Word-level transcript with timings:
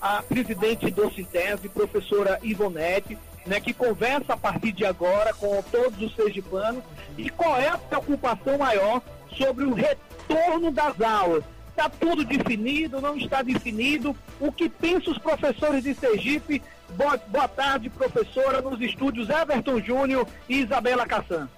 a 0.00 0.22
presidente 0.22 0.90
do 0.90 1.10
Sintese, 1.12 1.68
professora 1.68 2.38
Ivonete, 2.42 3.18
né, 3.46 3.60
que 3.60 3.72
conversa 3.72 4.34
a 4.34 4.36
partir 4.36 4.72
de 4.72 4.84
agora 4.84 5.32
com 5.34 5.62
todos 5.62 6.00
os 6.00 6.14
sergipanos 6.14 6.82
e 7.16 7.28
qual 7.30 7.56
é 7.56 7.68
a 7.68 7.78
preocupação 7.78 8.58
maior 8.58 9.02
sobre 9.36 9.64
o 9.64 9.74
retorno 9.74 10.70
das 10.70 11.00
aulas. 11.00 11.44
Está 11.70 11.88
tudo 11.88 12.24
definido, 12.24 13.00
não 13.00 13.16
está 13.16 13.42
definido? 13.42 14.14
O 14.38 14.52
que 14.52 14.68
pensam 14.68 15.12
os 15.12 15.18
professores 15.18 15.82
de 15.82 15.94
Sergipe? 15.94 16.62
Boa, 16.90 17.16
boa 17.28 17.48
tarde, 17.48 17.88
professora, 17.88 18.60
nos 18.60 18.80
estúdios 18.80 19.30
Everton 19.30 19.80
Júnior 19.80 20.26
e 20.48 20.60
Isabela 20.60 21.06
Cassan. 21.06 21.48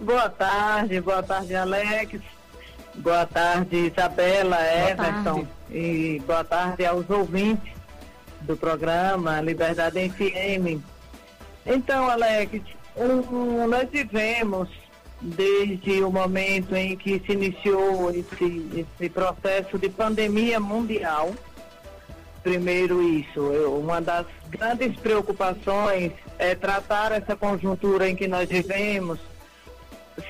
Boa 0.00 0.30
tarde, 0.30 1.00
boa 1.00 1.22
tarde, 1.22 1.54
Alex. 1.54 2.20
Boa 3.02 3.24
tarde, 3.24 3.86
Isabela, 3.86 4.56
boa 4.56 4.90
Everton. 4.90 5.34
Tarde. 5.34 5.48
E 5.70 6.22
boa 6.26 6.44
tarde 6.44 6.84
aos 6.84 7.08
ouvintes 7.08 7.72
do 8.42 8.56
programa 8.56 9.40
Liberdade 9.40 10.10
FM. 10.10 10.82
Então, 11.64 12.10
Alex, 12.10 12.60
um, 12.94 13.66
nós 13.66 13.88
vivemos 13.88 14.68
desde 15.18 16.02
o 16.02 16.10
momento 16.12 16.76
em 16.76 16.94
que 16.94 17.22
se 17.24 17.32
iniciou 17.32 18.10
esse, 18.10 18.86
esse 19.00 19.08
processo 19.08 19.78
de 19.78 19.88
pandemia 19.88 20.60
mundial. 20.60 21.32
Primeiro 22.42 23.02
isso, 23.02 23.40
eu, 23.52 23.78
uma 23.78 24.00
das 24.00 24.26
grandes 24.50 24.94
preocupações 25.00 26.12
é 26.38 26.54
tratar 26.54 27.12
essa 27.12 27.34
conjuntura 27.34 28.10
em 28.10 28.14
que 28.14 28.28
nós 28.28 28.46
vivemos 28.46 29.18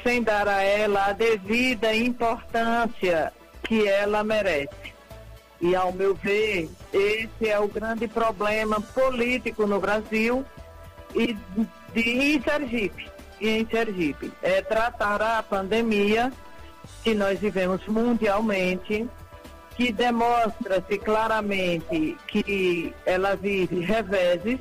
sem 0.02 0.22
dar 0.22 0.48
a 0.48 0.62
ela 0.62 1.06
a 1.06 1.12
devida 1.12 1.94
importância 1.94 3.32
que 3.62 3.86
ela 3.86 4.24
merece. 4.24 4.90
E, 5.60 5.74
ao 5.76 5.92
meu 5.92 6.14
ver, 6.14 6.70
esse 6.92 7.48
é 7.48 7.58
o 7.58 7.68
grande 7.68 8.08
problema 8.08 8.80
político 8.80 9.66
no 9.66 9.78
Brasil 9.78 10.44
e 11.14 11.36
de, 11.92 12.00
em 12.00 12.42
Sergipe. 12.42 13.10
E 13.40 13.48
em 13.48 13.66
Sergipe. 13.66 14.32
É 14.42 14.62
tratar 14.62 15.20
a 15.20 15.42
pandemia 15.42 16.32
que 17.02 17.14
nós 17.14 17.38
vivemos 17.38 17.86
mundialmente, 17.86 19.08
que 19.76 19.92
demonstra-se 19.92 20.98
claramente 20.98 22.16
que 22.26 22.94
ela 23.04 23.36
vive 23.36 23.80
reveses 23.80 24.58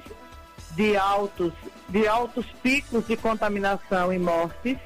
de 0.71 0.95
altos, 0.95 1.53
de 1.89 2.07
altos 2.07 2.45
picos 2.61 3.07
de 3.07 3.17
contaminação 3.17 4.13
e 4.13 4.19
mortes, 4.19 4.77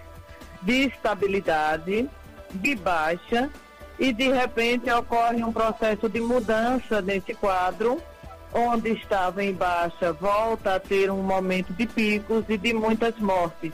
de 0.63 0.87
estabilidade, 0.87 2.09
de 2.51 2.75
baixa 2.75 3.49
e 3.99 4.11
de 4.11 4.29
repente 4.31 4.89
ocorre 4.91 5.43
um 5.43 5.51
processo 5.51 6.09
de 6.09 6.19
mudança 6.19 7.01
nesse 7.01 7.33
quadro, 7.33 8.01
onde 8.53 8.91
estava 8.91 9.43
em 9.43 9.53
baixa, 9.53 10.13
volta 10.13 10.75
a 10.75 10.79
ter 10.79 11.11
um 11.11 11.21
momento 11.21 11.73
de 11.73 11.85
picos 11.85 12.45
e 12.49 12.57
de 12.57 12.73
muitas 12.73 13.17
mortes. 13.19 13.71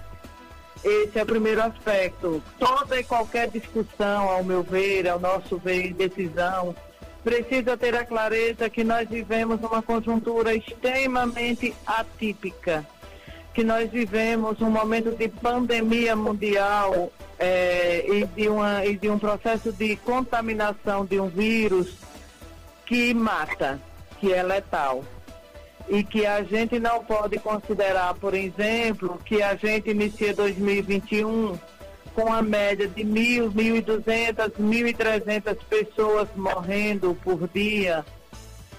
Esse 0.83 1.19
é 1.19 1.23
o 1.23 1.25
primeiro 1.25 1.61
aspecto. 1.61 2.41
Toda 2.57 2.99
e 2.99 3.03
qualquer 3.03 3.49
discussão, 3.49 4.29
ao 4.29 4.43
meu 4.43 4.63
ver, 4.63 5.09
ao 5.09 5.19
nosso 5.19 5.57
ver, 5.57 5.93
decisão, 5.93 6.73
precisa 7.23 7.75
ter 7.75 7.95
a 7.95 8.05
clareza 8.05 8.69
que 8.69 8.83
nós 8.83 9.09
vivemos 9.09 9.61
uma 9.61 9.81
conjuntura 9.81 10.55
extremamente 10.55 11.75
atípica 11.85 12.85
que 13.59 13.63
nós 13.65 13.91
vivemos 13.91 14.61
um 14.61 14.69
momento 14.69 15.11
de 15.17 15.27
pandemia 15.27 16.15
mundial 16.15 17.11
é, 17.38 18.05
e, 18.07 18.25
de 18.25 18.47
uma, 18.47 18.85
e 18.85 18.95
de 18.95 19.09
um 19.09 19.19
processo 19.19 19.73
de 19.73 19.97
contaminação 19.97 21.05
de 21.05 21.19
um 21.19 21.27
vírus 21.27 21.97
que 22.85 23.13
mata, 23.13 23.77
que 24.17 24.31
é 24.31 24.41
letal. 24.41 25.03
E 25.89 26.05
que 26.05 26.25
a 26.25 26.41
gente 26.41 26.80
não 26.80 27.03
pode 27.03 27.37
considerar, 27.39 28.13
por 28.13 28.33
exemplo, 28.33 29.19
que 29.25 29.43
a 29.43 29.53
gente 29.55 29.89
inicia 29.89 30.33
2021 30.33 31.59
com 32.15 32.31
a 32.31 32.41
média 32.41 32.87
de 32.87 33.03
1.000, 33.03 33.52
1.200, 33.52 34.52
1.300 34.58 35.58
pessoas 35.70 36.30
morrendo 36.33 37.14
por 37.21 37.45
dia 37.49 38.05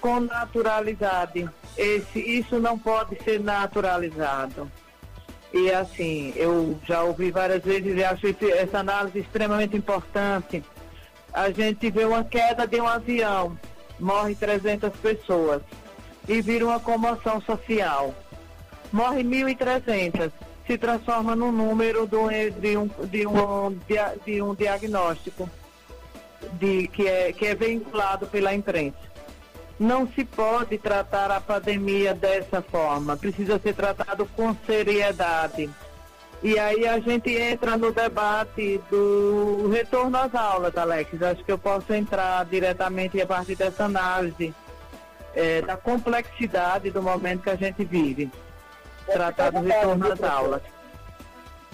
com 0.01 0.19
naturalidade 0.19 1.47
esse, 1.77 2.19
isso 2.19 2.59
não 2.59 2.77
pode 2.77 3.23
ser 3.23 3.39
naturalizado. 3.39 4.69
E 5.53 5.69
assim, 5.71 6.33
eu 6.35 6.79
já 6.85 7.03
ouvi 7.03 7.29
várias 7.29 7.63
vezes 7.63 7.95
e 7.95 8.03
acho 8.03 8.27
essa 8.53 8.79
análise 8.79 9.19
extremamente 9.19 9.77
importante. 9.77 10.63
A 11.33 11.49
gente 11.51 11.89
vê 11.89 12.05
uma 12.05 12.23
queda 12.23 12.65
de 12.65 12.79
um 12.79 12.87
avião, 12.87 13.57
morre 13.99 14.35
300 14.35 14.91
pessoas 14.97 15.61
e 16.27 16.41
vira 16.41 16.65
uma 16.65 16.79
comoção 16.79 17.41
social. 17.41 18.13
Morre 18.91 19.23
1.300, 19.23 20.31
se 20.67 20.77
transforma 20.77 21.35
num 21.35 21.51
número 21.51 22.05
do, 22.05 22.27
de, 22.59 22.77
um, 22.77 22.87
de, 22.87 23.27
um, 23.27 23.77
de 24.25 24.41
um 24.41 24.53
diagnóstico 24.53 25.49
de, 26.53 26.87
que, 26.89 27.07
é, 27.07 27.31
que 27.31 27.45
é 27.45 27.55
vinculado 27.55 28.27
pela 28.27 28.53
imprensa. 28.53 29.10
Não 29.81 30.07
se 30.07 30.23
pode 30.23 30.77
tratar 30.77 31.31
a 31.31 31.41
pandemia 31.41 32.13
dessa 32.13 32.61
forma, 32.61 33.17
precisa 33.17 33.57
ser 33.57 33.73
tratado 33.73 34.27
com 34.27 34.55
seriedade. 34.63 35.67
E 36.43 36.59
aí 36.59 36.87
a 36.87 36.99
gente 36.99 37.35
entra 37.35 37.75
no 37.77 37.91
debate 37.91 38.79
do 38.91 39.71
retorno 39.73 40.15
às 40.15 40.35
aulas, 40.35 40.77
Alex. 40.77 41.19
Acho 41.23 41.43
que 41.43 41.51
eu 41.51 41.57
posso 41.57 41.91
entrar 41.95 42.45
diretamente 42.45 43.19
a 43.19 43.25
partir 43.25 43.55
dessa 43.55 43.85
análise 43.85 44.53
é, 45.33 45.63
da 45.63 45.75
complexidade 45.75 46.91
do 46.91 47.01
momento 47.01 47.41
que 47.41 47.49
a 47.49 47.55
gente 47.55 47.83
vive. 47.83 48.29
Pode 49.07 49.17
tratar 49.17 49.49
do 49.49 49.61
retorno 49.61 50.13
às 50.13 50.21
aulas. 50.21 50.61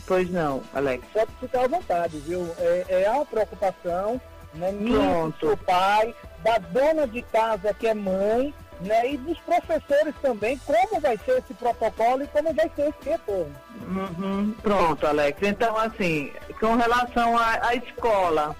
Pois 0.05 0.31
não, 0.31 0.63
Alex. 0.73 1.03
Pode 1.11 1.31
ficar 1.41 1.65
à 1.65 1.67
vontade, 1.67 2.17
viu? 2.19 2.49
É, 2.57 3.03
é 3.03 3.11
uma 3.11 3.25
preocupação, 3.25 4.21
né? 4.57 4.71
Minha, 4.71 5.33
do 5.39 5.57
pai, 5.57 6.13
da 6.43 6.57
dona 6.57 7.07
de 7.07 7.21
casa 7.21 7.73
que 7.73 7.87
é 7.87 7.93
mãe, 7.93 8.53
né, 8.81 9.13
e 9.13 9.17
dos 9.17 9.37
professores 9.39 10.13
também, 10.21 10.59
como 10.65 11.01
vai 11.01 11.17
ser 11.17 11.39
esse 11.39 11.53
protocolo 11.53 12.23
e 12.23 12.27
como 12.27 12.53
vai 12.53 12.69
ser 12.75 12.89
esse 12.89 13.09
retorno. 13.09 13.55
Uhum, 13.87 14.53
pronto, 14.61 15.07
Alex. 15.07 15.39
Então, 15.41 15.75
assim, 15.77 16.31
com 16.59 16.75
relação 16.75 17.37
à, 17.37 17.67
à 17.67 17.75
escola, 17.75 18.55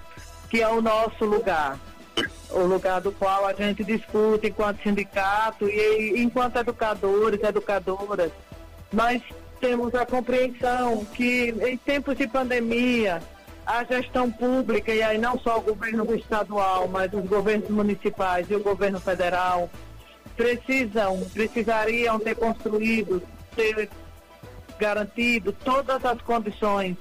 que 0.50 0.60
é 0.60 0.68
o 0.68 0.80
nosso 0.80 1.24
lugar, 1.24 1.78
o 2.50 2.60
lugar 2.60 3.00
do 3.00 3.12
qual 3.12 3.46
a 3.46 3.52
gente 3.52 3.84
discute 3.84 4.48
enquanto 4.48 4.82
sindicato 4.82 5.68
e 5.68 6.20
enquanto 6.20 6.56
educadores, 6.56 7.42
educadoras, 7.42 8.32
nós 8.92 9.22
temos 9.60 9.94
a 9.94 10.06
compreensão 10.06 11.04
que 11.04 11.54
em 11.66 11.76
tempos 11.76 12.16
de 12.16 12.26
pandemia, 12.26 13.20
a 13.68 13.84
gestão 13.84 14.30
pública, 14.30 14.94
e 14.94 15.02
aí 15.02 15.18
não 15.18 15.38
só 15.38 15.58
o 15.58 15.60
governo 15.60 16.14
estadual, 16.14 16.88
mas 16.88 17.12
os 17.12 17.26
governos 17.26 17.68
municipais 17.68 18.50
e 18.50 18.54
o 18.54 18.62
governo 18.62 18.98
federal, 18.98 19.68
precisam, 20.34 21.20
precisariam 21.34 22.18
ter 22.18 22.34
construído, 22.34 23.22
ter 23.54 23.90
garantido 24.78 25.52
todas 25.52 26.02
as 26.02 26.18
condições 26.22 26.96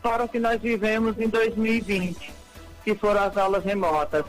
para 0.00 0.22
o 0.22 0.28
que 0.28 0.38
nós 0.38 0.60
vivemos 0.60 1.18
em 1.18 1.28
2020, 1.28 2.32
que 2.84 2.94
foram 2.94 3.24
as 3.24 3.36
aulas 3.36 3.64
remotas. 3.64 4.24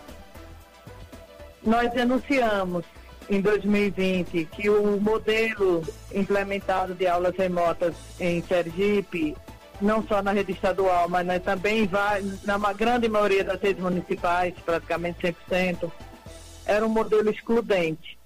Nós 1.61 1.91
denunciamos 1.91 2.85
em 3.29 3.39
2020 3.39 4.45
que 4.45 4.67
o 4.67 4.99
modelo 4.99 5.83
implementado 6.11 6.95
de 6.95 7.05
aulas 7.05 7.35
remotas 7.37 7.93
em 8.19 8.41
Sergipe 8.41 9.35
não 9.81 10.05
só 10.07 10.21
na 10.21 10.31
rede 10.31 10.51
estadual, 10.51 11.07
mas 11.07 11.25
né, 11.25 11.39
também 11.39 11.85
vai, 11.85 12.23
na 12.43 12.57
grande 12.73 13.07
maioria 13.07 13.43
das 13.43 13.61
redes 13.61 13.81
municipais, 13.81 14.53
praticamente 14.65 15.35
100%, 15.49 15.91
era 16.65 16.85
um 16.85 16.89
modelo 16.89 17.29
excludente, 17.29 18.17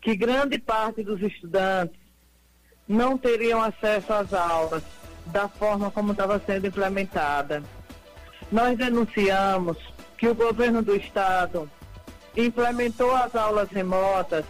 que 0.00 0.16
grande 0.16 0.58
parte 0.58 1.02
dos 1.02 1.20
estudantes 1.22 1.98
não 2.86 3.16
teriam 3.16 3.62
acesso 3.62 4.12
às 4.12 4.32
aulas 4.32 4.82
da 5.26 5.48
forma 5.48 5.90
como 5.90 6.12
estava 6.12 6.40
sendo 6.44 6.66
implementada. 6.66 7.62
Nós 8.50 8.76
denunciamos 8.78 9.76
que 10.16 10.28
o 10.28 10.34
governo 10.34 10.82
do 10.82 10.96
estado 10.96 11.70
implementou 12.36 13.14
as 13.14 13.34
aulas 13.34 13.68
remotas 13.70 14.44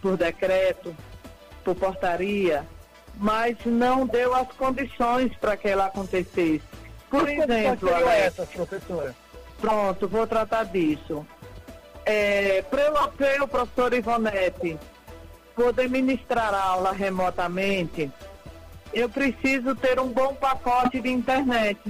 por 0.00 0.16
decreto, 0.16 0.94
por 1.64 1.74
portaria, 1.74 2.66
mas 3.18 3.56
não 3.66 4.06
deu 4.06 4.34
as 4.34 4.48
condições 4.52 5.36
para 5.36 5.56
que 5.56 5.68
ela 5.68 5.86
acontecesse. 5.86 6.62
Por 7.10 7.24
que 7.24 7.32
exemplo, 7.32 7.88
essa, 7.88 8.46
professora? 8.46 9.14
Pronto, 9.60 10.08
vou 10.08 10.26
tratar 10.26 10.64
disso. 10.64 11.26
É, 12.06 12.62
para 12.62 13.44
o 13.44 13.48
professor 13.48 13.92
Ivonete 13.92 14.78
poder 15.54 15.90
ministrar 15.90 16.54
a 16.54 16.62
aula 16.62 16.92
remotamente, 16.92 18.10
eu 18.94 19.08
preciso 19.08 19.74
ter 19.74 19.98
um 19.98 20.08
bom 20.08 20.34
pacote 20.34 21.00
de 21.00 21.10
internet. 21.10 21.80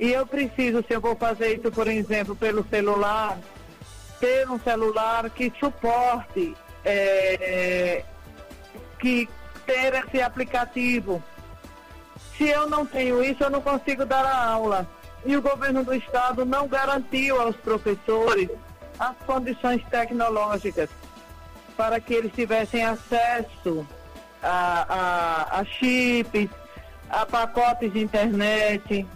E 0.00 0.12
eu 0.12 0.26
preciso, 0.26 0.84
se 0.86 0.94
eu 0.94 1.00
vou 1.00 1.16
fazer 1.16 1.58
isso, 1.58 1.70
por 1.70 1.86
exemplo, 1.88 2.34
pelo 2.34 2.66
celular, 2.68 3.38
ter 4.20 4.48
um 4.48 4.58
celular 4.58 5.30
que 5.30 5.52
suporte, 5.58 6.54
é, 6.84 8.04
que 8.98 9.28
ter 9.68 9.92
esse 9.92 10.22
aplicativo. 10.22 11.22
Se 12.34 12.48
eu 12.48 12.66
não 12.70 12.86
tenho 12.86 13.22
isso, 13.22 13.44
eu 13.44 13.50
não 13.50 13.60
consigo 13.60 14.06
dar 14.06 14.24
a 14.24 14.46
aula. 14.46 14.88
E 15.26 15.36
o 15.36 15.42
governo 15.42 15.84
do 15.84 15.94
estado 15.94 16.46
não 16.46 16.66
garantiu 16.66 17.38
aos 17.38 17.54
professores 17.56 18.48
as 18.98 19.14
condições 19.26 19.84
tecnológicas 19.90 20.88
para 21.76 22.00
que 22.00 22.14
eles 22.14 22.32
tivessem 22.32 22.82
acesso 22.82 23.86
a, 24.42 24.86
a, 24.88 25.60
a 25.60 25.64
chips, 25.64 26.48
a 27.10 27.26
pacotes 27.26 27.92
de 27.92 28.00
internet, 28.00 29.06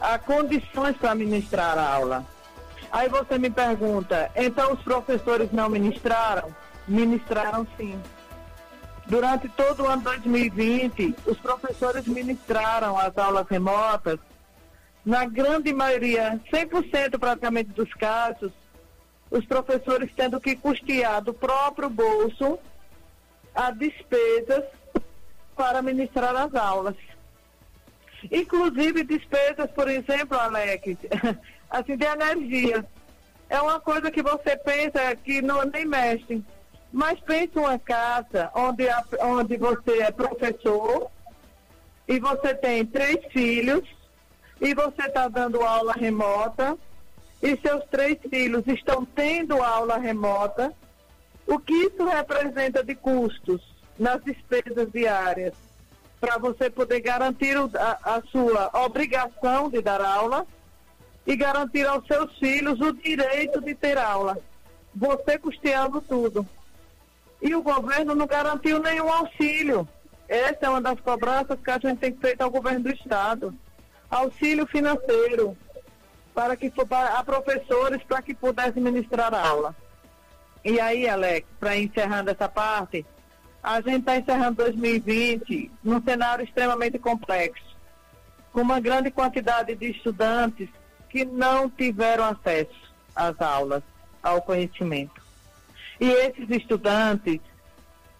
a 0.00 0.18
condições 0.18 0.96
para 0.96 1.14
ministrar 1.14 1.76
a 1.78 1.94
aula. 1.94 2.24
Aí 2.90 3.08
você 3.08 3.38
me 3.38 3.50
pergunta, 3.50 4.30
então 4.34 4.72
os 4.72 4.82
professores 4.82 5.52
não 5.52 5.68
ministraram? 5.68 6.54
Ministraram 6.88 7.66
sim. 7.76 8.00
Durante 9.06 9.48
todo 9.48 9.82
o 9.82 9.86
ano 9.88 10.02
2020, 10.02 11.14
os 11.26 11.38
professores 11.38 12.06
ministraram 12.06 12.96
as 12.96 13.16
aulas 13.18 13.46
remotas. 13.48 14.18
Na 15.04 15.24
grande 15.24 15.72
maioria, 15.72 16.40
100% 16.52 17.18
praticamente 17.18 17.70
dos 17.70 17.92
casos, 17.94 18.52
os 19.30 19.44
professores 19.46 20.10
tendo 20.14 20.40
que 20.40 20.54
custear 20.56 21.22
do 21.22 21.32
próprio 21.32 21.88
bolso 21.88 22.58
as 23.54 23.76
despesas 23.76 24.64
para 25.56 25.82
ministrar 25.82 26.34
as 26.36 26.54
aulas. 26.54 26.96
Inclusive 28.30 29.04
despesas, 29.04 29.70
por 29.70 29.88
exemplo, 29.88 30.38
Alex, 30.38 30.96
assim, 31.70 31.96
de 31.96 32.04
energia. 32.04 32.84
É 33.48 33.60
uma 33.60 33.80
coisa 33.80 34.10
que 34.10 34.22
você 34.22 34.56
pensa 34.56 35.14
que 35.16 35.40
não 35.40 35.64
nem 35.64 35.86
mexe. 35.86 36.44
Mas 36.92 37.20
pense 37.20 37.56
uma 37.56 37.78
casa 37.78 38.50
onde, 38.54 38.88
a, 38.88 39.04
onde 39.20 39.56
você 39.56 40.02
é 40.02 40.10
professor 40.10 41.10
e 42.08 42.18
você 42.18 42.54
tem 42.54 42.84
três 42.84 43.24
filhos 43.32 43.88
e 44.60 44.74
você 44.74 45.02
está 45.02 45.28
dando 45.28 45.62
aula 45.62 45.92
remota 45.92 46.76
e 47.42 47.56
seus 47.58 47.84
três 47.86 48.18
filhos 48.28 48.66
estão 48.66 49.04
tendo 49.04 49.62
aula 49.62 49.96
remota, 49.96 50.72
o 51.46 51.58
que 51.58 51.72
isso 51.72 52.04
representa 52.04 52.84
de 52.84 52.94
custos 52.94 53.62
nas 53.98 54.22
despesas 54.22 54.90
diárias 54.92 55.54
para 56.20 56.36
você 56.36 56.68
poder 56.68 57.00
garantir 57.00 57.56
a, 57.56 58.16
a 58.16 58.22
sua 58.30 58.70
obrigação 58.84 59.70
de 59.70 59.80
dar 59.80 60.02
aula 60.02 60.46
e 61.26 61.34
garantir 61.34 61.86
aos 61.86 62.06
seus 62.06 62.36
filhos 62.38 62.78
o 62.80 62.92
direito 62.92 63.60
de 63.60 63.74
ter 63.74 63.96
aula. 63.96 64.38
Você 64.94 65.38
custeando 65.38 66.00
tudo. 66.00 66.46
E 67.42 67.54
o 67.54 67.62
governo 67.62 68.14
não 68.14 68.26
garantiu 68.26 68.78
nenhum 68.80 69.10
auxílio. 69.10 69.88
Essa 70.28 70.66
é 70.66 70.68
uma 70.68 70.80
das 70.80 71.00
cobranças 71.00 71.58
que 71.62 71.70
a 71.70 71.78
gente 71.78 71.98
tem 71.98 72.12
feito 72.14 72.42
ao 72.42 72.50
governo 72.50 72.84
do 72.84 72.90
Estado. 72.90 73.54
Auxílio 74.10 74.66
financeiro 74.66 75.56
para 76.34 76.56
que 76.56 76.70
para, 76.70 77.18
a 77.18 77.24
professores 77.24 78.02
para 78.04 78.22
que 78.22 78.34
pudessem 78.34 78.82
ministrar 78.82 79.34
a 79.34 79.48
aula. 79.48 79.76
E 80.64 80.78
aí, 80.78 81.08
Alex, 81.08 81.46
para 81.58 81.76
encerrando 81.76 82.30
essa 82.30 82.48
parte, 82.48 83.04
a 83.62 83.80
gente 83.80 84.00
está 84.00 84.16
encerrando 84.16 84.56
2020 84.56 85.70
num 85.82 86.02
cenário 86.02 86.44
extremamente 86.44 86.98
complexo, 86.98 87.76
com 88.52 88.60
uma 88.60 88.80
grande 88.80 89.10
quantidade 89.10 89.74
de 89.74 89.90
estudantes 89.90 90.68
que 91.08 91.24
não 91.24 91.68
tiveram 91.68 92.24
acesso 92.24 92.92
às 93.14 93.40
aulas, 93.40 93.82
ao 94.22 94.40
conhecimento. 94.42 95.19
E 96.00 96.08
esses 96.08 96.48
estudantes 96.48 97.40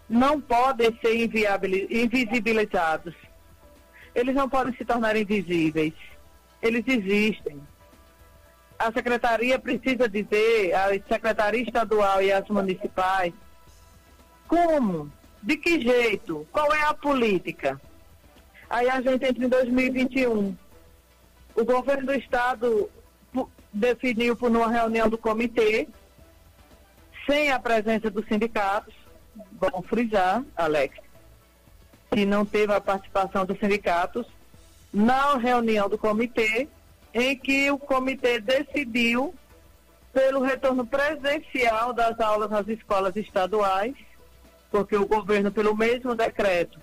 não 0.09 0.41
podem 0.41 0.97
ser 1.01 1.15
invisibilizados. 1.91 3.15
Eles 4.15 4.35
não 4.35 4.49
podem 4.49 4.75
se 4.75 4.85
tornar 4.85 5.17
invisíveis. 5.17 5.95
Eles 6.61 6.85
existem 6.87 7.61
a 8.81 8.91
secretaria 8.91 9.59
precisa 9.59 10.09
dizer, 10.09 10.75
a 10.75 10.89
secretaria 11.07 11.63
estadual 11.63 12.23
e 12.23 12.33
as 12.33 12.49
municipais, 12.49 13.35
como, 14.49 15.13
de 15.43 15.59
que 15.59 15.83
jeito, 15.83 16.47
qual 16.51 16.73
é 16.73 16.85
a 16.85 16.95
política. 16.95 17.79
Aí 18.71 18.89
a 18.89 19.03
gente 19.03 19.23
entra 19.27 19.45
em 19.45 19.49
2021. 19.49 20.57
O 21.55 21.65
governo 21.65 22.07
do 22.07 22.15
estado 22.15 22.89
definiu 23.71 24.35
por 24.35 24.51
uma 24.51 24.71
reunião 24.71 25.11
do 25.11 25.19
comitê, 25.19 25.87
sem 27.31 27.53
a 27.53 27.61
presença 27.61 28.11
dos 28.11 28.27
sindicatos, 28.27 28.93
vamos 29.53 29.87
frisar, 29.87 30.43
Alex, 30.57 30.99
que 32.11 32.27
não 32.27 32.45
teve 32.45 32.73
a 32.73 32.81
participação 32.81 33.47
dos 33.47 33.57
sindicatos, 33.61 34.27
na 34.93 35.37
reunião 35.37 35.89
do 35.89 35.97
comitê, 35.97 36.69
em 37.15 37.37
que 37.39 37.71
o 37.71 37.79
comitê 37.79 38.41
decidiu 38.41 39.33
pelo 40.13 40.41
retorno 40.41 40.85
presencial 40.85 41.93
das 41.93 42.19
aulas 42.19 42.51
nas 42.51 42.67
escolas 42.67 43.15
estaduais, 43.15 43.95
porque 44.69 44.97
o 44.97 45.07
governo, 45.07 45.53
pelo 45.53 45.77
mesmo 45.77 46.17
decreto, 46.17 46.81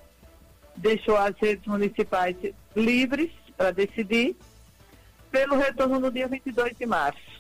deixou 0.78 1.18
as 1.18 1.36
redes 1.38 1.68
municipais 1.68 2.38
livres 2.74 3.32
para 3.58 3.72
decidir, 3.72 4.38
pelo 5.30 5.58
retorno 5.58 6.00
no 6.00 6.10
dia 6.10 6.30
22 6.30 6.78
de 6.78 6.86
março. 6.86 7.38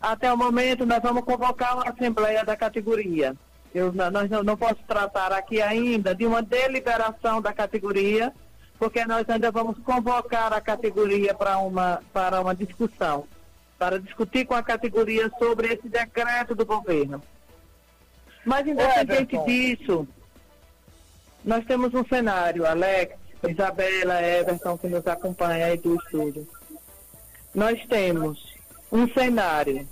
Até 0.00 0.32
o 0.32 0.36
momento, 0.36 0.86
nós 0.86 1.02
vamos 1.02 1.24
convocar 1.24 1.74
uma 1.74 1.90
assembleia 1.90 2.42
da 2.44 2.56
categoria. 2.56 3.36
Eu, 3.74 3.92
nós 3.92 4.30
não, 4.30 4.42
não 4.42 4.56
posso 4.56 4.82
tratar 4.88 5.32
aqui 5.32 5.60
ainda 5.60 6.14
de 6.14 6.26
uma 6.26 6.42
deliberação 6.42 7.40
da 7.40 7.52
categoria, 7.52 8.32
porque 8.78 9.04
nós 9.04 9.28
ainda 9.28 9.50
vamos 9.50 9.78
convocar 9.78 10.52
a 10.52 10.60
categoria 10.60 11.34
para 11.34 11.58
uma, 11.58 12.02
para 12.12 12.40
uma 12.40 12.54
discussão, 12.54 13.26
para 13.78 14.00
discutir 14.00 14.46
com 14.46 14.54
a 14.54 14.62
categoria 14.62 15.30
sobre 15.38 15.74
esse 15.74 15.88
decreto 15.88 16.54
do 16.54 16.64
governo. 16.64 17.22
Mas, 18.44 18.66
independente 18.66 19.36
Everton. 19.36 19.44
disso, 19.44 20.08
nós 21.44 21.64
temos 21.66 21.92
um 21.92 22.04
cenário, 22.04 22.66
Alex, 22.66 23.16
Isabela, 23.46 24.22
Everton, 24.22 24.78
que 24.78 24.88
nos 24.88 25.06
acompanha 25.06 25.66
aí 25.66 25.76
do 25.76 25.94
estúdio. 25.96 26.48
Nós 27.54 27.84
temos 27.86 28.49
um 28.90 29.08
cenário 29.08 29.86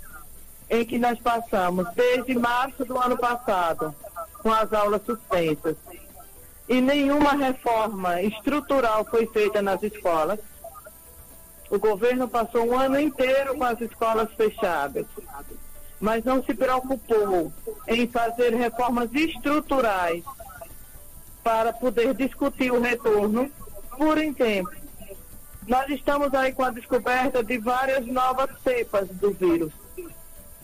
em 0.69 0.85
que 0.85 0.97
nós 0.97 1.19
passamos 1.19 1.87
desde 1.95 2.37
março 2.37 2.85
do 2.85 2.97
ano 2.97 3.17
passado 3.17 3.93
com 4.41 4.51
as 4.51 4.71
aulas 4.71 5.01
suspensas 5.03 5.75
e 6.69 6.79
nenhuma 6.79 7.31
reforma 7.31 8.21
estrutural 8.21 9.03
foi 9.03 9.25
feita 9.25 9.61
nas 9.61 9.81
escolas. 9.81 10.39
O 11.69 11.79
governo 11.79 12.27
passou 12.27 12.67
um 12.67 12.79
ano 12.79 12.99
inteiro 12.99 13.57
com 13.57 13.63
as 13.63 13.81
escolas 13.81 14.31
fechadas, 14.33 15.07
mas 15.99 16.23
não 16.23 16.43
se 16.43 16.53
preocupou 16.53 17.51
em 17.87 18.07
fazer 18.07 18.53
reformas 18.53 19.09
estruturais 19.13 20.23
para 21.43 21.73
poder 21.73 22.13
discutir 22.13 22.71
o 22.71 22.79
retorno 22.79 23.51
por 23.97 24.19
em 24.19 24.31
tempo. 24.31 24.78
Nós 25.69 25.87
estamos 25.87 26.33
aí 26.33 26.51
com 26.51 26.63
a 26.63 26.71
descoberta 26.71 27.43
de 27.43 27.59
várias 27.59 28.03
novas 28.07 28.49
cepas 28.63 29.07
do 29.07 29.29
vírus. 29.31 29.71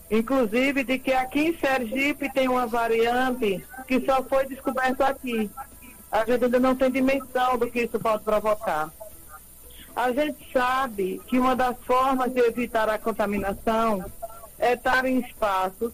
Inclusive 0.09 0.83
de 0.83 0.97
que 0.97 1.13
aqui 1.13 1.49
em 1.49 1.57
Sergipe 1.59 2.27
tem 2.33 2.47
uma 2.47 2.65
variante 2.65 3.63
que 3.87 4.03
só 4.03 4.23
foi 4.23 4.47
descoberta 4.47 5.05
aqui, 5.05 5.47
a 6.11 6.25
gente 6.25 6.45
ainda 6.45 6.59
não 6.59 6.75
tem 6.75 6.89
dimensão 6.89 7.55
do 7.55 7.69
que 7.69 7.81
isso 7.81 7.99
pode 7.99 8.23
provocar. 8.23 8.91
A 9.95 10.11
gente 10.11 10.51
sabe 10.51 11.21
que 11.27 11.37
uma 11.37 11.55
das 11.55 11.77
formas 11.85 12.33
de 12.33 12.39
evitar 12.39 12.89
a 12.89 12.97
contaminação 12.97 14.03
é 14.57 14.73
estar 14.73 15.05
em 15.05 15.19
espaços 15.19 15.93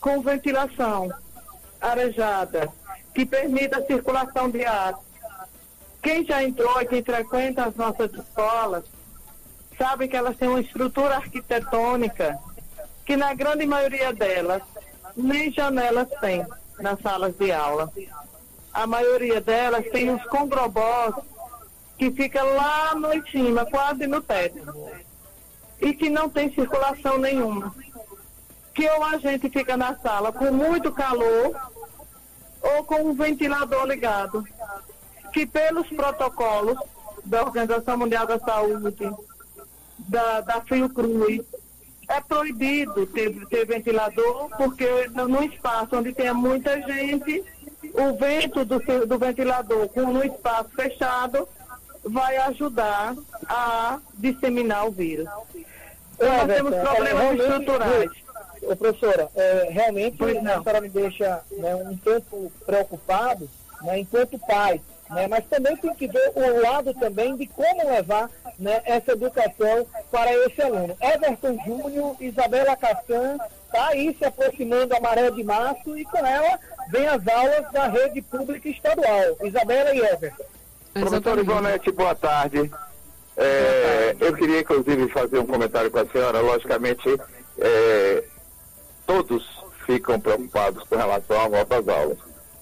com 0.00 0.20
ventilação 0.22 1.08
arejada, 1.80 2.68
que 3.14 3.24
permita 3.24 3.78
a 3.78 3.86
circulação 3.86 4.50
de 4.50 4.64
ar. 4.64 4.94
Quem 6.02 6.24
já 6.24 6.42
entrou 6.42 6.74
quem 6.86 7.02
frequenta 7.02 7.64
as 7.64 7.76
nossas 7.76 8.12
escolas 8.12 8.84
sabe 9.76 10.08
que 10.08 10.16
elas 10.16 10.36
têm 10.36 10.48
uma 10.48 10.60
estrutura 10.60 11.16
arquitetônica 11.16 12.38
que 13.04 13.16
na 13.16 13.32
grande 13.34 13.66
maioria 13.66 14.12
delas 14.12 14.62
nem 15.16 15.52
janelas 15.52 16.08
têm 16.20 16.46
nas 16.80 17.00
salas 17.00 17.36
de 17.36 17.50
aula 17.52 17.92
a 18.72 18.86
maioria 18.86 19.40
delas 19.40 19.84
tem 19.90 20.10
os 20.10 20.22
congrobós 20.26 21.14
que 21.98 22.12
fica 22.12 22.42
lá 22.42 22.94
no 22.94 23.12
em 23.12 23.22
cima, 23.28 23.66
quase 23.66 24.06
no 24.06 24.20
teto. 24.20 24.72
E 25.80 25.92
que 25.92 26.08
não 26.08 26.28
tem 26.28 26.54
circulação 26.54 27.18
nenhuma. 27.18 27.74
Que 28.72 28.88
ou 28.88 29.04
a 29.04 29.18
gente 29.18 29.50
fica 29.50 29.76
na 29.76 29.96
sala 29.96 30.32
com 30.32 30.52
muito 30.52 30.92
calor 30.92 31.56
ou 32.62 32.84
com 32.84 33.02
um 33.02 33.14
ventilador 33.14 33.84
ligado. 33.84 34.44
Que 35.32 35.46
pelos 35.46 35.88
protocolos 35.88 36.78
da 37.24 37.42
Organização 37.42 37.98
Mundial 37.98 38.26
da 38.26 38.38
Saúde, 38.38 39.10
da, 39.98 40.40
da 40.40 40.60
Fiocruz, 40.62 41.44
é 42.08 42.20
proibido 42.22 43.06
ter, 43.06 43.46
ter 43.46 43.66
ventilador, 43.66 44.48
porque 44.56 45.08
no 45.08 45.42
espaço 45.42 45.96
onde 45.96 46.12
tem 46.12 46.32
muita 46.32 46.80
gente, 46.80 47.44
o 47.92 48.16
vento 48.16 48.64
do, 48.64 48.78
do 49.06 49.18
ventilador 49.18 49.88
com 49.88 50.10
no 50.10 50.24
espaço 50.24 50.70
fechado 50.70 51.46
vai 52.02 52.36
ajudar 52.38 53.14
a 53.46 53.98
disseminar 54.14 54.86
o 54.86 54.90
vírus. 54.90 55.28
Então, 56.14 56.36
nós 56.36 56.46
temos 56.46 56.74
problemas 56.74 57.22
é, 57.22 57.42
estruturais. 57.42 58.10
Ô, 58.62 58.76
professora, 58.76 59.28
é, 59.36 59.68
realmente 59.70 60.22
a 60.24 60.62
senhora 60.62 60.80
me 60.80 60.88
deixa 60.88 61.42
né, 61.52 61.76
um 61.76 61.96
tanto 61.96 62.50
preocupado 62.64 63.48
né, 63.82 64.00
enquanto 64.00 64.38
pai, 64.38 64.80
né, 65.10 65.26
mas 65.26 65.44
também 65.46 65.76
tem 65.76 65.94
que 65.94 66.06
ver 66.06 66.32
o 66.34 66.62
lado 66.62 66.92
também 66.94 67.36
de 67.36 67.46
como 67.46 67.88
levar 67.88 68.30
né, 68.58 68.82
essa 68.84 69.12
educação 69.12 69.86
para 70.10 70.32
esse 70.46 70.60
aluno. 70.62 70.96
Everton 71.00 71.58
Júnior, 71.64 72.16
Isabela 72.20 72.76
Cassan, 72.76 73.38
está 73.66 73.88
aí 73.88 74.14
se 74.16 74.24
aproximando 74.24 74.94
a 74.94 75.00
maré 75.00 75.30
de 75.30 75.44
março 75.44 75.96
e 75.96 76.04
com 76.04 76.18
ela 76.18 76.58
vem 76.90 77.06
as 77.06 77.26
aulas 77.26 77.70
da 77.72 77.86
rede 77.86 78.22
pública 78.22 78.68
estadual. 78.68 79.36
Isabela 79.42 79.94
e 79.94 80.00
Everton. 80.00 80.44
Professor 80.94 81.38
Ivonete, 81.38 81.90
boa 81.92 82.14
tarde. 82.14 82.70
É, 83.36 84.16
eu 84.18 84.34
queria, 84.34 84.60
inclusive, 84.60 85.08
fazer 85.10 85.38
um 85.38 85.46
comentário 85.46 85.90
com 85.90 85.98
a 86.00 86.06
senhora. 86.06 86.40
Logicamente, 86.40 87.08
é, 87.58 88.24
todos 89.06 89.46
ficam 89.86 90.18
preocupados 90.18 90.82
com 90.84 90.96
relação 90.96 91.40
à 91.40 91.48
volta 91.48 91.78
às 91.78 91.88
aulas. 91.88 92.18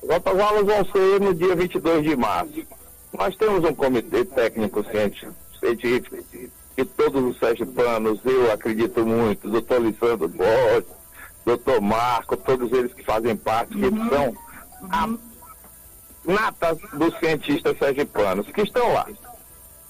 As 0.07 0.23
volta 0.23 0.31
às 0.31 0.39
aulas 0.39 0.65
vão 0.65 0.85
ser 0.93 1.21
no 1.21 1.35
dia 1.35 1.57
22 1.57 2.05
de 2.05 2.17
março. 2.17 2.65
Nós 3.13 3.35
temos 3.37 3.65
um 3.65 3.75
comitê 3.75 4.25
técnico 4.25 4.85
científico 4.85 6.17
que 6.77 6.85
todos 6.85 7.25
os 7.25 7.39
sergipanos, 7.39 8.21
eu 8.25 8.53
acredito 8.53 9.05
muito, 9.05 9.51
doutor 9.51 9.81
Lissandro 9.81 10.29
Borges, 10.29 10.85
doutor 11.45 11.81
Marco, 11.81 12.37
todos 12.37 12.71
eles 12.71 12.93
que 12.95 13.03
fazem 13.03 13.35
parte, 13.35 13.75
que 13.75 13.87
uhum. 13.87 14.09
são 14.09 14.37
a 14.91 15.09
nata 16.25 16.77
dos 16.93 17.19
cientistas 17.19 17.77
sergipanos, 17.79 18.47
que 18.49 18.61
estão 18.61 18.93
lá. 18.93 19.07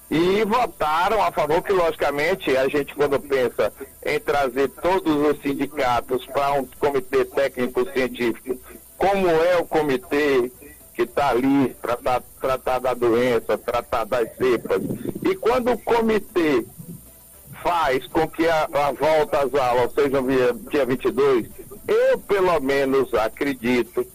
E 0.08 0.44
votaram 0.44 1.20
a 1.22 1.32
favor 1.32 1.60
que, 1.62 1.72
logicamente, 1.72 2.56
a 2.56 2.68
gente, 2.68 2.94
quando 2.94 3.18
pensa 3.20 3.72
em 4.04 4.20
trazer 4.20 4.68
todos 4.68 5.14
os 5.30 5.42
sindicatos 5.42 6.24
para 6.26 6.52
um 6.52 6.64
comitê 6.78 7.24
técnico-científico, 7.24 8.56
como 8.96 9.28
é 9.28 9.56
o 9.56 9.64
comitê 9.64 10.50
que 10.94 11.02
está 11.02 11.30
ali 11.30 11.76
para 11.80 11.96
tra 11.96 12.22
tratar 12.40 12.78
da 12.78 12.94
doença, 12.94 13.58
tratar 13.58 14.04
das 14.04 14.34
cepas, 14.36 14.82
e 15.22 15.34
quando 15.36 15.72
o 15.72 15.78
comitê 15.78 16.64
faz 17.62 18.06
com 18.06 18.26
que 18.28 18.48
a, 18.48 18.64
a 18.64 18.92
volta 18.92 19.40
às 19.40 19.54
aulas 19.54 19.92
seja 19.92 20.22
dia, 20.22 20.54
dia 20.70 20.86
22, 20.86 21.48
eu, 21.86 22.18
pelo 22.18 22.58
menos, 22.60 23.12
acredito 23.14 24.06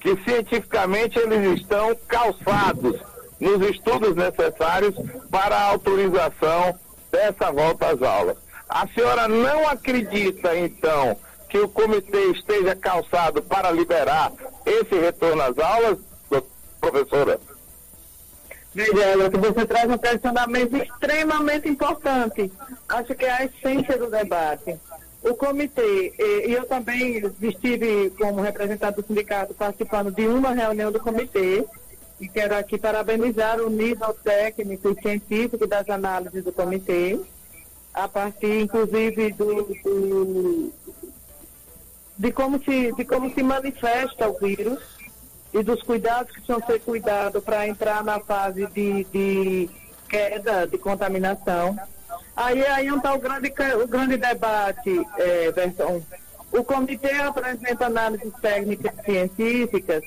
que 0.00 0.16
cientificamente 0.24 1.18
eles 1.18 1.60
estão 1.60 1.96
calçados 2.06 3.00
nos 3.40 3.68
estudos 3.70 4.14
necessários 4.14 4.94
para 5.30 5.56
a 5.56 5.68
autorização 5.70 6.78
dessa 7.10 7.50
volta 7.50 7.88
às 7.88 8.02
aulas. 8.02 8.36
A 8.68 8.86
senhora 8.88 9.28
não 9.28 9.68
acredita, 9.68 10.56
então, 10.56 11.16
que 11.48 11.58
o 11.58 11.68
comitê 11.68 12.30
esteja 12.32 12.74
calçado 12.74 13.42
para 13.42 13.70
liberar 13.70 14.32
esse 14.64 14.94
retorno 14.94 15.42
às 15.42 15.58
aulas, 15.58 15.98
professora? 16.80 17.40
Veja, 18.74 19.30
que 19.30 19.38
você 19.38 19.64
traz 19.64 19.90
um 19.90 19.96
questionamento 19.96 20.76
extremamente 20.76 21.66
importante. 21.68 22.52
Acho 22.88 23.14
que 23.14 23.24
é 23.24 23.30
a 23.30 23.44
essência 23.44 23.96
do 23.96 24.10
debate. 24.10 24.76
O 25.22 25.34
comitê, 25.34 26.12
e 26.18 26.52
eu 26.52 26.66
também 26.66 27.22
estive 27.40 28.10
como 28.10 28.42
representante 28.42 29.00
do 29.00 29.06
sindicato 29.06 29.54
participando 29.54 30.12
de 30.12 30.26
uma 30.26 30.52
reunião 30.52 30.92
do 30.92 31.00
comitê, 31.00 31.64
e 32.20 32.28
quero 32.28 32.54
aqui 32.54 32.78
parabenizar 32.78 33.60
o 33.60 33.70
nível 33.70 34.14
técnico 34.22 34.90
e 34.90 35.02
científico 35.02 35.66
das 35.66 35.88
análises 35.88 36.44
do 36.44 36.52
comitê, 36.52 37.18
a 37.94 38.06
partir, 38.06 38.60
inclusive, 38.60 39.32
do, 39.32 39.62
do 39.82 40.72
de, 42.18 42.32
como 42.32 42.62
se, 42.62 42.92
de 42.92 43.04
como 43.04 43.32
se 43.32 43.42
manifesta 43.42 44.28
o 44.28 44.38
vírus 44.38 44.80
e 45.52 45.62
dos 45.62 45.82
cuidados 45.82 46.32
que 46.32 46.40
precisam 46.40 46.66
ser 46.66 46.80
cuidados 46.80 47.42
para 47.42 47.66
entrar 47.66 48.04
na 48.04 48.20
fase 48.20 48.66
de, 48.68 49.04
de 49.04 49.70
queda, 50.08 50.66
de 50.66 50.78
contaminação. 50.78 51.78
Aí, 52.36 52.64
aí 52.66 52.88
está 52.88 53.14
o 53.14 53.18
grande, 53.18 53.52
o 53.82 53.88
grande 53.88 54.16
debate, 54.16 55.00
é. 55.18 55.52
O 56.52 56.62
comitê 56.62 57.12
apresenta 57.12 57.86
análises 57.86 58.32
técnicas 58.40 58.92
científicas 59.04 60.04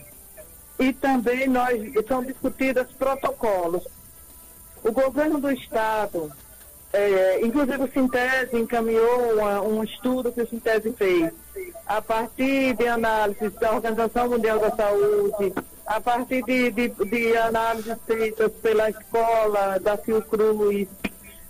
e 0.80 0.94
também 0.94 1.48
nós 1.48 1.82
são 2.08 2.24
discutidos 2.24 2.88
protocolos. 2.98 3.86
O 4.84 4.92
governo 4.92 5.40
do 5.40 5.52
estado, 5.52 6.32
é, 6.94 7.46
inclusive 7.46 7.84
o 7.84 7.92
Sintese 7.92 8.56
encaminhou 8.56 9.34
uma, 9.34 9.62
um 9.62 9.84
estudo 9.84 10.32
que 10.32 10.42
o 10.42 10.48
Sintese 10.48 10.94
fez 10.94 11.32
a 11.86 12.02
partir 12.02 12.76
de 12.76 12.88
análises 12.88 13.54
da 13.56 13.74
Organização 13.74 14.30
Mundial 14.30 14.60
da 14.60 14.72
Saúde, 14.72 15.54
a 15.86 16.00
partir 16.00 16.44
de, 16.44 16.72
de, 16.72 16.90
de 16.90 17.38
análises 17.38 17.98
feitas 18.06 18.52
pela 18.62 18.90
escola 18.90 19.80
da 19.80 19.98
Fiocruz, 19.98 20.88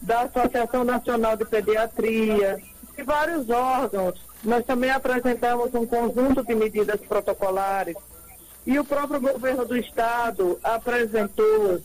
da 0.02 0.22
Associação 0.22 0.84
Nacional 0.84 1.36
de 1.36 1.46
Pediatria, 1.46 2.60
e 2.98 3.04
vários 3.04 3.50
órgãos. 3.50 4.20
Nós 4.44 4.66
também 4.66 4.90
apresentamos 4.90 5.74
um 5.74 5.86
conjunto 5.86 6.44
de 6.44 6.56
medidas 6.56 7.02
protocolares 7.02 7.96
e 8.66 8.78
o 8.78 8.86
próprio 8.86 9.20
governo 9.20 9.66
do 9.66 9.76
estado 9.76 10.60
apresentou, 10.64 11.82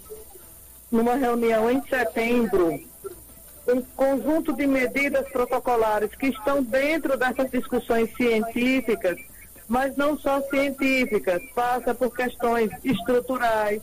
numa 0.90 1.14
reunião 1.14 1.70
em 1.70 1.82
setembro, 1.88 2.78
um 3.68 3.82
conjunto 3.96 4.52
de 4.52 4.66
medidas 4.66 5.26
protocolares 5.28 6.14
que 6.14 6.26
estão 6.28 6.62
dentro 6.62 7.16
dessas 7.16 7.50
discussões 7.50 8.14
científicas, 8.16 9.18
mas 9.66 9.96
não 9.96 10.18
só 10.18 10.40
científicas, 10.42 11.42
passa 11.54 11.94
por 11.94 12.14
questões 12.14 12.70
estruturais, 12.84 13.82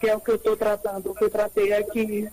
que 0.00 0.08
é 0.08 0.16
o 0.16 0.20
que 0.20 0.32
eu 0.32 0.36
estou 0.36 0.56
tratando, 0.56 1.10
o 1.10 1.14
que 1.14 1.24
eu 1.24 1.30
tratei 1.30 1.72
aqui. 1.72 2.28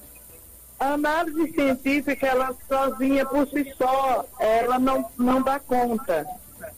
A 0.80 0.94
análise 0.94 1.52
científica, 1.54 2.26
ela 2.26 2.56
sozinha 2.68 3.26
por 3.26 3.48
si 3.48 3.72
só, 3.78 4.26
ela 4.40 4.80
não, 4.80 5.06
não 5.18 5.42
dá 5.42 5.60
conta. 5.60 6.26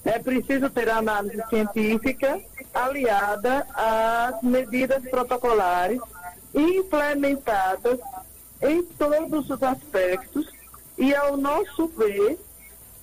É 0.04 0.20
preciso 0.20 0.70
ter 0.70 0.90
análise 0.90 1.42
científica 1.50 2.42
aliada 2.74 3.66
às 3.74 4.42
medidas 4.42 5.02
protocolares 5.10 6.02
implementadas 6.54 8.00
em 8.64 8.84
todos 8.84 9.50
os 9.50 9.64
aspectos 9.64 10.48
e, 10.98 11.14
ao 11.14 11.38
nosso 11.38 11.88
ver, 11.88 12.40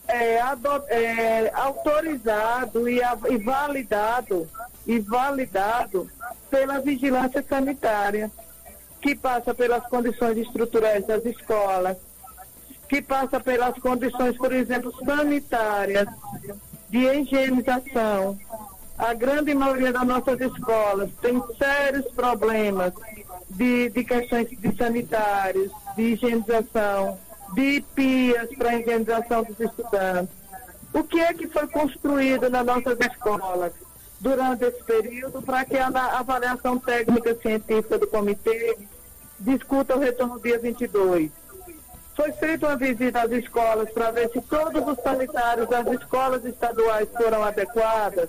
é, 0.08 0.40
é, 0.88 1.52
autorizado 1.54 2.88
e, 2.88 3.00
e, 3.00 3.38
validado 3.38 4.48
e 4.86 4.98
validado 4.98 6.10
pela 6.50 6.80
vigilância 6.80 7.44
sanitária, 7.48 8.30
que 9.00 9.14
passa 9.14 9.54
pelas 9.54 9.86
condições 9.86 10.36
estruturais 10.36 11.06
das 11.06 11.24
escolas, 11.24 11.96
que 12.88 13.00
passa 13.00 13.38
pelas 13.38 13.78
condições, 13.78 14.36
por 14.36 14.52
exemplo, 14.52 14.92
sanitárias, 15.04 16.08
de 16.88 17.06
higienização, 17.06 18.36
a 18.98 19.14
grande 19.14 19.54
maioria 19.54 19.92
das 19.92 20.06
nossas 20.06 20.40
escolas 20.40 21.08
tem 21.22 21.42
sérios 21.56 22.04
problemas 22.12 22.92
de, 23.50 23.90
de 23.90 24.04
questões 24.04 24.48
de 24.48 24.76
sanitários, 24.76 25.70
de 25.96 26.02
higienização, 26.02 27.18
de 27.54 27.80
pias 27.94 28.48
para 28.56 28.76
higienização 28.76 29.42
dos 29.42 29.58
estudantes. 29.58 30.34
O 30.92 31.04
que 31.04 31.20
é 31.20 31.32
que 31.32 31.48
foi 31.48 31.66
construído 31.68 32.48
nas 32.48 32.64
nossas 32.64 32.98
escolas 33.00 33.72
durante 34.20 34.64
esse 34.64 34.82
período 34.84 35.40
para 35.42 35.64
que 35.64 35.76
a 35.76 35.86
avaliação 35.86 36.78
técnica 36.78 37.34
científica 37.36 37.98
do 37.98 38.06
comitê 38.06 38.76
discuta 39.38 39.96
o 39.96 40.00
retorno 40.00 40.40
dia 40.40 40.58
22? 40.58 41.30
Foi 42.14 42.32
feita 42.32 42.66
uma 42.66 42.76
visita 42.76 43.22
às 43.22 43.30
escolas 43.30 43.88
para 43.90 44.10
ver 44.10 44.30
se 44.30 44.40
todos 44.42 44.86
os 44.86 45.02
sanitários 45.02 45.68
das 45.68 45.86
escolas 45.86 46.44
estaduais 46.44 47.08
foram 47.16 47.42
adequadas 47.42 48.28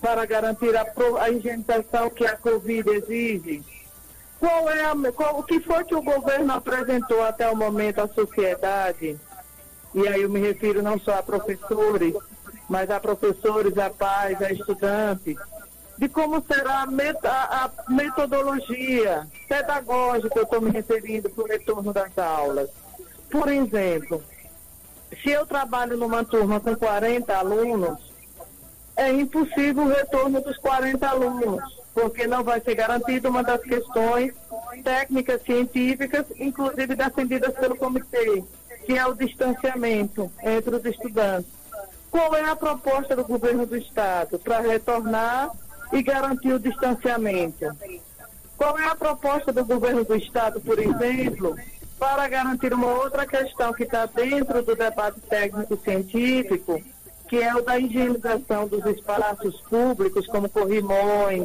para 0.00 0.24
garantir 0.24 0.74
a, 0.76 0.86
a 1.20 1.30
higienização 1.30 2.10
que 2.10 2.26
a 2.26 2.36
Covid 2.36 2.88
exige? 2.90 3.73
Qual 4.44 4.68
é 4.68 4.84
a, 4.84 5.12
qual, 5.12 5.38
o 5.38 5.42
que 5.42 5.58
foi 5.58 5.82
que 5.84 5.94
o 5.94 6.02
governo 6.02 6.52
apresentou 6.52 7.24
até 7.24 7.48
o 7.48 7.56
momento 7.56 8.00
à 8.00 8.08
sociedade? 8.08 9.18
E 9.94 10.06
aí 10.06 10.20
eu 10.20 10.28
me 10.28 10.38
refiro 10.38 10.82
não 10.82 11.00
só 11.00 11.18
a 11.18 11.22
professores, 11.22 12.14
mas 12.68 12.90
a 12.90 13.00
professores, 13.00 13.78
a 13.78 13.88
pais, 13.88 14.42
a 14.42 14.52
estudantes, 14.52 15.38
de 15.96 16.10
como 16.10 16.44
será 16.44 16.84
a, 16.84 17.64
a 17.64 17.70
metodologia 17.90 19.26
pedagógica, 19.48 20.38
eu 20.38 20.42
estou 20.42 20.60
me 20.60 20.70
referindo 20.70 21.30
para 21.30 21.44
o 21.44 21.48
retorno 21.48 21.90
das 21.94 22.18
aulas. 22.18 22.68
Por 23.30 23.48
exemplo, 23.48 24.22
se 25.22 25.30
eu 25.30 25.46
trabalho 25.46 25.96
numa 25.96 26.22
turma 26.22 26.60
com 26.60 26.76
40 26.76 27.34
alunos, 27.34 27.98
é 28.94 29.10
impossível 29.10 29.84
o 29.84 29.88
retorno 29.88 30.42
dos 30.42 30.58
40 30.58 31.08
alunos, 31.08 31.83
porque 31.94 32.26
não 32.26 32.42
vai 32.42 32.60
ser 32.60 32.74
garantido 32.74 33.28
uma 33.28 33.42
das 33.42 33.62
questões 33.62 34.34
técnicas 34.82 35.40
científicas, 35.42 36.26
inclusive 36.38 36.96
defendidas 36.96 37.54
pelo 37.54 37.76
comitê, 37.76 38.42
que 38.84 38.98
é 38.98 39.06
o 39.06 39.14
distanciamento 39.14 40.30
entre 40.42 40.74
os 40.74 40.84
estudantes. 40.84 41.50
Qual 42.10 42.34
é 42.36 42.42
a 42.50 42.56
proposta 42.56 43.14
do 43.14 43.24
governo 43.24 43.64
do 43.64 43.76
Estado 43.76 44.38
para 44.38 44.60
retornar 44.60 45.50
e 45.92 46.02
garantir 46.02 46.52
o 46.52 46.58
distanciamento? 46.58 47.66
Qual 48.56 48.78
é 48.78 48.86
a 48.88 48.94
proposta 48.94 49.52
do 49.52 49.64
governo 49.64 50.04
do 50.04 50.16
Estado, 50.16 50.60
por 50.60 50.78
exemplo, 50.78 51.56
para 51.98 52.28
garantir 52.28 52.72
uma 52.72 52.88
outra 52.88 53.24
questão 53.26 53.72
que 53.72 53.84
está 53.84 54.06
dentro 54.06 54.62
do 54.62 54.74
debate 54.74 55.20
técnico-científico, 55.22 56.82
que 57.28 57.38
é 57.40 57.54
o 57.54 57.62
da 57.62 57.78
higienização 57.78 58.68
dos 58.68 58.84
espaços 58.86 59.60
públicos, 59.62 60.26
como 60.26 60.48
corrimões, 60.48 61.44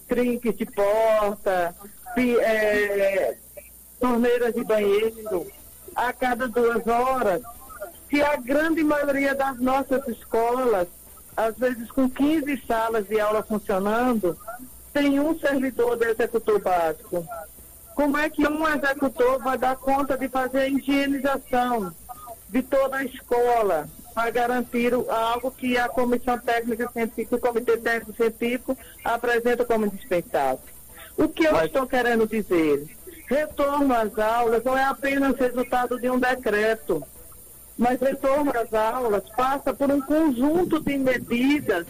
trinques 0.00 0.56
de 0.56 0.66
porta, 0.66 1.74
é, 2.16 3.36
torneiras 3.98 4.54
de 4.54 4.64
banheiro, 4.64 5.46
a 5.94 6.12
cada 6.12 6.48
duas 6.48 6.86
horas. 6.86 7.42
Se 8.08 8.20
a 8.22 8.36
grande 8.36 8.82
maioria 8.82 9.34
das 9.34 9.58
nossas 9.58 10.06
escolas, 10.08 10.88
às 11.36 11.56
vezes 11.56 11.90
com 11.90 12.08
15 12.10 12.62
salas 12.66 13.06
de 13.06 13.20
aula 13.20 13.42
funcionando, 13.42 14.36
tem 14.92 15.20
um 15.20 15.38
servidor 15.38 15.96
de 15.96 16.06
executor 16.06 16.60
básico. 16.60 17.26
Como 17.94 18.16
é 18.18 18.28
que 18.28 18.46
um 18.46 18.66
executor 18.66 19.38
vai 19.38 19.58
dar 19.58 19.76
conta 19.76 20.16
de 20.16 20.28
fazer 20.28 20.58
a 20.58 20.68
higienização 20.68 21.94
de 22.48 22.62
toda 22.62 22.96
a 22.96 23.04
escola 23.04 23.88
para 24.20 24.30
garantir 24.30 24.92
algo 25.08 25.50
que 25.50 25.78
a 25.78 25.88
Comissão 25.88 26.38
Técnica 26.38 26.90
Científica, 26.92 27.36
o 27.36 27.40
Comitê 27.40 27.78
Técnico 27.78 28.12
Científico 28.12 28.76
apresenta 29.02 29.64
como 29.64 29.86
indispensável? 29.86 30.60
O 31.16 31.26
que 31.26 31.44
eu 31.44 31.52
Mas... 31.52 31.66
estou 31.66 31.86
querendo 31.86 32.26
dizer? 32.26 32.86
Retorno 33.26 33.94
às 33.94 34.18
aulas 34.18 34.62
não 34.62 34.76
é 34.76 34.84
apenas 34.84 35.38
resultado 35.38 35.98
de 35.98 36.10
um 36.10 36.18
decreto, 36.18 37.02
mas 37.78 37.98
retorno 37.98 38.52
às 38.54 38.74
aulas 38.74 39.22
passa 39.34 39.72
por 39.72 39.90
um 39.90 40.02
conjunto 40.02 40.80
de 40.80 40.98
medidas 40.98 41.86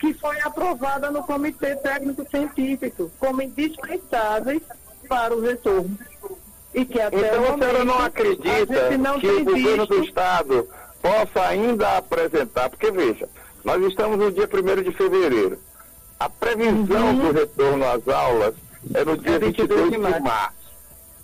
que 0.00 0.12
foi 0.14 0.40
aprovada 0.40 1.12
no 1.12 1.22
Comitê 1.22 1.76
Técnico 1.76 2.26
Científico 2.28 3.08
como 3.20 3.40
indispensáveis 3.40 4.62
para 5.08 5.32
o 5.32 5.40
retorno. 5.40 5.96
E 6.74 6.84
que 6.86 7.00
até 7.00 7.18
então 7.18 7.54
a 7.54 7.58
senhora 7.58 7.84
não 7.84 7.98
acredita 8.00 8.98
não 8.98 9.20
que 9.20 9.28
o 9.28 9.44
governo 9.44 9.86
do 9.86 10.02
Estado 10.02 10.66
possa 11.02 11.42
ainda 11.42 11.98
apresentar, 11.98 12.70
porque 12.70 12.90
veja, 12.90 13.28
nós 13.64 13.82
estamos 13.84 14.18
no 14.18 14.30
dia 14.30 14.48
1 14.48 14.82
de 14.82 14.92
fevereiro. 14.92 15.58
A 16.18 16.30
previsão 16.30 17.08
uhum. 17.08 17.18
do 17.18 17.32
retorno 17.32 17.84
às 17.84 18.06
aulas 18.06 18.54
é 18.94 19.04
no 19.04 19.16
dia 19.18 19.34
é 19.34 19.38
22, 19.40 19.68
22 19.68 19.90
de 19.90 19.98
março. 19.98 20.22
março. 20.22 20.62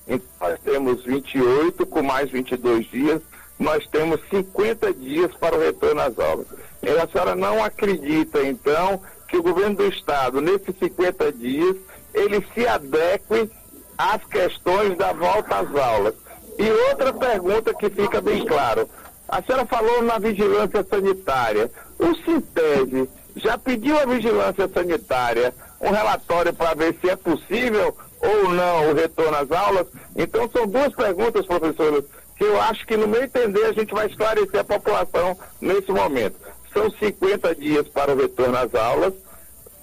Então, 0.09 0.27
nós 0.41 0.59
temos 0.65 1.05
28, 1.05 1.87
com 1.87 2.03
mais 2.03 2.31
22 2.31 2.91
dias, 2.91 3.23
nós 3.59 3.87
temos 3.89 4.21
50 4.31 4.93
dias 4.95 5.33
para 5.35 5.57
o 5.57 5.61
retorno 5.61 6.01
às 6.01 6.19
aulas. 6.19 6.47
E 6.83 6.89
a 6.89 7.07
senhora 7.07 7.35
não 7.35 7.63
acredita, 7.63 8.43
então, 8.43 9.01
que 9.29 9.37
o 9.37 9.43
governo 9.43 9.77
do 9.77 9.87
Estado, 9.87 10.41
nesses 10.41 10.77
50 10.79 11.33
dias, 11.33 11.77
ele 12.15 12.45
se 12.55 12.67
adeque 12.67 13.51
às 13.97 14.25
questões 14.25 14.97
da 14.97 15.13
volta 15.13 15.57
às 15.57 15.75
aulas. 15.75 16.15
E 16.59 16.71
outra 16.91 17.13
pergunta 17.13 17.75
que 17.75 17.91
fica 17.91 18.21
bem 18.21 18.45
claro. 18.45 18.89
A 19.29 19.43
senhora 19.43 19.67
falou 19.67 20.03
na 20.03 20.19
vigilância 20.19 20.85
sanitária. 20.89 21.71
O 21.99 22.15
Sintese 22.25 23.09
já 23.37 23.59
pediu 23.59 23.99
à 23.99 24.07
vigilância 24.07 24.69
sanitária 24.69 25.55
um 25.81 25.91
relatório 25.91 26.53
para 26.53 26.75
ver 26.75 26.97
se 27.01 27.11
é 27.11 27.17
possível 27.17 27.97
ou 28.21 28.49
não 28.51 28.91
o 28.91 28.95
retorno 28.95 29.37
às 29.37 29.51
aulas? 29.51 29.87
Então 30.17 30.49
são 30.51 30.67
duas 30.67 30.95
perguntas, 30.95 31.47
professora, 31.47 32.03
que 32.37 32.45
eu 32.45 32.61
acho 32.63 32.87
que 32.87 32.97
no 32.97 33.07
meu 33.07 33.23
entender 33.23 33.65
a 33.65 33.73
gente 33.73 33.93
vai 33.93 34.07
esclarecer 34.07 34.61
a 34.61 34.65
população 34.65 35.39
nesse 35.61 35.93
momento. 35.93 36.37
São 36.73 36.91
50 36.91 37.55
dias 37.55 37.87
para 37.89 38.13
o 38.13 38.17
retorno 38.17 38.57
às 38.57 38.75
aulas. 38.75 39.13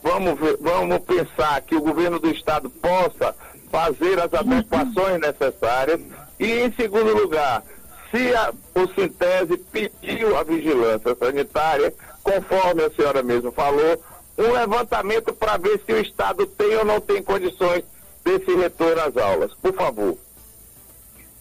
Vamos, 0.01 0.39
ver, 0.39 0.57
vamos 0.59 0.99
pensar 0.99 1.61
que 1.61 1.75
o 1.75 1.81
governo 1.81 2.19
do 2.19 2.29
estado 2.29 2.69
possa 2.69 3.35
fazer 3.71 4.19
as 4.19 4.33
adequações 4.33 5.19
necessárias. 5.19 5.99
E, 6.39 6.59
em 6.59 6.71
segundo 6.73 7.13
lugar, 7.13 7.63
se 8.11 8.35
a, 8.35 8.53
o 8.75 8.87
Sintese 8.93 9.57
pediu 9.57 10.37
a 10.37 10.43
vigilância 10.43 11.15
sanitária, 11.15 11.93
conforme 12.23 12.83
a 12.83 12.91
senhora 12.91 13.23
mesmo 13.23 13.51
falou, 13.51 14.01
um 14.37 14.51
levantamento 14.51 15.33
para 15.33 15.57
ver 15.57 15.81
se 15.85 15.93
o 15.93 15.99
Estado 15.99 16.45
tem 16.45 16.75
ou 16.75 16.85
não 16.85 16.99
tem 16.99 17.21
condições 17.23 17.83
desse 18.23 18.53
retorno 18.55 19.01
às 19.01 19.15
aulas. 19.15 19.53
Por 19.53 19.73
favor. 19.73 20.17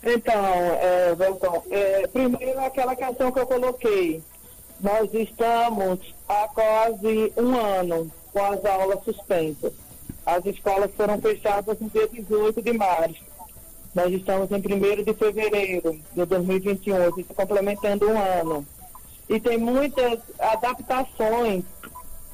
Então, 0.02 0.44
é, 0.80 1.14
é, 1.70 2.06
primeiro 2.06 2.60
aquela 2.60 2.94
questão 2.94 3.32
que 3.32 3.40
eu 3.40 3.46
coloquei. 3.46 4.22
Nós 4.80 5.12
estamos 5.14 6.14
há 6.28 6.48
quase 6.48 7.32
um 7.36 7.58
ano 7.58 8.10
com 8.32 8.44
as 8.44 8.64
aulas 8.64 9.02
suspensas. 9.02 9.72
As 10.26 10.44
escolas 10.44 10.90
foram 10.94 11.20
fechadas 11.20 11.78
no 11.78 11.88
dia 11.88 12.08
18 12.08 12.60
de 12.60 12.72
março. 12.72 13.22
Nós 13.94 14.12
estamos 14.12 14.50
em 14.50 14.56
1 14.56 15.04
de 15.04 15.14
fevereiro 15.14 15.96
de 16.14 16.24
2021, 16.24 17.20
está 17.20 17.34
complementando 17.34 18.10
um 18.10 18.18
ano. 18.18 18.66
E 19.28 19.38
tem 19.38 19.56
muitas 19.56 20.18
adaptações 20.38 21.64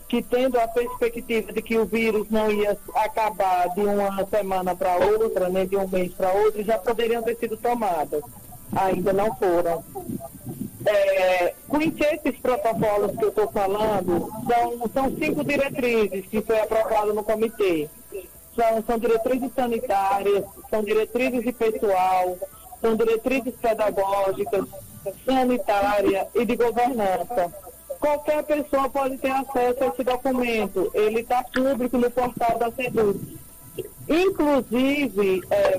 que, 0.09 0.23
tendo 0.23 0.59
a 0.59 0.67
perspectiva 0.67 1.53
de 1.53 1.61
que 1.63 1.79
o 1.79 1.85
vírus 1.85 2.29
não 2.31 2.51
ia 2.51 2.77
acabar 2.95 3.69
de 3.75 3.83
uma 3.83 4.27
semana 4.27 4.75
para 4.75 4.97
outra, 4.97 5.49
nem 5.49 5.67
de 5.67 5.77
um 5.77 5.87
mês 5.87 6.13
para 6.15 6.33
outro, 6.33 6.65
já 6.65 6.79
poderiam 6.79 7.23
ter 7.23 7.37
sido 7.37 7.57
tomadas. 7.59 8.23
Ainda 8.75 9.13
não 9.13 9.35
foram. 9.37 9.85
É, 10.87 11.55
esses 12.15 12.41
protocolos 12.41 13.17
que 13.17 13.25
eu 13.25 13.29
estou 13.29 13.49
falando, 13.51 14.31
são, 14.49 14.91
são 14.93 15.17
cinco 15.17 15.45
diretrizes 15.45 16.25
que 16.27 16.41
foi 16.41 16.59
aprovado 16.59 17.13
no 17.13 17.23
comitê. 17.23 17.89
São, 18.55 18.83
são 18.83 18.99
diretrizes 18.99 19.51
sanitárias, 19.55 20.45
são 20.69 20.83
diretrizes 20.83 21.43
de 21.43 21.53
pessoal, 21.53 22.37
são 22.81 22.97
diretrizes 22.97 23.55
pedagógicas, 23.57 24.65
sanitária 25.25 26.27
e 26.35 26.45
de 26.45 26.57
governança. 26.57 27.53
Qualquer 28.01 28.43
pessoa 28.45 28.89
pode 28.89 29.19
ter 29.19 29.31
acesso 29.31 29.85
a 29.85 29.87
esse 29.89 30.03
documento. 30.03 30.91
Ele 30.95 31.21
está 31.21 31.45
público 31.45 31.99
no 31.99 32.11
portal 32.11 32.59
da 32.59 32.71
SEDUC. 32.71 33.39
Inclusive, 34.09 35.43
é, 35.51 35.79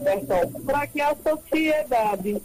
para 0.66 0.88
que 0.88 1.02
a 1.02 1.16
sociedade 1.16 2.42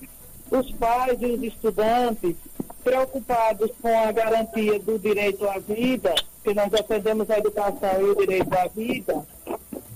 os 0.50 0.70
pais 0.72 1.20
e 1.20 1.26
os 1.26 1.42
estudantes 1.42 2.36
preocupados 2.84 3.70
com 3.82 3.98
a 3.98 4.12
garantia 4.12 4.78
do 4.78 4.98
direito 4.98 5.48
à 5.48 5.58
vida, 5.58 6.14
que 6.44 6.54
nós 6.54 6.70
defendemos 6.70 7.28
a 7.30 7.38
educação 7.38 8.00
e 8.00 8.04
o 8.04 8.14
direito 8.14 8.54
à 8.54 8.68
vida, 8.68 9.26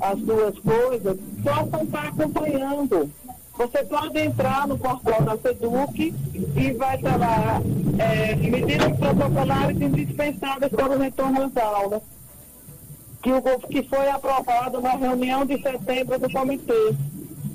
as 0.01 0.19
duas 0.19 0.59
coisas, 0.59 1.19
possam 1.43 1.85
estar 1.85 2.09
acompanhando. 2.09 3.11
Você 3.57 3.85
pode 3.85 4.19
entrar 4.19 4.67
no 4.67 4.79
portal 4.79 5.23
da 5.23 5.37
SEDUC 5.37 6.15
e 6.57 6.73
vai 6.73 6.97
estar 6.97 7.19
lá 7.19 7.61
é, 7.99 8.35
medidas 8.35 8.97
protocolares 8.97 9.81
indispensáveis 9.81 10.73
para 10.73 10.97
o 10.97 10.99
retorno 10.99 11.43
às 11.43 11.57
aulas, 11.57 12.03
que, 13.23 13.31
o, 13.31 13.43
que 13.69 13.83
foi 13.83 14.09
aprovado 14.09 14.81
na 14.81 14.93
reunião 14.93 15.45
de 15.45 15.61
setembro 15.61 16.19
do 16.19 16.31
comitê. 16.31 16.95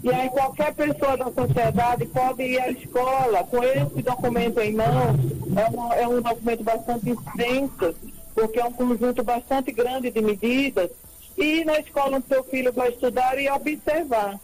E 0.04 0.12
aí 0.12 0.30
qualquer 0.30 0.76
pessoa 0.76 1.18
da 1.18 1.32
sociedade 1.32 2.06
pode 2.06 2.44
ir 2.44 2.62
à 2.62 2.70
escola 2.70 3.44
com 3.44 3.64
esse 3.64 4.04
documento 4.04 4.60
em 4.60 4.76
mãos. 4.76 5.20
É 5.56 5.70
um, 5.76 5.94
é 5.94 6.08
um 6.08 6.22
documento 6.22 6.64
bastante 6.64 7.10
extenso, 7.10 7.96
porque 8.36 8.60
é 8.60 8.66
um 8.66 8.72
conjunto 8.72 9.24
bastante 9.24 9.72
grande 9.72 10.12
de 10.12 10.22
medidas. 10.22 10.92
E 11.38 11.43
ir 11.43 11.65
na 11.65 11.80
escola 11.80 12.17
onde 12.17 12.28
seu 12.28 12.43
filho 12.43 12.71
vai 12.71 12.89
estudar 12.89 13.38
e 13.39 13.50
observar 13.50 14.39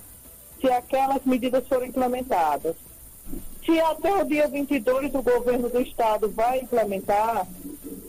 se 0.59 0.69
aquelas 0.69 1.23
medidas 1.25 1.67
foram 1.67 1.85
implementadas. 1.85 2.75
Se 3.65 3.79
até 3.79 4.13
o 4.13 4.25
dia 4.25 4.47
22 4.47 5.13
o 5.15 5.21
governo 5.21 5.69
do 5.69 5.81
estado 5.81 6.29
vai 6.29 6.59
implementar, 6.59 7.47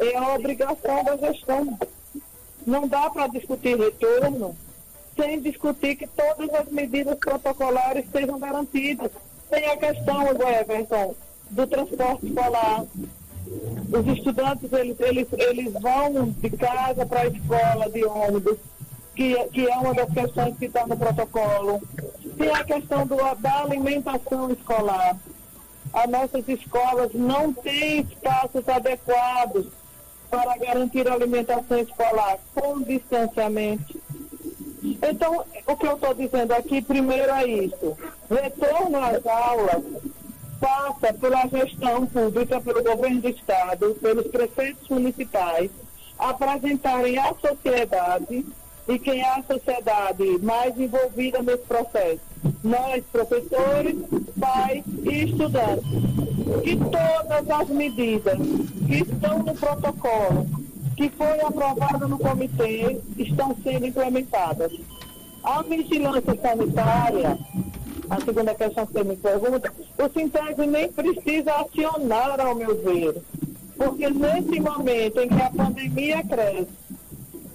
é 0.01 0.17
a 0.17 0.35
obrigação 0.35 1.05
da 1.05 1.17
gestão. 1.17 1.79
Não 2.67 2.89
dá 2.89 3.11
para 3.11 3.27
discutir 3.29 3.79
retorno 3.79 4.57
sem 5.17 5.41
discutir 5.41 5.97
que 5.97 6.07
todas 6.07 6.53
as 6.55 6.69
medidas 6.69 7.19
protocolares 7.19 8.05
sejam 8.11 8.39
garantidas. 8.39 9.11
Tem 9.51 9.67
a 9.67 9.77
questão, 9.77 10.23
Everton, 10.29 11.15
do 11.51 11.67
transporte 11.67 12.27
escolar. 12.27 12.85
Os 13.47 14.07
estudantes, 14.19 14.73
eles, 14.73 14.99
eles, 15.01 15.29
eles 15.33 15.73
vão 15.75 16.31
de 16.31 16.51
casa 16.51 17.05
para 17.05 17.21
a 17.21 17.27
escola 17.27 17.91
de 17.91 18.05
ônibus, 18.05 18.59
que, 19.15 19.35
que 19.49 19.69
é 19.69 19.77
uma 19.77 19.95
das 19.95 20.11
questões 20.11 20.57
que 20.57 20.65
está 20.67 20.87
no 20.87 20.97
protocolo. 20.97 21.83
Tem 22.39 22.51
a 22.51 22.65
questão 22.65 23.07
do, 23.07 23.17
da 23.17 23.63
alimentação 23.63 24.51
escolar. 24.51 25.17
as 25.93 26.11
nossas 26.11 26.49
escolas 26.49 27.13
não 27.13 27.53
têm 27.53 28.01
espaços 28.01 28.67
adequados 28.69 29.67
para 30.31 30.57
garantir 30.57 31.07
a 31.07 31.13
alimentação 31.13 31.79
escolar 31.79 32.39
com 32.55 32.81
distanciamento. 32.81 34.01
Então, 34.83 35.45
o 35.67 35.77
que 35.77 35.87
eu 35.87 35.95
estou 35.95 36.15
dizendo 36.15 36.53
aqui, 36.53 36.81
primeiro 36.81 37.31
é 37.33 37.47
isso. 37.47 37.97
Retorno 38.31 38.99
às 38.99 39.25
aulas 39.27 39.83
passa 40.63 41.13
pela 41.13 41.49
gestão 41.49 42.07
pública, 42.07 42.61
pelo 42.61 42.85
governo 42.85 43.21
do 43.21 43.29
Estado, 43.29 43.97
pelos 44.01 44.29
prefeitos 44.29 44.89
municipais, 44.89 45.69
apresentarem 46.17 47.19
à 47.19 47.35
sociedade 47.35 48.47
e 48.89 48.99
quem 48.99 49.21
é 49.21 49.39
a 49.39 49.43
sociedade 49.43 50.39
mais 50.41 50.79
envolvida 50.79 51.43
nesse 51.43 51.65
processo? 51.65 52.21
Nós, 52.63 53.03
professores, 53.11 53.97
pais 54.39 54.85
e 55.05 55.25
estudantes. 55.25 55.85
Que 56.63 56.77
todas 56.77 57.61
as 57.61 57.69
medidas 57.69 58.39
que 58.87 59.03
estão 59.03 59.39
no 59.39 59.55
protocolo, 59.55 60.47
que 60.97 61.09
foi 61.11 61.41
aprovado 61.41 62.09
no 62.09 62.19
comitê, 62.19 63.01
estão 63.17 63.57
sendo 63.63 63.87
implementadas. 63.87 64.73
A 65.43 65.63
vigilância 65.63 66.39
sanitária, 66.41 67.39
a 68.13 68.21
segunda 68.21 68.55
questão 68.55 68.87
que 68.87 68.93
você 68.93 69.05
me 69.05 69.17
pergunta, 69.17 69.73
o 69.99 70.09
Sintese 70.11 70.67
nem 70.67 70.93
precisa 70.93 71.53
acionar, 71.55 72.39
ao 72.41 72.55
meu 72.55 72.77
ver, 72.83 73.23
porque 73.75 74.11
nesse 74.11 74.61
momento 74.61 75.19
em 75.19 75.29
que 75.29 75.43
a 75.43 75.51
pandemia 75.51 76.23
cresce, 76.23 76.69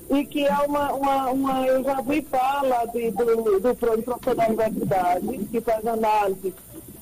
e 0.10 0.26
que 0.26 0.48
é 0.48 0.58
uma, 0.68 0.94
uma, 0.94 1.30
uma 1.30 1.68
eu 1.68 1.84
já 1.84 2.02
vi 2.02 2.22
fala 2.24 2.86
de, 2.86 3.12
do, 3.12 3.60
do, 3.60 3.76
professor 3.76 4.36
da 4.36 4.48
universidade, 4.48 5.38
que 5.52 5.62
faz 5.62 5.86
análise 5.86 6.54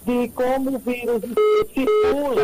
de 0.06 0.28
como 0.30 0.76
o 0.76 0.80
vírus 0.80 1.22
circula, 1.74 2.42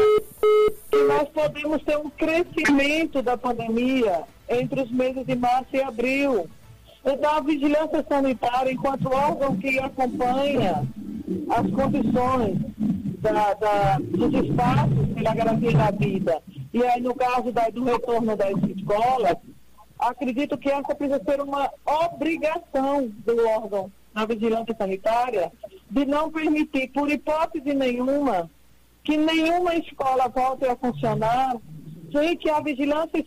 nós 1.08 1.30
podemos 1.30 1.84
ter 1.84 1.97
um 1.97 2.10
crescimento 2.10 3.21
da 3.21 3.36
pandemia 3.36 4.24
entre 4.47 4.82
os 4.82 4.91
meses 4.91 5.26
de 5.26 5.36
março 5.36 5.76
e 5.76 5.82
abril. 5.82 6.47
Então, 7.04 7.36
a 7.36 7.42
vigilância 7.42 8.06
sanitária, 8.08 8.72
enquanto 8.72 9.12
órgão 9.12 9.58
que 9.58 9.80
acompanha 9.80 10.88
as 11.50 11.72
condições 11.72 12.58
da, 13.20 13.54
da, 13.56 13.98
dos 14.00 14.34
espaços 14.46 15.08
pela 15.16 15.34
garantia 15.34 15.72
da 15.72 15.92
vida, 15.92 16.42
e 16.74 16.84
aí, 16.84 17.02
no 17.02 17.16
caso 17.16 17.52
da, 17.52 17.70
do 17.70 17.84
retorno 17.84 18.36
das 18.38 18.54
escolas, 18.78 19.36
acredito 19.98 20.58
que 20.58 20.70
essa 20.70 20.96
precisa 20.96 21.22
ser 21.24 21.42
uma 21.42 21.70
obrigação 21.86 23.08
do 23.08 23.48
órgão 23.48 23.92
na 24.14 24.26
vigilância 24.26 24.76
sanitária 24.78 25.52
de 25.90 26.06
não 26.06 26.32
permitir, 26.32 26.90
por 26.90 27.10
hipótese 27.10 27.74
nenhuma, 27.74 28.50
que 29.04 29.18
nenhuma 29.18 29.76
escola 29.76 30.28
volte 30.28 30.66
a 30.66 30.76
funcionar 30.76 31.56
sem 32.12 32.36
que 32.38 32.50
a 32.50 32.60
vigilância 32.60 33.24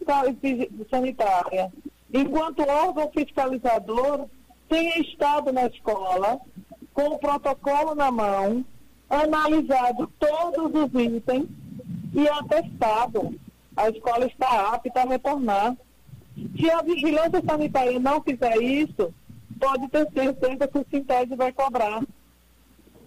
sanitária, 0.91 1.73
enquanto 2.15 2.63
órgão 2.63 3.11
fiscalizador, 3.11 4.27
tenha 4.69 4.99
estado 5.01 5.53
na 5.53 5.67
escola 5.67 6.41
com 6.95 7.09
o 7.09 7.19
protocolo 7.19 7.95
na 7.97 8.11
mão, 8.13 8.65
analisado 9.11 10.07
todos 10.19 10.73
os 10.73 11.01
itens 11.01 11.49
e 12.15 12.29
atestado. 12.29 13.35
A 13.77 13.89
escola 13.89 14.27
está 14.27 14.73
apta 14.73 15.01
a 15.01 15.05
retornar. 15.05 15.77
Se 16.57 16.71
a 16.71 16.83
vigilância 16.83 17.43
sanitária 17.45 17.99
não 17.99 18.23
fizer 18.23 18.57
isso, 18.63 19.13
pode 19.59 19.89
ter 19.89 20.09
certeza 20.13 20.69
que 20.69 20.79
o 20.79 20.87
Sintese 20.89 21.35
vai 21.35 21.53
cobrar. 21.53 22.03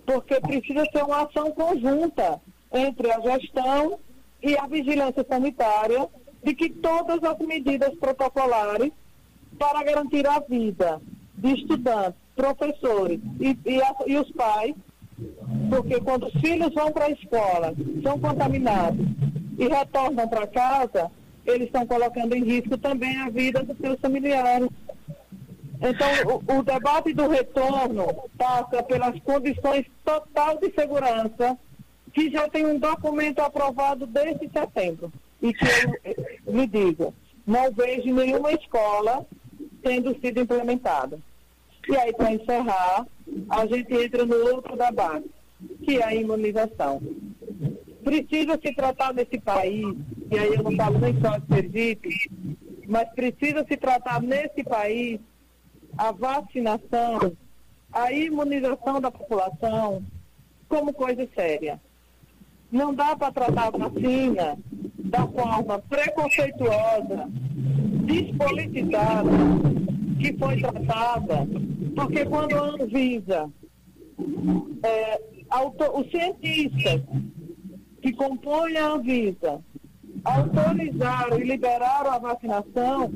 Porque 0.05 0.39
precisa 0.41 0.85
ser 0.91 1.03
uma 1.03 1.23
ação 1.23 1.51
conjunta 1.51 2.41
entre 2.73 3.09
a 3.11 3.19
gestão 3.21 3.99
e 4.43 4.57
a 4.57 4.67
vigilância 4.67 5.25
sanitária 5.27 6.09
de 6.47 6.55
que 6.55 6.69
todas 6.69 7.21
as 7.25 7.37
medidas 7.39 7.93
protocolares 7.95 8.93
para 9.59 9.83
garantir 9.83 10.25
a 10.25 10.39
vida 10.39 11.01
de 11.35 11.55
estudantes, 11.55 12.17
professores 12.37 13.19
e, 13.37 13.57
e, 13.65 13.81
a, 13.81 13.95
e 14.05 14.17
os 14.17 14.31
pais, 14.31 14.73
porque 15.69 15.99
quando 15.99 16.27
os 16.27 16.33
filhos 16.39 16.73
vão 16.73 16.89
para 16.93 17.05
a 17.05 17.11
escola, 17.11 17.75
são 18.01 18.17
contaminados 18.17 19.05
e 19.59 19.67
retornam 19.67 20.25
para 20.25 20.47
casa, 20.47 21.11
eles 21.45 21.67
estão 21.67 21.85
colocando 21.85 22.33
em 22.33 22.45
risco 22.45 22.77
também 22.77 23.17
a 23.17 23.29
vida 23.29 23.61
dos 23.61 23.77
seus 23.77 23.99
familiares. 23.99 24.69
Então, 25.81 26.07
o, 26.47 26.59
o, 26.59 26.63
debate 26.63 27.11
do 27.13 27.27
retorno 27.27 28.07
passa 28.37 28.81
pelas 28.83 29.19
condições 29.19 29.85
total 30.05 30.57
de 30.59 30.71
segurança, 30.71 31.57
que 32.13 32.31
já 32.31 32.47
tem 32.47 32.65
um 32.65 32.79
documento 32.79 33.39
aprovado 33.39 34.07
desde 34.07 34.49
setembro. 34.49 35.11
E 35.41 35.53
que 35.53 35.65
eu 36.45 36.53
me 36.53 36.67
digo, 36.67 37.13
não 37.45 37.71
vejo 37.71 38.13
nenhuma 38.13 38.51
escola 38.51 39.25
tendo 39.81 40.19
sido 40.19 40.39
implementada. 40.41 41.19
E 41.87 41.95
aí, 41.95 42.13
para 42.13 42.33
encerrar, 42.33 43.05
a 43.49 43.65
gente 43.65 43.93
entra 43.93 44.25
no 44.25 44.35
outro 44.53 44.75
debate, 44.75 45.29
que 45.83 45.97
é 45.97 46.03
a 46.03 46.15
imunização 46.15 47.01
precisa 48.07 48.57
se 48.63 48.73
tratar 48.73 49.13
nesse 49.13 49.37
país, 49.37 49.85
e 50.31 50.39
aí 50.39 50.55
eu 50.55 50.63
não 50.63 50.73
falo 50.77 50.97
nem 50.97 51.19
só 51.19 51.37
de 51.37 51.47
Sergipe, 51.47 52.31
mas 52.87 53.09
precisa 53.09 53.65
se 53.67 53.75
tratar 53.75 54.21
nesse 54.21 54.63
país 54.63 55.19
a 55.97 56.13
vacinação, 56.13 57.35
a 57.91 58.13
imunização 58.13 59.01
da 59.01 59.11
população 59.11 60.01
como 60.69 60.93
coisa 60.93 61.27
séria. 61.35 61.81
Não 62.71 62.93
dá 62.93 63.13
para 63.13 63.33
tratar 63.33 63.67
a 63.67 63.71
vacina 63.71 64.57
da 65.07 65.27
forma 65.27 65.79
preconceituosa, 65.79 67.29
despolitizada, 68.05 69.29
que 70.19 70.33
foi 70.37 70.59
tratada, 70.59 71.47
porque 71.95 72.25
quando 72.25 72.55
a 72.55 72.83
Anvisa, 72.83 73.51
é, 74.83 75.21
auto, 75.49 75.99
os 75.99 76.09
cientistas 76.11 77.01
que 78.01 78.13
compõem 78.13 78.77
a 78.77 78.93
Anvisa 78.93 79.61
autorizaram 80.23 81.39
e 81.39 81.43
liberaram 81.43 82.11
a 82.11 82.19
vacinação 82.19 83.11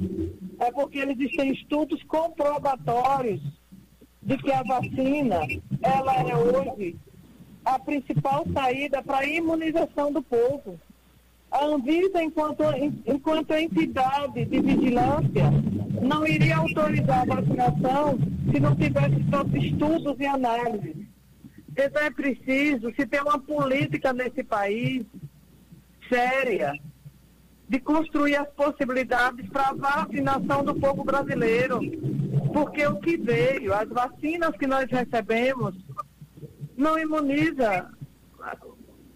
é 0.60 0.72
porque 0.72 1.00
eles 1.00 1.36
têm 1.36 1.52
estudos 1.52 2.02
comprobatórios 2.04 3.42
de 4.22 4.38
que 4.38 4.52
a 4.52 4.64
vacina 4.64 5.40
ela 5.82 6.16
é 6.18 6.36
hoje 6.36 6.96
a 7.66 7.80
principal 7.80 8.46
saída 8.54 9.02
para 9.02 9.20
a 9.20 9.26
imunização 9.26 10.12
do 10.12 10.22
povo. 10.22 10.80
A 11.52 11.66
Anvisa, 11.66 12.24
enquanto, 12.24 12.64
enquanto 13.06 13.52
entidade 13.54 14.46
de 14.46 14.62
vigilância, 14.62 15.52
não 16.02 16.26
iria 16.26 16.58
autorizar 16.58 17.22
a 17.22 17.36
vacinação 17.36 18.18
se 18.52 18.60
não 18.60 18.76
tivesse 18.76 19.24
todos 19.30 19.64
estudos 19.64 20.16
e 20.20 20.26
análises. 20.26 20.96
Então 21.72 22.02
é 22.02 22.10
preciso 22.10 22.94
se 22.96 23.06
ter 23.06 23.22
uma 23.22 23.40
política 23.40 24.14
nesse 24.14 24.44
país 24.44 25.06
séria 26.10 26.74
de 27.68 27.80
construir 27.80 28.36
as 28.36 28.50
possibilidades 28.50 29.50
para 29.50 29.70
a 29.70 29.74
vacinação 29.74 30.64
do 30.64 30.76
povo 30.76 31.04
brasileiro. 31.04 31.80
Porque 32.54 32.86
o 32.86 33.00
que 33.00 33.18
veio, 33.18 33.74
as 33.74 33.88
vacinas 33.88 34.56
que 34.58 34.68
nós 34.68 34.90
recebemos, 34.90 35.74
não 36.76 36.98
imuniza 36.98 37.90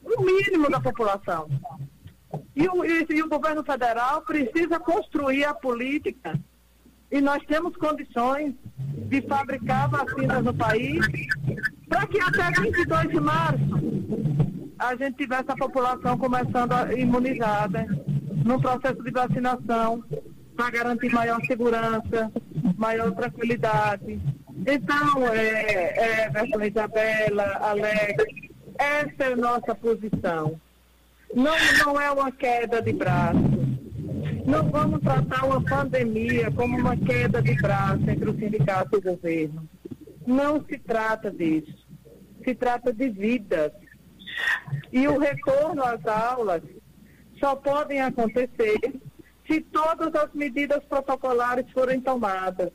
o 0.03 0.21
mínimo 0.21 0.69
da 0.69 0.79
população. 0.79 1.49
E 2.55 2.67
o, 2.67 2.83
e, 2.83 3.05
e 3.09 3.23
o 3.23 3.29
governo 3.29 3.63
federal 3.63 4.21
precisa 4.21 4.79
construir 4.79 5.45
a 5.45 5.53
política 5.53 6.39
e 7.11 7.21
nós 7.21 7.43
temos 7.45 7.75
condições 7.77 8.53
de 9.09 9.21
fabricar 9.21 9.89
vacinas 9.89 10.43
no 10.43 10.53
país 10.53 11.05
para 11.87 12.07
que 12.07 12.19
até 12.19 12.61
22 12.61 13.09
de 13.09 13.19
março 13.19 14.15
a 14.77 14.95
gente 14.95 15.17
tivesse 15.17 15.49
a 15.49 15.55
população 15.55 16.17
começando 16.17 16.73
a 16.73 16.93
imunizada 16.93 17.85
no 18.43 18.59
processo 18.59 19.01
de 19.01 19.11
vacinação 19.11 20.03
para 20.55 20.69
garantir 20.71 21.09
maior 21.13 21.39
segurança, 21.45 22.31
maior 22.77 23.11
tranquilidade. 23.11 24.19
Então, 24.67 25.27
é, 25.33 26.27
é, 26.27 26.67
Isabela, 26.67 27.57
Alex, 27.61 28.23
essa 28.77 29.23
é 29.23 29.33
a 29.33 29.35
nossa 29.35 29.75
posição. 29.75 30.59
Não, 31.35 31.53
não 31.85 32.01
é 32.01 32.11
uma 32.11 32.31
queda 32.31 32.81
de 32.81 32.93
braço 32.93 33.65
não 34.45 34.69
vamos 34.69 35.01
tratar 35.01 35.43
uma 35.45 35.61
pandemia 35.61 36.51
como 36.51 36.77
uma 36.77 36.95
queda 36.95 37.41
de 37.41 37.55
braço 37.55 38.07
entre 38.07 38.29
o 38.29 38.37
sindicato 38.37 38.95
e 38.95 38.97
o 38.97 39.01
governo. 39.01 39.67
Não 40.25 40.63
se 40.63 40.77
trata 40.77 41.31
disso. 41.31 41.75
Se 42.43 42.53
trata 42.53 42.93
de 42.93 43.09
vidas. 43.09 43.71
E 44.91 45.07
o 45.07 45.17
retorno 45.17 45.83
às 45.83 46.05
aulas 46.05 46.61
só 47.39 47.55
podem 47.55 48.01
acontecer 48.01 48.79
se 49.47 49.61
todas 49.61 50.13
as 50.13 50.31
medidas 50.33 50.83
protocolares 50.83 51.65
forem 51.71 51.99
tomadas. 51.99 52.69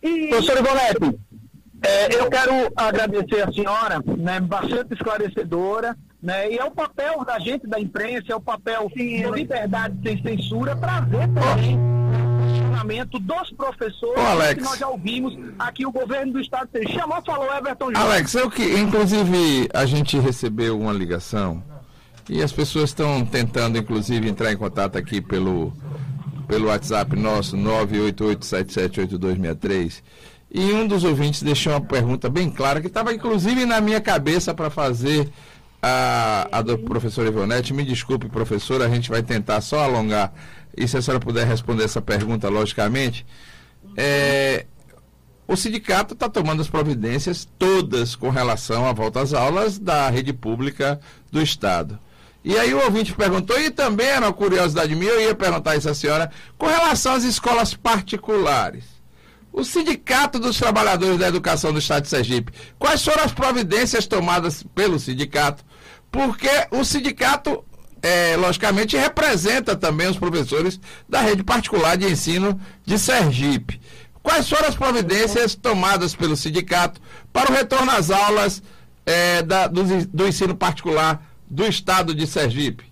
E... 0.00 0.28
Professor 0.28 0.58
Ivonete, 0.58 1.20
é, 1.84 2.14
eu 2.14 2.30
quero 2.30 2.72
agradecer 2.76 3.42
a 3.42 3.52
senhora, 3.52 4.00
né, 4.16 4.40
bastante 4.40 4.94
esclarecedora, 4.94 5.96
Né? 6.20 6.50
E 6.52 6.58
é 6.58 6.64
o 6.64 6.70
papel 6.70 7.24
da 7.24 7.38
gente, 7.38 7.66
da 7.66 7.80
imprensa, 7.80 8.32
é 8.32 8.34
o 8.34 8.40
papel 8.40 8.90
Sim, 8.96 9.22
da 9.22 9.30
liberdade 9.30 9.94
sem 10.02 10.20
censura, 10.22 10.74
trazer 10.74 11.28
também 11.28 11.78
o 11.78 12.42
questionamento 12.42 13.18
dos 13.20 13.52
professores, 13.52 14.18
Ô, 14.18 14.26
Alex. 14.26 14.54
que 14.54 14.62
nós 14.68 14.78
já 14.78 14.88
ouvimos 14.88 15.38
aqui 15.58 15.86
o 15.86 15.92
governo 15.92 16.32
do 16.32 16.40
estado 16.40 16.68
chamou, 16.92 17.22
falou 17.24 17.46
Everton 17.54 17.86
Júnior. 17.86 18.02
Alex, 18.02 18.34
eu 18.34 18.50
que, 18.50 18.62
inclusive, 18.78 19.68
a 19.72 19.86
gente 19.86 20.18
recebeu 20.18 20.78
uma 20.78 20.92
ligação 20.92 21.62
e 22.28 22.42
as 22.42 22.52
pessoas 22.52 22.90
estão 22.90 23.24
tentando, 23.24 23.78
inclusive, 23.78 24.28
entrar 24.28 24.52
em 24.52 24.56
contato 24.56 24.98
aqui 24.98 25.20
pelo, 25.20 25.72
pelo 26.46 26.66
WhatsApp 26.66 27.16
nosso, 27.16 27.56
988778263. 27.56 30.02
E 30.50 30.72
um 30.72 30.86
dos 30.86 31.04
ouvintes 31.04 31.42
deixou 31.42 31.72
uma 31.74 31.80
pergunta 31.80 32.28
bem 32.28 32.50
clara, 32.50 32.80
que 32.80 32.86
estava 32.86 33.12
inclusive 33.14 33.64
na 33.66 33.80
minha 33.80 34.00
cabeça 34.00 34.54
para 34.54 34.70
fazer 34.70 35.28
a, 35.82 36.48
a 36.50 36.62
do 36.62 36.78
professor 36.78 37.26
Ivonete. 37.26 37.72
Me 37.72 37.84
desculpe, 37.84 38.28
professor, 38.28 38.82
a 38.82 38.88
gente 38.88 39.08
vai 39.08 39.22
tentar 39.22 39.60
só 39.60 39.84
alongar. 39.84 40.32
E 40.76 40.86
se 40.86 40.96
a 40.96 41.02
senhora 41.02 41.20
puder 41.20 41.46
responder 41.46 41.84
essa 41.84 42.00
pergunta, 42.00 42.48
logicamente. 42.48 43.26
É, 43.96 44.66
o 45.46 45.56
sindicato 45.56 46.14
está 46.14 46.28
tomando 46.28 46.60
as 46.60 46.68
providências 46.68 47.48
todas 47.58 48.14
com 48.14 48.28
relação 48.28 48.86
à 48.86 48.92
volta 48.92 49.20
às 49.20 49.32
aulas 49.32 49.78
da 49.78 50.08
rede 50.10 50.32
pública 50.32 51.00
do 51.32 51.40
Estado. 51.40 51.98
E 52.44 52.56
aí 52.56 52.72
o 52.72 52.84
ouvinte 52.84 53.12
perguntou, 53.14 53.58
e 53.58 53.70
também 53.70 54.06
era 54.06 54.26
uma 54.26 54.32
curiosidade 54.32 54.94
minha, 54.94 55.10
eu 55.10 55.20
ia 55.20 55.34
perguntar 55.34 55.76
isso 55.76 55.88
à 55.88 55.94
senhora, 55.94 56.30
com 56.56 56.66
relação 56.66 57.14
às 57.14 57.24
escolas 57.24 57.74
particulares 57.74 58.97
o 59.58 59.64
Sindicato 59.64 60.38
dos 60.38 60.56
Trabalhadores 60.56 61.18
da 61.18 61.26
Educação 61.26 61.72
do 61.72 61.80
Estado 61.80 62.04
de 62.04 62.08
Sergipe. 62.08 62.52
Quais 62.78 63.04
foram 63.04 63.24
as 63.24 63.32
providências 63.32 64.06
tomadas 64.06 64.62
pelo 64.72 65.00
sindicato? 65.00 65.64
Porque 66.12 66.48
o 66.70 66.84
sindicato, 66.84 67.64
é, 68.00 68.36
logicamente, 68.36 68.96
representa 68.96 69.74
também 69.74 70.08
os 70.08 70.16
professores 70.16 70.78
da 71.08 71.20
rede 71.20 71.42
particular 71.42 71.96
de 71.96 72.06
ensino 72.06 72.58
de 72.86 72.96
Sergipe. 73.00 73.80
Quais 74.22 74.48
foram 74.48 74.68
as 74.68 74.76
providências 74.76 75.56
tomadas 75.56 76.14
pelo 76.14 76.36
sindicato 76.36 77.00
para 77.32 77.50
o 77.50 77.54
retorno 77.54 77.90
às 77.90 78.10
aulas 78.10 78.62
é, 79.04 79.42
da, 79.42 79.66
do, 79.66 79.82
do 80.06 80.28
ensino 80.28 80.54
particular 80.54 81.20
do 81.50 81.66
Estado 81.66 82.14
de 82.14 82.28
Sergipe? 82.28 82.87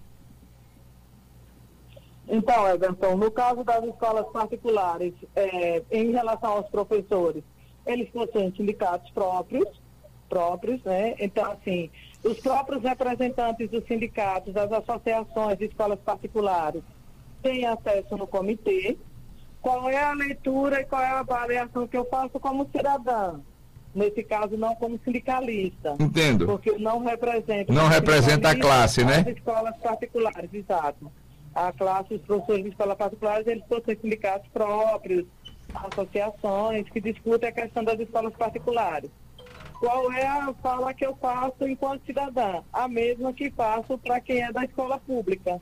Então, 2.29 2.69
Everton, 2.69 3.17
no 3.17 3.31
caso 3.31 3.63
das 3.63 3.85
escolas 3.85 4.27
particulares, 4.33 5.15
é, 5.35 5.83
em 5.91 6.11
relação 6.11 6.53
aos 6.53 6.69
professores, 6.69 7.45
eles 7.87 8.09
possuem 8.11 8.53
sindicatos 8.57 9.11
próprios, 9.13 9.69
próprios, 10.29 10.83
né? 10.83 11.15
Então, 11.21 11.53
assim, 11.53 11.89
os 12.25 12.41
próprios 12.41 12.83
representantes 12.83 13.71
dos 13.71 13.85
sindicatos, 13.87 14.53
das 14.53 14.71
associações 14.73 15.57
de 15.57 15.67
escolas 15.67 16.01
particulares, 16.01 16.83
têm 17.43 17.65
acesso 17.65 18.17
no 18.17 18.27
comitê. 18.27 18.97
Qual 19.63 19.89
é 19.89 20.03
a 20.03 20.13
leitura 20.13 20.81
e 20.81 20.85
qual 20.85 21.03
é 21.03 21.07
a 21.07 21.21
avaliação 21.21 21.87
que 21.87 21.97
eu 21.97 22.05
faço 22.07 22.41
como 22.41 22.69
cidadã? 22.75 23.39
Nesse 23.95 24.23
caso, 24.23 24.57
não 24.57 24.75
como 24.75 25.01
sindicalista. 25.05 25.95
Entendo. 25.99 26.45
Porque 26.45 26.73
não 26.73 27.03
representa. 27.05 27.73
Não 27.73 27.89
representa 27.89 28.51
a 28.51 28.59
classe, 28.59 29.05
né? 29.05 29.21
As 29.21 29.29
escolas 29.29 29.77
particulares, 29.79 30.53
exato 30.53 31.11
a 31.57 31.73
classe, 31.73 32.15
os 32.15 32.21
professores 32.21 32.65
de 32.65 32.69
escola 32.69 32.95
particulares, 32.95 33.47
eles 33.47 33.65
possuem 33.65 33.97
sindicatos 33.99 34.47
próprios, 34.53 35.25
associações 35.75 36.87
que 36.91 37.01
discutem 37.01 37.49
a 37.49 37.53
questão 37.53 37.83
das 37.83 37.99
escolas 37.99 38.35
particulares. 38.35 39.11
Qual 39.81 40.13
é 40.13 40.27
a 40.27 40.53
fala 40.63 40.93
que 40.93 41.07
eu 41.07 41.17
faço 41.17 41.67
enquanto 41.67 42.05
cidadã? 42.05 42.63
A 42.71 42.87
mesma 42.87 43.33
que 43.33 43.51
faço 43.51 43.97
para 43.99 44.21
quem 44.21 44.43
é 44.43 44.53
da 44.53 44.65
escola 44.65 44.99
pública. 44.99 45.61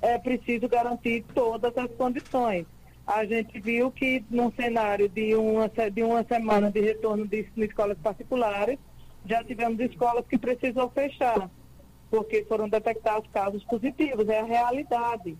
É 0.00 0.18
preciso 0.18 0.68
garantir 0.68 1.24
todas 1.34 1.76
as 1.76 1.90
condições. 1.92 2.66
A 3.04 3.24
gente 3.24 3.60
viu 3.60 3.90
que 3.90 4.24
num 4.30 4.52
cenário 4.52 5.08
de 5.08 5.34
uma, 5.34 5.68
de 5.68 6.02
uma 6.02 6.22
semana 6.24 6.70
de 6.70 6.80
retorno 6.80 7.26
de 7.26 7.46
escolas 7.56 7.98
particulares, 7.98 8.78
já 9.26 9.42
tivemos 9.42 9.80
escolas 9.80 10.24
que 10.26 10.38
precisam 10.38 10.88
fechar 10.90 11.50
porque 12.10 12.44
foram 12.44 12.68
detectados 12.68 13.28
casos 13.32 13.64
positivos, 13.64 14.28
é 14.28 14.40
a 14.40 14.44
realidade. 14.44 15.36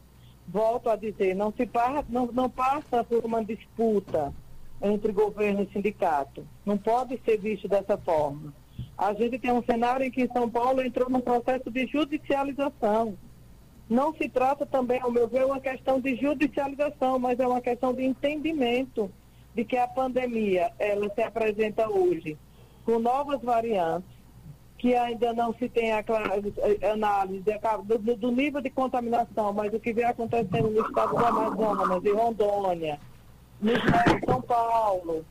Volto 0.46 0.90
a 0.90 0.96
dizer, 0.96 1.34
não, 1.34 1.52
se 1.52 1.66
par, 1.66 2.04
não, 2.08 2.26
não 2.26 2.50
passa 2.50 3.02
por 3.02 3.24
uma 3.24 3.44
disputa 3.44 4.32
entre 4.82 5.12
governo 5.12 5.62
e 5.62 5.72
sindicato. 5.72 6.46
Não 6.64 6.76
pode 6.76 7.18
ser 7.24 7.38
visto 7.38 7.66
dessa 7.66 7.96
forma. 7.96 8.52
A 8.96 9.12
gente 9.14 9.38
tem 9.38 9.52
um 9.52 9.62
cenário 9.62 10.04
em 10.04 10.10
que 10.10 10.28
São 10.28 10.48
Paulo 10.48 10.82
entrou 10.82 11.08
num 11.08 11.20
processo 11.20 11.70
de 11.70 11.86
judicialização. 11.86 13.16
Não 13.88 14.14
se 14.14 14.28
trata 14.28 14.64
também, 14.64 15.00
ao 15.00 15.10
meu 15.10 15.28
ver, 15.28 15.44
uma 15.44 15.60
questão 15.60 16.00
de 16.00 16.16
judicialização, 16.16 17.18
mas 17.18 17.38
é 17.38 17.46
uma 17.46 17.60
questão 17.60 17.92
de 17.92 18.04
entendimento 18.04 19.10
de 19.54 19.64
que 19.64 19.76
a 19.76 19.86
pandemia 19.86 20.72
ela 20.78 21.08
se 21.14 21.22
apresenta 21.22 21.88
hoje 21.88 22.36
com 22.84 22.98
novas 22.98 23.40
variantes, 23.40 24.10
que 24.78 24.94
ainda 24.94 25.32
não 25.32 25.54
se 25.54 25.68
tem 25.68 25.92
a 25.92 26.04
análise 26.92 27.44
do, 27.84 28.16
do, 28.16 28.32
nível 28.32 28.60
de 28.60 28.70
contaminação, 28.70 29.52
mas 29.52 29.72
o 29.72 29.80
que 29.80 29.92
vem 29.92 30.04
acontecendo 30.04 30.70
no 30.70 30.86
estado 30.86 31.16
do 31.16 31.24
Amazonas, 31.24 32.04
em 32.04 32.12
Rondônia, 32.12 32.98
nos 33.60 33.82
leva 33.84 34.20
São 34.26 34.42
Paulo, 34.42 35.24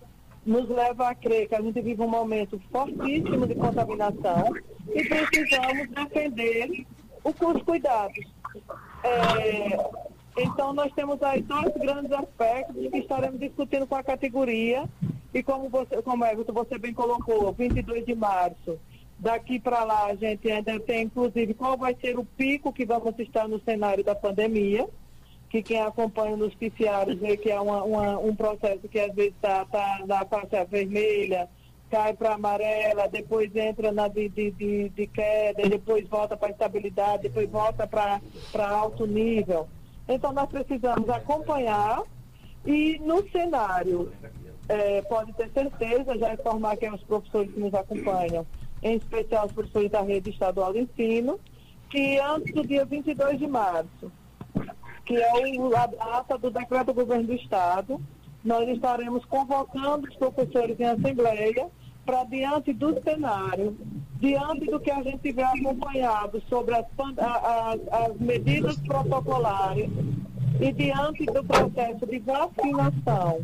nos 0.46 0.68
leva 0.70 1.10
a 1.10 1.16
crer 1.16 1.48
que 1.48 1.56
a 1.56 1.62
gente 1.62 1.80
vive 1.82 2.02
um 2.02 2.10
momento 2.10 2.60
fortíssimo 2.72 3.46
de 3.46 3.56
contaminação 3.56 4.54
e 4.88 5.04
precisamos 5.08 5.90
defender 5.90 6.86
os 7.24 7.64
cuidados. 7.64 8.26
É, 9.04 9.78
então, 10.38 10.74
nós 10.74 10.92
temos 10.94 11.22
aí 11.22 11.42
dois 11.42 11.74
grandes 11.76 12.12
aspectos 12.12 12.90
que 12.90 12.98
estaremos 12.98 13.40
discutindo 13.40 13.86
com 13.86 13.96
a 13.96 14.04
categoria 14.04 14.86
e 15.34 15.44
como 15.44 15.70
você, 15.70 16.02
como 16.02 16.26
Everton, 16.26 16.54
você 16.54 16.78
bem 16.78 16.94
colocou, 16.94 17.52
22 17.54 18.06
de 18.06 18.16
março, 18.16 18.80
Daqui 19.20 19.60
para 19.60 19.84
lá 19.84 20.08
a 20.08 20.16
gente 20.16 20.50
ainda 20.52 20.80
tem, 20.80 21.04
inclusive, 21.04 21.54
qual 21.54 21.78
vai 21.78 21.96
ser 22.00 22.18
o 22.18 22.26
pico 22.26 22.74
que 22.74 22.86
vamos 22.86 23.18
estar 23.20 23.48
no 23.48 23.60
cenário 23.62 24.04
da 24.04 24.14
pandemia, 24.14 24.88
que 25.50 25.62
quem 25.62 25.80
acompanha 25.82 26.36
nos 26.36 26.54
noticiários 26.54 27.20
vê 27.20 27.38
que 27.38 27.52
é 27.52 27.60
uma, 27.60 27.84
uma, 27.84 28.20
um 28.20 28.36
processo 28.36 28.88
que 28.90 29.00
às 29.00 29.14
vezes 29.14 29.34
está 29.36 29.64
tá 29.66 30.02
na 30.06 30.26
faixa 30.26 30.66
vermelha, 30.66 31.48
cai 31.92 32.12
para 32.12 32.34
amarela, 32.34 33.08
depois 33.08 33.56
entra 33.56 33.92
na 33.92 34.08
de, 34.08 34.28
de, 34.30 34.50
de, 34.50 34.90
de 34.90 35.08
queda, 35.08 35.70
depois 35.70 36.08
volta 36.08 36.36
para 36.36 36.50
estabilidade, 36.50 37.24
depois 37.24 37.48
volta 37.48 37.86
para 37.86 38.20
alto 38.68 39.06
nível. 39.06 39.68
Então 40.10 40.34
nós 40.34 40.50
precisamos 40.50 41.08
acompanhar 41.08 42.02
e 42.66 43.00
no 43.00 43.22
cenário, 43.30 44.12
é, 44.68 45.04
pode 45.04 45.34
ter 45.34 45.52
certeza, 45.52 46.18
já 46.18 46.34
informar 46.34 46.78
quem 46.78 46.90
é 46.90 46.94
os 46.94 47.04
professores 47.04 47.54
que 47.54 47.60
nos 47.60 47.74
acompanham, 47.76 48.46
em 48.84 48.98
especial 48.98 49.46
os 49.46 49.52
professores 49.52 49.90
da 49.90 50.02
rede 50.02 50.30
estadual 50.30 50.74
de 50.74 50.82
ensino, 50.82 51.40
que 51.90 52.20
antes 52.20 52.54
do 52.54 52.66
dia 52.68 52.86
22 52.86 53.40
de 53.40 53.48
março, 53.48 54.12
que 55.06 55.16
é 55.16 55.78
a 55.78 55.88
data 55.88 56.38
do 56.38 56.52
decreto 56.52 56.88
do 56.88 56.94
governo 56.94 57.28
do 57.28 57.34
estado, 57.34 58.00
nós 58.44 58.68
estaremos 58.68 59.24
convocando 59.26 60.08
os 60.08 60.16
professores 60.16 60.80
em 60.80 60.86
assembleia 60.86 61.70
para 62.06 62.26
diante 62.26 62.74
do 62.74 63.02
cenário, 63.02 63.78
diante 64.20 64.66
do 64.66 64.80
que 64.80 64.92
a 64.92 65.02
gente 65.02 65.20
tiver 65.20 65.46
acompanhado 65.46 66.42
sobre 66.50 66.76
as, 66.76 66.86
as, 67.00 67.80
as 67.92 68.18
medidas 68.20 68.76
protocolares 68.80 69.90
e 70.60 70.72
diante 70.72 71.26
do 71.26 71.44
processo 71.44 72.06
de 72.06 72.20
vacinação 72.20 73.42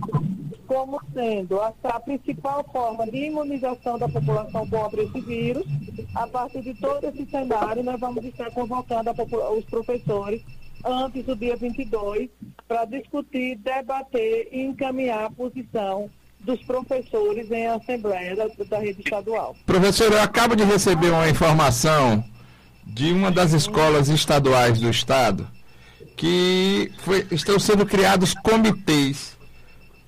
como 0.70 1.02
sendo 1.14 1.60
a, 1.60 1.74
a, 1.84 2.00
principal 2.00 2.64
forma 2.72 3.08
de 3.08 3.26
imunização 3.26 3.98
da 3.98 4.08
população 4.08 4.70
contra 4.70 5.02
esse 5.02 5.20
vírus, 5.22 5.66
a 6.14 6.28
partir 6.28 6.62
de 6.62 6.76
todo 6.76 7.06
esse 7.06 7.26
cenário, 7.26 7.84
nós 7.84 8.00
vamos 8.00 8.24
estar 8.24 8.52
convocando 8.52 9.10
os 9.58 9.66
professores 9.66 10.44
antes 10.86 11.26
do 11.26 11.36
dia 11.36 11.56
22 11.56 12.30
para 12.68 12.86
discutir, 12.86 13.58
debater 13.58 14.48
e 14.52 14.62
encaminhar 14.62 15.26
a 15.26 15.32
posição 15.32 16.08
dos 16.42 16.62
professores 16.64 17.50
em 17.50 17.66
assembleia 17.66 18.36
da, 18.36 18.48
da 18.66 18.78
rede 18.78 19.02
estadual. 19.02 19.56
Professor, 19.66 20.12
eu 20.12 20.22
acabo 20.22 20.56
de 20.56 20.64
receber 20.64 21.10
uma 21.10 21.28
informação 21.28 22.24
de 22.86 23.12
uma 23.12 23.32
das 23.32 23.54
escolas 23.54 24.08
estaduais 24.08 24.80
do 24.80 24.90
estado 24.90 25.48
que 26.20 26.92
foi, 27.06 27.26
estão 27.32 27.58
sendo 27.58 27.86
criados 27.86 28.34
comitês 28.34 29.38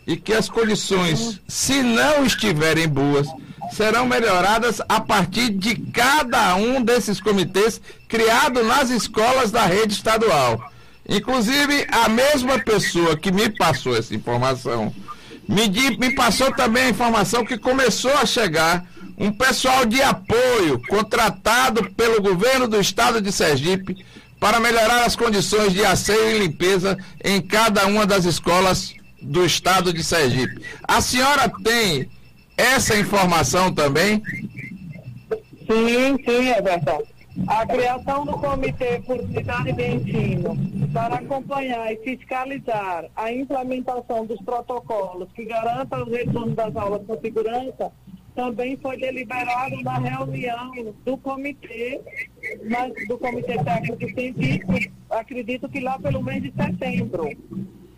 e 0.06 0.18
que 0.18 0.34
as 0.34 0.50
condições, 0.50 1.40
se 1.48 1.82
não 1.82 2.26
estiverem 2.26 2.86
boas, 2.86 3.30
serão 3.72 4.06
melhoradas 4.06 4.82
a 4.90 5.00
partir 5.00 5.52
de 5.52 5.74
cada 5.74 6.54
um 6.58 6.82
desses 6.82 7.22
comitês 7.22 7.80
criado 8.10 8.62
nas 8.62 8.90
escolas 8.90 9.52
da 9.52 9.66
rede 9.66 9.94
estadual. 9.94 10.62
Inclusive, 11.08 11.88
a 11.90 12.10
mesma 12.10 12.60
pessoa 12.60 13.16
que 13.16 13.32
me 13.32 13.50
passou 13.50 13.96
essa 13.96 14.14
informação 14.14 14.94
me, 15.48 15.70
me 15.98 16.14
passou 16.14 16.52
também 16.52 16.84
a 16.84 16.90
informação 16.90 17.46
que 17.46 17.58
começou 17.58 18.14
a 18.16 18.26
chegar 18.26 18.86
um 19.18 19.32
pessoal 19.32 19.86
de 19.86 20.02
apoio 20.02 20.82
contratado 20.90 21.90
pelo 21.92 22.22
governo 22.22 22.68
do 22.68 22.82
estado 22.82 23.22
de 23.22 23.32
Sergipe 23.32 24.06
para 24.42 24.60
melhorar 24.60 25.06
as 25.06 25.16
condições 25.16 25.72
de 25.72 25.86
asseio 25.86 26.36
e 26.36 26.40
limpeza 26.40 26.98
em 27.24 27.40
cada 27.40 27.86
uma 27.86 28.08
das 28.08 28.26
escolas 28.26 28.92
do 29.22 29.46
estado 29.46 29.94
de 29.94 30.04
Sergipe. 30.04 30.66
A 30.84 31.00
senhora 31.00 31.48
tem 31.64 32.10
essa 32.58 32.98
informação 32.98 33.72
também? 33.72 34.20
Sim, 35.30 36.18
sim, 36.26 36.50
é 36.50 36.60
verdade. 36.60 37.04
A 37.48 37.68
criação 37.68 38.26
do 38.26 38.34
Comitê 38.34 39.00
Publicidade 39.06 39.74
de 39.74 39.88
Ensino 39.88 40.58
para 40.92 41.16
acompanhar 41.18 41.94
e 41.94 41.98
fiscalizar 41.98 43.06
a 43.16 43.32
implementação 43.32 44.26
dos 44.26 44.42
protocolos 44.42 45.30
que 45.36 45.46
garantam 45.46 46.02
o 46.02 46.10
retorno 46.10 46.56
das 46.56 46.76
aulas 46.76 47.06
com 47.06 47.16
segurança 47.22 47.92
também 48.36 48.78
foi 48.78 48.98
deliberado 48.98 49.82
na 49.82 49.98
reunião 49.98 50.72
do 51.04 51.18
comitê, 51.18 52.02
mas, 52.70 53.08
do 53.08 53.18
Comitê 53.18 53.62
Técnico 53.64 54.14
Científico, 54.14 54.74
acredito 55.10 55.70
que 55.70 55.80
lá 55.80 56.00
pelo 56.00 56.24
mês 56.24 56.42
de 56.42 56.54
setembro. 56.54 57.30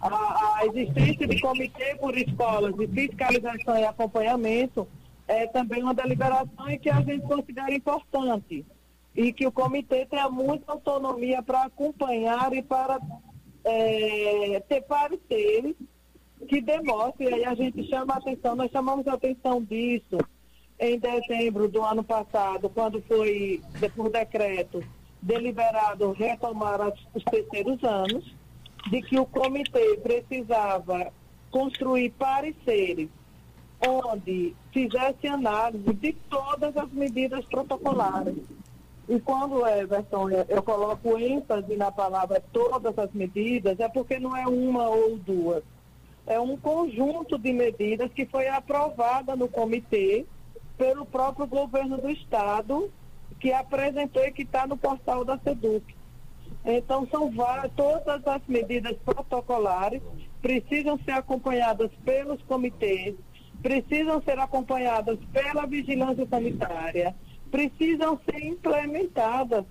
A, 0.01 0.59
a 0.59 0.65
existência 0.65 1.27
de 1.27 1.39
comitê 1.39 1.95
por 1.95 2.17
escolas 2.17 2.75
de 2.75 2.87
fiscalização 2.87 3.77
e 3.77 3.85
acompanhamento 3.85 4.87
é 5.27 5.47
também 5.47 5.81
uma 5.81 5.93
deliberação 5.93 6.65
que 6.81 6.89
a 6.89 6.99
gente 7.01 7.21
considera 7.21 7.73
importante. 7.73 8.65
E 9.15 9.31
que 9.31 9.45
o 9.45 9.51
comitê 9.51 10.05
tenha 10.07 10.27
muita 10.27 10.71
autonomia 10.71 11.41
para 11.43 11.65
acompanhar 11.65 12.51
e 12.53 12.63
para 12.63 12.99
é, 13.63 14.61
ter 14.67 14.81
pareceres 14.81 15.75
que 16.43 16.61
demonstre, 16.61 17.25
e 17.25 17.33
aí 17.33 17.45
a 17.45 17.55
gente 17.55 17.87
chama 17.87 18.13
a 18.13 18.17
atenção, 18.17 18.55
nós 18.55 18.71
chamamos 18.71 19.07
a 19.07 19.13
atenção 19.13 19.61
disso 19.61 20.17
em 20.79 20.99
dezembro 20.99 21.67
do 21.67 21.83
ano 21.83 22.03
passado, 22.03 22.69
quando 22.69 23.01
foi, 23.03 23.61
por 23.95 24.09
decreto, 24.09 24.83
deliberado 25.21 26.11
retomar 26.11 26.79
os 27.13 27.23
terceiros 27.23 27.83
anos, 27.83 28.35
de 28.89 29.01
que 29.01 29.17
o 29.17 29.25
comitê 29.25 29.97
precisava 29.97 31.11
construir 31.49 32.09
pareceres 32.11 33.09
onde 33.87 34.55
fizesse 34.71 35.27
análise 35.27 35.93
de 35.93 36.13
todas 36.29 36.75
as 36.75 36.91
medidas 36.91 37.45
protocolares. 37.45 38.35
E 39.07 39.19
quando, 39.19 39.67
Everton, 39.67 40.29
eu 40.47 40.63
coloco 40.63 41.17
ênfase 41.17 41.75
na 41.75 41.91
palavra 41.91 42.41
todas 42.53 42.97
as 42.97 43.11
medidas, 43.11 43.79
é 43.79 43.89
porque 43.89 44.17
não 44.19 44.35
é 44.35 44.47
uma 44.47 44.89
ou 44.89 45.17
duas. 45.17 45.63
É 46.25 46.39
um 46.39 46.55
conjunto 46.55 47.37
de 47.37 47.51
medidas 47.51 48.11
que 48.13 48.25
foi 48.25 48.47
aprovada 48.47 49.35
no 49.35 49.47
comitê 49.47 50.25
pelo 50.77 51.05
próprio 51.05 51.45
governo 51.45 51.97
do 51.97 52.09
Estado, 52.09 52.91
que 53.39 53.51
apresentou 53.51 54.23
e 54.23 54.31
que 54.31 54.43
está 54.43 54.65
no 54.65 54.77
portal 54.77 55.25
da 55.25 55.37
SEDUC. 55.37 55.95
Então, 56.65 57.05
são 57.11 57.29
várias, 57.29 57.71
todas 57.73 58.25
as 58.25 58.41
medidas 58.47 58.95
protocolares 59.03 60.01
precisam 60.41 60.97
ser 61.03 61.11
acompanhadas 61.11 61.91
pelos 62.05 62.41
comitês, 62.43 63.15
precisam 63.61 64.21
ser 64.21 64.39
acompanhadas 64.39 65.17
pela 65.31 65.65
vigilância 65.65 66.25
sanitária, 66.29 67.15
precisam 67.51 68.19
ser 68.25 68.45
implementadas, 68.45 69.65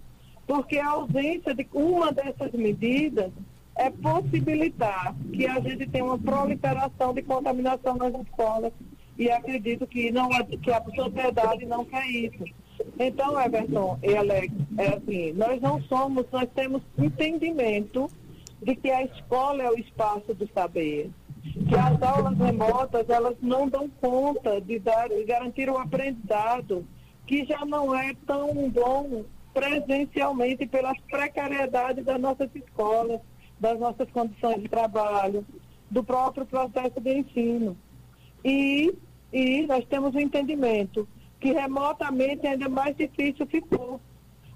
porque 0.47 0.79
a 0.79 0.91
ausência 0.91 1.55
de 1.55 1.67
uma 1.73 2.12
dessas 2.12 2.53
medidas 2.53 3.33
é 3.76 3.90
possibilitar 3.90 5.14
que 5.32 5.46
a 5.46 5.61
gente 5.61 5.87
tenha 5.88 6.04
uma 6.04 6.18
proliferação 6.18 7.14
de 7.14 7.22
contaminação 7.22 7.96
nas 7.96 8.14
escolas 8.14 8.72
e 9.18 9.30
acredito 9.30 9.87
que 9.87 10.11
não 10.11 10.28
que 10.28 10.70
a 10.70 10.82
sociedade 10.82 11.66
não 11.66 11.85
quer 11.85 12.06
isso. 12.06 12.44
Então, 12.98 13.40
Everton 13.40 13.98
e 14.02 14.16
Alex, 14.16 14.52
é 14.78 14.88
assim, 14.88 15.32
nós 15.32 15.61
não 15.61 15.80
somos, 15.82 16.26
nós 16.32 16.48
temos 16.54 16.82
entendimento 16.98 18.08
de 18.62 18.74
que 18.76 18.90
a 18.90 19.04
escola 19.04 19.62
é 19.62 19.70
o 19.70 19.78
espaço 19.78 20.35
do 20.35 20.48
saber 20.52 21.11
que 21.42 21.74
as 21.74 22.00
aulas 22.02 22.38
remotas 22.38 23.08
elas 23.08 23.37
não 23.42 23.68
dão 23.68 23.88
conta 24.00 24.61
de, 24.61 24.78
dar, 24.78 25.08
de 25.08 25.24
garantir 25.24 25.68
o 25.68 25.76
aprendizado 25.76 26.87
que 27.26 27.44
já 27.44 27.64
não 27.64 27.94
é 27.94 28.14
tão 28.26 28.70
bom 28.70 29.24
presencialmente 29.52 30.66
pelas 30.66 30.98
precariedades 31.11 32.04
das 32.04 32.20
nossas 32.20 32.48
escolas, 32.54 33.20
das 33.62 33.79
nossas 33.79 34.11
condições 34.11 34.61
de 34.61 34.68
trabalho, 34.68 35.46
do 35.88 36.03
próprio 36.03 36.44
processo 36.44 37.01
de 37.01 37.18
ensino. 37.18 37.77
E, 38.44 38.92
e 39.33 39.64
nós 39.68 39.85
temos 39.85 40.12
o 40.12 40.18
um 40.18 40.20
entendimento 40.20 41.09
que 41.38 41.53
remotamente 41.53 42.44
ainda 42.44 42.68
mais 42.68 42.96
difícil 42.96 43.46
ficou. 43.46 44.01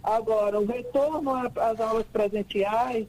Agora, 0.03 0.59
o 0.59 0.67
retorno 0.67 1.31
às 1.35 1.81
aulas 1.81 2.07
presenciais 2.07 3.07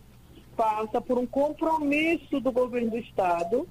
passa 0.56 1.02
por 1.02 1.18
um 1.18 1.26
compromisso 1.26 2.40
do 2.40 2.52
governo 2.52 2.92
do 2.92 2.98
Estado, 3.00 3.68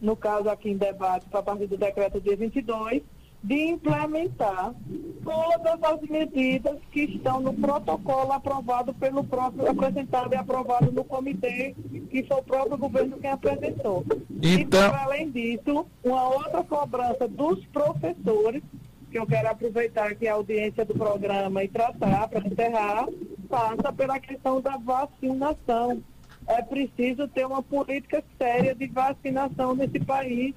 no 0.00 0.16
caso 0.16 0.48
aqui 0.48 0.70
em 0.70 0.76
debate, 0.76 1.26
a 1.30 1.42
partir 1.42 1.66
do 1.66 1.76
decreto 1.76 2.18
dia 2.18 2.36
22, 2.36 3.02
de 3.42 3.68
implementar 3.68 4.74
todas 5.22 5.82
as 5.82 6.00
medidas 6.08 6.78
que 6.90 7.02
estão 7.02 7.40
no 7.40 7.52
protocolo 7.54 8.32
aprovado 8.32 8.92
pelo 8.94 9.22
próprio, 9.22 9.70
apresentado 9.70 10.32
e 10.32 10.36
aprovado 10.36 10.90
no 10.90 11.04
comitê, 11.04 11.74
que 12.10 12.24
foi 12.24 12.36
o 12.36 12.42
próprio 12.42 12.78
governo 12.78 13.18
quem 13.18 13.30
apresentou. 13.30 14.04
Então... 14.42 14.86
E, 14.86 14.90
para 14.90 15.04
além 15.04 15.30
disso, 15.30 15.86
uma 16.02 16.28
outra 16.28 16.64
cobrança 16.64 17.28
dos 17.28 17.64
professores, 17.66 18.62
que 19.10 19.18
eu 19.18 19.26
quero 19.26 19.48
aproveitar 19.48 20.10
aqui 20.10 20.26
a 20.26 20.34
audiência 20.34 20.84
do 20.84 20.94
programa 20.94 21.62
e 21.62 21.68
tratar 21.68 22.28
para 22.28 22.46
encerrar, 22.46 23.06
passa 23.48 23.92
pela 23.92 24.18
questão 24.18 24.60
da 24.60 24.76
vacinação 24.76 26.02
é 26.48 26.62
preciso 26.62 27.28
ter 27.28 27.46
uma 27.46 27.62
política 27.62 28.24
séria 28.38 28.74
de 28.74 28.86
vacinação 28.86 29.74
nesse 29.74 30.00
país 30.00 30.54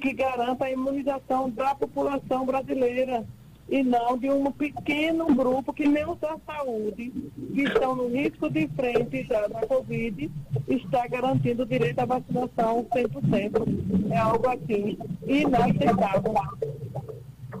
que 0.00 0.12
garanta 0.12 0.64
a 0.64 0.70
imunização 0.70 1.50
da 1.50 1.74
população 1.74 2.46
brasileira 2.46 3.24
e 3.68 3.84
não 3.84 4.18
de 4.18 4.28
um 4.28 4.50
pequeno 4.50 5.26
grupo 5.32 5.72
que 5.72 5.86
nem 5.86 6.04
da 6.20 6.36
saúde, 6.44 7.12
que 7.54 7.62
estão 7.62 7.94
no 7.94 8.08
risco 8.08 8.50
de 8.50 8.68
frente 8.68 9.24
já 9.28 9.46
da 9.46 9.60
Covid, 9.66 10.28
está 10.66 11.06
garantindo 11.06 11.62
o 11.62 11.66
direito 11.66 12.00
à 12.00 12.04
vacinação 12.04 12.84
100%. 12.92 14.10
É 14.10 14.18
algo 14.18 14.48
assim 14.48 14.98
inaceitável. 15.24 16.34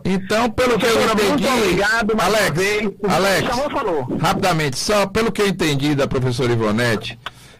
Então, 0.04 0.50
pelo 0.50 0.78
que 0.78 0.86
eu 0.86 1.02
entendi, 1.02 1.46
obrigado, 1.46 2.14
Alex, 2.20 2.58
Alex, 3.08 4.20
rapidamente, 4.20 4.78
só 4.78 5.06
pelo 5.06 5.30
que 5.30 5.42
eu 5.42 5.46
entendi 5.46 5.94
da 5.94 6.08
professora 6.08 6.52
Ivonete, 6.52 7.18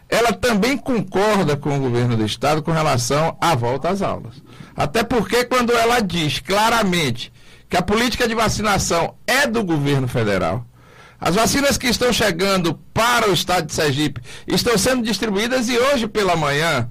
ela 0.08 0.32
também 0.32 0.76
concorda 0.76 1.56
com 1.56 1.76
o 1.76 1.80
governo 1.80 2.16
do 2.16 2.26
estado 2.26 2.62
com 2.62 2.72
relação 2.72 3.36
à 3.40 3.54
volta 3.54 3.90
às 3.90 4.02
aulas. 4.02 4.42
Até 4.80 5.02
porque 5.02 5.44
quando 5.44 5.74
ela 5.74 6.00
diz 6.00 6.38
claramente 6.38 7.30
que 7.68 7.76
a 7.76 7.82
política 7.82 8.26
de 8.26 8.34
vacinação 8.34 9.14
é 9.26 9.46
do 9.46 9.62
governo 9.62 10.08
federal, 10.08 10.64
as 11.20 11.34
vacinas 11.34 11.76
que 11.76 11.86
estão 11.86 12.10
chegando 12.10 12.72
para 12.94 13.28
o 13.28 13.34
estado 13.34 13.66
de 13.66 13.74
Sergipe 13.74 14.22
estão 14.46 14.78
sendo 14.78 15.02
distribuídas 15.02 15.68
e 15.68 15.76
hoje 15.76 16.08
pela 16.08 16.34
manhã 16.34 16.88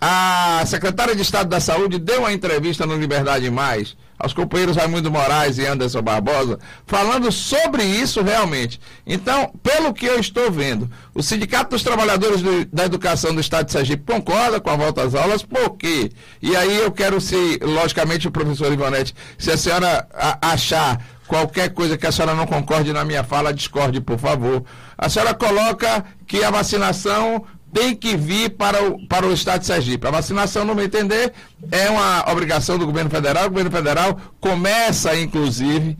a 0.00 0.62
secretária 0.66 1.16
de 1.16 1.22
Estado 1.22 1.48
da 1.48 1.58
Saúde 1.58 1.98
deu 1.98 2.20
uma 2.20 2.32
entrevista 2.32 2.86
no 2.86 2.96
Liberdade 2.96 3.50
Mais 3.50 3.96
aos 4.22 4.32
companheiros 4.32 4.76
Raimundo 4.76 5.10
Moraes 5.10 5.58
e 5.58 5.66
Anderson 5.66 6.00
Barbosa, 6.00 6.60
falando 6.86 7.32
sobre 7.32 7.82
isso 7.82 8.22
realmente. 8.22 8.80
Então, 9.04 9.52
pelo 9.60 9.92
que 9.92 10.06
eu 10.06 10.20
estou 10.20 10.48
vendo, 10.48 10.88
o 11.12 11.24
Sindicato 11.24 11.70
dos 11.70 11.82
Trabalhadores 11.82 12.40
do, 12.40 12.64
da 12.66 12.84
Educação 12.84 13.34
do 13.34 13.40
Estado 13.40 13.66
de 13.66 13.72
Sergipe 13.72 14.04
concorda 14.04 14.60
com 14.60 14.70
a 14.70 14.76
volta 14.76 15.02
às 15.02 15.16
aulas, 15.16 15.42
por 15.42 15.76
quê? 15.76 16.12
E 16.40 16.54
aí 16.54 16.78
eu 16.78 16.92
quero 16.92 17.20
se, 17.20 17.58
logicamente, 17.60 18.28
o 18.28 18.30
professor 18.30 18.72
Ivonete, 18.72 19.12
se 19.36 19.50
a 19.50 19.56
senhora 19.56 20.06
achar 20.40 21.04
qualquer 21.26 21.70
coisa 21.70 21.98
que 21.98 22.06
a 22.06 22.12
senhora 22.12 22.34
não 22.34 22.46
concorde 22.46 22.92
na 22.92 23.04
minha 23.04 23.24
fala, 23.24 23.52
discorde, 23.52 24.00
por 24.00 24.18
favor. 24.18 24.62
A 24.96 25.08
senhora 25.08 25.34
coloca 25.34 26.04
que 26.28 26.44
a 26.44 26.50
vacinação 26.50 27.44
tem 27.72 27.94
que 27.94 28.16
vir 28.16 28.50
para 28.50 28.84
o, 28.84 29.06
para 29.06 29.26
o 29.26 29.32
Estado 29.32 29.60
de 29.60 29.66
Sergipe. 29.66 30.06
A 30.06 30.10
vacinação, 30.10 30.64
no 30.64 30.74
meu 30.74 30.84
entender, 30.84 31.32
é 31.70 31.88
uma 31.88 32.30
obrigação 32.30 32.78
do 32.78 32.86
governo 32.86 33.10
federal. 33.10 33.46
O 33.46 33.50
governo 33.50 33.70
federal 33.70 34.20
começa, 34.40 35.16
inclusive, 35.16 35.96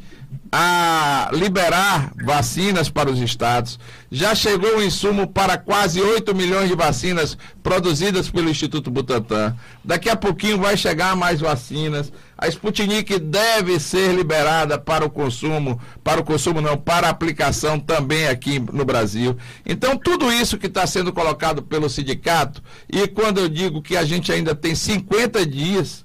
a 0.54 1.30
liberar 1.32 2.12
vacinas 2.22 2.90
para 2.90 3.10
os 3.10 3.18
estados. 3.18 3.80
Já 4.10 4.34
chegou 4.34 4.76
o 4.76 4.82
insumo 4.82 5.26
para 5.26 5.56
quase 5.56 5.98
8 5.98 6.34
milhões 6.34 6.68
de 6.68 6.76
vacinas 6.76 7.38
produzidas 7.62 8.28
pelo 8.28 8.50
Instituto 8.50 8.90
Butantan. 8.90 9.56
Daqui 9.82 10.10
a 10.10 10.16
pouquinho 10.16 10.58
vai 10.58 10.76
chegar 10.76 11.16
mais 11.16 11.40
vacinas. 11.40 12.12
A 12.36 12.48
Sputnik 12.48 13.18
deve 13.18 13.80
ser 13.80 14.14
liberada 14.14 14.76
para 14.76 15.06
o 15.06 15.10
consumo, 15.10 15.80
para 16.04 16.20
o 16.20 16.24
consumo 16.24 16.60
não, 16.60 16.76
para 16.76 17.08
aplicação 17.08 17.80
também 17.80 18.26
aqui 18.26 18.58
no 18.58 18.84
Brasil. 18.84 19.34
Então, 19.64 19.96
tudo 19.96 20.30
isso 20.30 20.58
que 20.58 20.66
está 20.66 20.86
sendo 20.86 21.14
colocado 21.14 21.62
pelo 21.62 21.88
sindicato, 21.88 22.62
e 22.90 23.08
quando 23.08 23.38
eu 23.38 23.48
digo 23.48 23.80
que 23.80 23.96
a 23.96 24.04
gente 24.04 24.30
ainda 24.30 24.54
tem 24.54 24.74
50 24.74 25.46
dias 25.46 26.01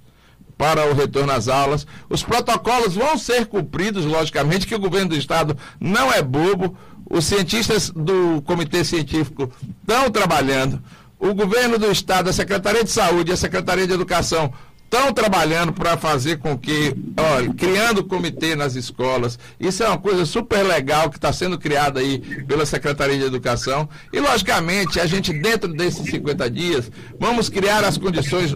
para 0.57 0.89
o 0.89 0.93
retorno 0.93 1.31
às 1.31 1.47
aulas. 1.47 1.85
Os 2.09 2.23
protocolos 2.23 2.95
vão 2.95 3.17
ser 3.17 3.45
cumpridos, 3.45 4.05
logicamente, 4.05 4.65
que 4.65 4.75
o 4.75 4.79
governo 4.79 5.09
do 5.09 5.15
estado 5.15 5.55
não 5.79 6.11
é 6.11 6.21
bobo. 6.21 6.75
Os 7.09 7.25
cientistas 7.25 7.89
do 7.89 8.41
comitê 8.41 8.83
científico 8.83 9.51
estão 9.81 10.09
trabalhando. 10.09 10.81
O 11.19 11.33
governo 11.33 11.79
do 11.79 11.91
estado, 11.91 12.29
a 12.29 12.33
Secretaria 12.33 12.83
de 12.83 12.91
Saúde 12.91 13.31
a 13.31 13.37
Secretaria 13.37 13.87
de 13.87 13.93
Educação 13.93 14.53
estão 14.89 15.11
trabalhando 15.11 15.73
para 15.73 15.97
fazer 15.97 16.38
com 16.39 16.57
que, 16.57 16.95
olha, 17.17 17.53
criando 17.53 18.03
comitê 18.03 18.55
nas 18.55 18.75
escolas. 18.75 19.38
Isso 19.59 19.83
é 19.83 19.88
uma 19.88 19.97
coisa 19.97 20.25
super 20.25 20.63
legal 20.63 21.09
que 21.09 21.17
está 21.17 21.31
sendo 21.33 21.59
criada 21.59 21.99
aí 21.99 22.19
pela 22.45 22.65
Secretaria 22.65 23.17
de 23.17 23.25
Educação. 23.25 23.88
E, 24.13 24.19
logicamente, 24.19 24.99
a 24.99 25.05
gente, 25.05 25.33
dentro 25.33 25.67
desses 25.73 26.09
50 26.09 26.49
dias, 26.49 26.89
vamos 27.19 27.49
criar 27.49 27.83
as 27.83 27.97
condições. 27.97 28.55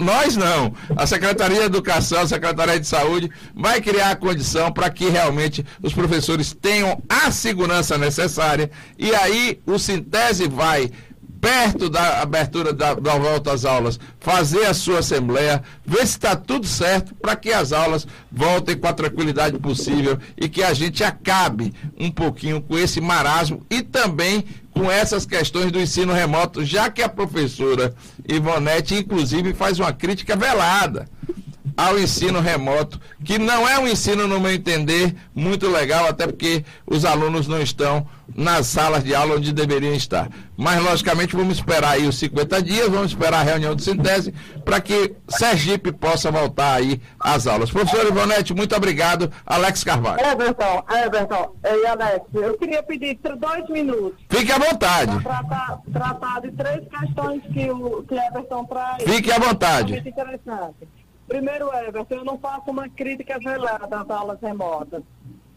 Nós 0.00 0.36
não. 0.36 0.74
A 0.94 1.06
Secretaria 1.06 1.60
de 1.60 1.64
Educação, 1.64 2.20
a 2.20 2.28
Secretaria 2.28 2.78
de 2.78 2.86
Saúde, 2.86 3.30
vai 3.54 3.80
criar 3.80 4.10
a 4.10 4.16
condição 4.16 4.70
para 4.70 4.90
que 4.90 5.08
realmente 5.08 5.64
os 5.82 5.94
professores 5.94 6.54
tenham 6.60 7.02
a 7.08 7.30
segurança 7.30 7.96
necessária. 7.96 8.70
E 8.98 9.14
aí 9.14 9.60
o 9.64 9.78
Sintese 9.78 10.46
vai 10.46 10.90
perto 11.40 11.88
da 11.88 12.20
abertura 12.20 12.72
da, 12.72 12.94
da, 12.94 13.16
volta 13.16 13.52
às 13.52 13.64
aulas, 13.64 13.98
fazer 14.18 14.66
a 14.66 14.74
sua 14.74 14.98
assembleia, 14.98 15.62
ver 15.84 15.98
se 15.98 16.16
está 16.16 16.34
tudo 16.34 16.66
certo 16.66 17.14
para 17.14 17.36
que 17.36 17.52
as 17.52 17.72
aulas 17.72 18.06
voltem 18.30 18.76
com 18.76 18.86
a 18.86 18.92
tranquilidade 18.92 19.58
possível 19.58 20.18
e 20.36 20.48
que 20.48 20.62
a 20.62 20.74
gente 20.74 21.04
acabe 21.04 21.72
um 21.98 22.10
pouquinho 22.10 22.60
com 22.60 22.78
esse 22.78 23.00
marasmo 23.00 23.64
e 23.70 23.82
também 23.82 24.44
com 24.72 24.90
essas 24.90 25.26
questões 25.26 25.72
do 25.72 25.80
ensino 25.80 26.12
remoto, 26.12 26.64
já 26.64 26.88
que 26.90 27.02
a 27.02 27.08
professora 27.08 27.94
Ivonete, 28.28 28.94
inclusive, 28.94 29.52
faz 29.52 29.80
uma 29.80 29.92
crítica 29.92 30.36
velada 30.36 31.08
ao 31.76 31.98
ensino 31.98 32.40
remoto, 32.40 33.00
que 33.24 33.38
não 33.38 33.68
é 33.68 33.78
um 33.78 33.86
ensino, 33.86 34.26
no 34.26 34.40
meu 34.40 34.52
entender, 34.52 35.14
muito 35.34 35.68
legal, 35.68 36.06
até 36.06 36.26
porque 36.26 36.64
os 36.84 37.04
alunos 37.04 37.46
não 37.46 37.60
estão 37.60 38.06
nas 38.36 38.66
salas 38.66 39.02
de 39.02 39.14
aula 39.14 39.36
onde 39.36 39.52
deveriam 39.52 39.94
estar. 39.94 40.28
Mas, 40.56 40.82
logicamente, 40.82 41.36
vamos 41.36 41.56
esperar 41.56 41.92
aí 41.92 42.06
os 42.06 42.18
50 42.18 42.62
dias, 42.62 42.88
vamos 42.88 43.12
esperar 43.12 43.40
a 43.40 43.42
reunião 43.42 43.74
de 43.74 43.82
síntese 43.82 44.34
para 44.64 44.80
que 44.80 45.14
Sergipe 45.28 45.92
possa 45.92 46.30
voltar 46.30 46.74
aí 46.74 47.00
às 47.18 47.46
aulas. 47.46 47.70
Professor 47.70 48.06
Ivonete, 48.06 48.54
muito 48.54 48.74
obrigado. 48.76 49.30
Alex 49.46 49.84
Carvalho. 49.84 50.20
Everton, 50.20 50.84
Everton 51.04 51.54
e 51.64 51.86
Alex, 51.86 52.24
eu 52.34 52.58
queria 52.58 52.82
pedir 52.82 53.18
dois 53.38 53.68
minutos. 53.68 54.18
Fique 54.28 54.52
à 54.52 54.58
vontade. 54.58 55.22
Para 55.22 55.42
tratar, 55.42 55.80
tratar 55.92 56.40
de 56.40 56.52
três 56.52 56.80
questões 56.88 57.42
que 57.52 57.70
o 57.70 58.02
que 58.02 58.14
Everton 58.14 58.64
traz. 58.64 59.02
Fique 59.02 59.32
à 59.32 59.38
vontade. 59.38 59.92
Muito 59.92 60.08
interessante. 60.08 60.88
Primeiro, 61.28 61.70
Everton, 61.74 62.14
eu 62.14 62.24
não 62.24 62.38
faço 62.38 62.70
uma 62.70 62.88
crítica 62.88 63.38
velada 63.38 64.00
às 64.00 64.10
aulas 64.10 64.40
remotas. 64.40 65.02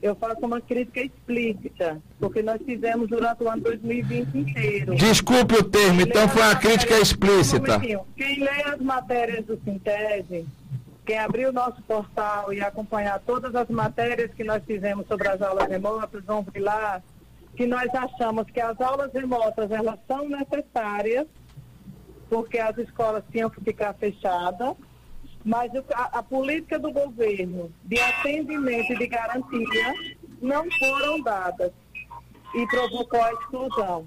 Eu 0.02 0.16
faço 0.16 0.43
uma 0.43 0.60
crítica 0.60 1.02
explícita, 1.02 2.02
porque 2.20 2.41
nós 2.41 2.60
fizemos 2.66 3.08
durante 3.08 3.43
o 3.43 3.49
ano 3.49 3.62
2020 3.62 4.36
inteiro. 4.36 4.95
Desculpe 4.95 5.56
o 5.56 5.64
termo, 5.64 5.99
quem 5.99 6.08
então 6.08 6.28
foi 6.28 6.41
uma 6.41 6.56
crítica 6.56 6.97
explícita. 6.97 7.80
Quem 7.80 8.39
lê 8.39 8.64
as 8.66 8.80
matérias 8.80 9.45
do 9.45 9.60
Sintese, 9.64 10.47
quem 11.06 11.20
abrir 11.20 11.45
o 11.45 11.54
nosso 11.54 11.82
portal 11.84 12.52
e 12.52 12.62
acompanhar 12.62 13.20
todas 13.20 13.54
as 13.54 13.70
matérias 13.70 14.32
que 14.34 14.43
nós 14.43 14.64
fizemos 14.66 15.06
sobre 15.08 15.28
as 15.28 15.39
aulas 15.39 15.70
remotas, 15.70 16.24
vão 16.26 16.41
ver 16.41 16.62
lá 16.62 17.02
que 17.56 17.68
nós 17.68 17.93
achamos 17.93 18.47
que 18.49 18.60
as 18.60 18.80
aulas 18.82 19.14
remotas 19.14 19.70
elas 19.70 19.99
são 20.08 20.28
necessárias, 20.28 21.28
porque 22.28 22.58
as 22.58 22.76
escolas 22.80 23.24
tinham 23.32 23.52
que 23.52 23.62
ficar 23.62 23.93
fechadas 23.93 24.76
mas 25.44 25.72
a, 25.94 26.20
a, 26.20 26.24
política 26.24 26.78
do 26.78 26.92
governo 26.92 27.72
de 27.84 28.00
atendimento 28.00 28.94
e 28.94 28.98
de 28.98 29.08
garantia 29.08 29.94
não 30.42 30.66
foram 30.72 31.22
dadas 31.22 31.72
e 32.54 32.68
provocou 32.68 33.22
a 33.22 33.34
exclusão. 33.34 34.06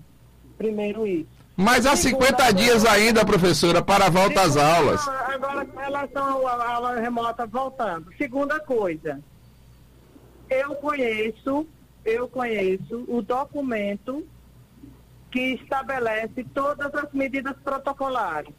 Primeiro 0.56 1.06
isso. 1.06 1.28
Mas 1.56 1.86
há 1.86 1.94
50 1.94 2.52
dias 2.52 2.84
ainda, 2.84 3.24
professora, 3.24 3.80
para 3.82 4.06
a 4.06 4.10
volta 4.10 4.42
às 4.42 4.56
aulas. 4.56 5.06
Agora, 5.06 5.64
com 5.64 5.78
relação 5.78 6.46
à 6.46 6.72
aula 6.72 7.00
remota 7.00 7.46
voltando. 7.46 8.12
Segunda 8.18 8.58
coisa, 8.60 9.20
eu 10.50 10.74
conheço, 10.76 11.66
eu 12.04 12.28
conheço 12.28 13.04
o 13.08 13.22
documento 13.22 14.26
que 15.30 15.54
estabelece 15.54 16.44
todas 16.52 16.92
as 16.94 17.12
medidas 17.12 17.56
protocolares 17.62 18.52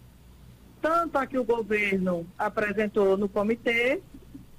tanto 0.86 1.18
a 1.18 1.26
que 1.26 1.36
o 1.36 1.44
governo 1.44 2.28
apresentou 2.38 3.18
no 3.18 3.28
comitê, 3.28 4.04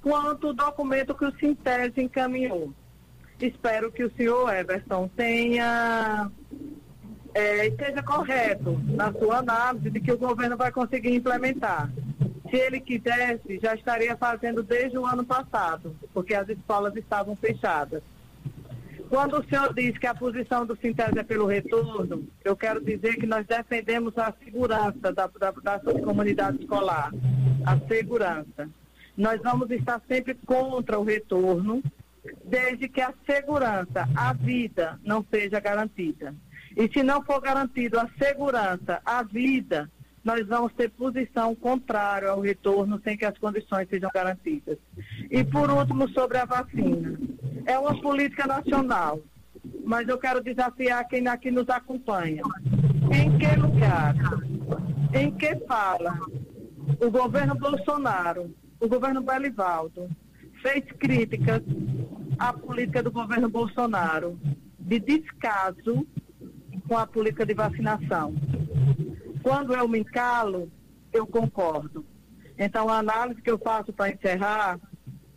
quanto 0.01 0.49
o 0.49 0.53
documento 0.53 1.15
que 1.15 1.23
o 1.23 1.31
Sintese 1.39 2.01
encaminhou. 2.01 2.73
Espero 3.39 3.89
que 3.89 4.03
o 4.03 4.11
senhor 4.13 4.53
Everson 4.53 5.09
tenha 5.15 6.29
é, 7.33 7.67
esteja 7.67 8.03
correto 8.03 8.77
na 8.87 9.13
sua 9.13 9.37
análise 9.37 9.89
de 9.89 10.01
que 10.01 10.11
o 10.11 10.17
governo 10.17 10.57
vai 10.57 10.69
conseguir 10.69 11.15
implementar. 11.15 11.89
Se 12.49 12.57
ele 12.57 12.81
quisesse, 12.81 13.57
já 13.61 13.73
estaria 13.73 14.17
fazendo 14.17 14.61
desde 14.61 14.97
o 14.97 15.05
ano 15.05 15.23
passado, 15.23 15.95
porque 16.13 16.35
as 16.35 16.49
escolas 16.49 16.93
estavam 16.97 17.37
fechadas. 17.37 18.03
Quando 19.09 19.39
o 19.39 19.43
senhor 19.45 19.73
diz 19.73 19.97
que 19.97 20.07
a 20.07 20.13
posição 20.13 20.65
do 20.65 20.75
Sintese 20.77 21.19
é 21.19 21.23
pelo 21.23 21.45
retorno, 21.45 22.27
eu 22.43 22.55
quero 22.55 22.83
dizer 22.83 23.15
que 23.15 23.25
nós 23.25 23.45
defendemos 23.45 24.17
a 24.17 24.33
segurança 24.43 25.13
da, 25.13 25.27
da, 25.27 25.51
da 25.51 25.79
comunidade 25.79 26.61
escolar. 26.61 27.11
A 27.65 27.77
segurança. 27.87 28.69
Nós 29.15 29.41
vamos 29.41 29.71
estar 29.71 30.01
sempre 30.07 30.35
contra 30.45 30.99
o 30.99 31.03
retorno, 31.03 31.81
desde 32.45 32.87
que 32.87 33.01
a 33.01 33.13
segurança, 33.25 34.07
a 34.15 34.33
vida, 34.33 34.99
não 35.03 35.25
seja 35.29 35.59
garantida. 35.59 36.35
E 36.75 36.87
se 36.91 37.01
não 37.01 37.23
for 37.23 37.41
garantido 37.41 37.99
a 37.99 38.07
segurança, 38.21 39.01
a 39.03 39.23
vida, 39.23 39.89
nós 40.23 40.45
vamos 40.45 40.73
ter 40.73 40.89
posição 40.91 41.55
contrária 41.55 42.29
ao 42.29 42.41
retorno 42.41 43.01
sem 43.03 43.17
que 43.17 43.25
as 43.25 43.37
condições 43.37 43.87
sejam 43.89 44.11
garantidas. 44.13 44.77
E 45.31 45.43
por 45.43 45.71
último, 45.71 46.09
sobre 46.09 46.37
a 46.37 46.45
vacina. 46.45 47.17
É 47.67 47.77
uma 47.77 47.99
política 47.99 48.47
nacional, 48.47 49.19
mas 49.83 50.07
eu 50.07 50.17
quero 50.17 50.41
desafiar 50.41 51.05
quem 51.05 51.27
aqui 51.27 51.51
nos 51.51 51.67
acompanha. 51.67 52.41
Em 53.13 53.37
que 53.37 53.55
lugar, 53.59 54.15
em 55.13 55.31
que 55.35 55.53
fala 55.67 56.17
o 57.01 57.11
governo 57.11 57.55
Bolsonaro, 57.55 58.55
o 58.79 58.87
governo 58.87 59.21
Belivaldo, 59.21 60.09
fez 60.61 60.85
críticas 60.97 61.61
à 62.39 62.53
política 62.53 63.03
do 63.03 63.11
governo 63.11 63.49
Bolsonaro 63.49 64.39
de 64.79 64.99
descaso 65.01 66.07
com 66.87 66.97
a 66.97 67.05
política 67.05 67.45
de 67.45 67.53
vacinação. 67.53 68.33
Quando 69.43 69.75
eu 69.75 69.89
me 69.89 70.05
calo, 70.05 70.71
eu 71.11 71.27
concordo. 71.27 72.05
Então, 72.57 72.87
a 72.87 72.99
análise 72.99 73.41
que 73.41 73.51
eu 73.51 73.59
faço 73.59 73.91
para 73.91 74.09
encerrar 74.09 74.79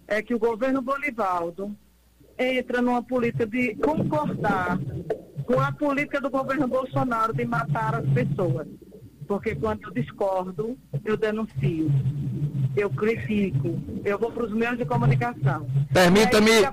é 0.07 0.23
que 0.23 0.33
o 0.33 0.39
governo 0.39 0.81
Bolivaldo 0.81 1.77
entra 2.41 2.81
numa 2.81 3.03
política 3.03 3.47
de 3.47 3.75
concordar 3.77 4.79
com 5.45 5.61
a 5.61 5.71
política 5.73 6.21
do 6.21 6.31
governo 6.31 6.67
Bolsonaro 6.67 7.35
de 7.35 7.45
matar 7.45 7.97
as 7.97 8.09
pessoas. 8.11 8.67
Porque 9.27 9.55
quando 9.55 9.85
eu 9.85 9.91
discordo, 9.93 10.79
eu 11.05 11.17
denuncio, 11.17 11.91
eu 12.77 12.91
critico, 12.91 13.79
eu 14.05 14.19
vou 14.19 14.33
para 14.33 14.45
os 14.45 14.53
meios 14.53 14.79
de 14.79 14.85
comunicação. 14.85 15.69
Permita-me. 15.93 16.51
É 16.51 16.73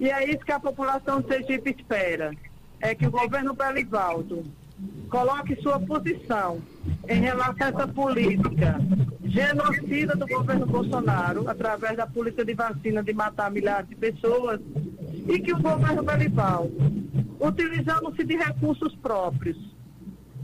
e 0.00 0.10
é 0.10 0.30
isso 0.30 0.44
que 0.44 0.52
a 0.52 0.60
população 0.60 1.22
Sergipe 1.26 1.74
espera. 1.78 2.30
É 2.80 2.94
que 2.94 3.06
o 3.06 3.10
governo 3.10 3.54
Belivaldo 3.54 4.44
coloque 5.08 5.54
sua 5.62 5.78
posição 5.78 6.62
em 7.08 7.20
relação 7.20 7.66
a 7.66 7.68
essa 7.68 7.88
política 7.88 8.80
genocida 9.24 10.14
do 10.14 10.26
governo 10.26 10.66
Bolsonaro, 10.66 11.48
através 11.48 11.96
da 11.96 12.06
política 12.06 12.44
de 12.44 12.54
vacina 12.54 13.02
de 13.02 13.12
matar 13.12 13.50
milhares 13.50 13.88
de 13.88 13.94
pessoas, 13.94 14.60
e 15.28 15.38
que 15.38 15.52
o 15.52 15.60
governo 15.60 16.02
Belivaldo, 16.02 16.74
utilizando-se 17.40 18.24
de 18.24 18.36
recursos 18.36 18.94
próprios 18.96 19.56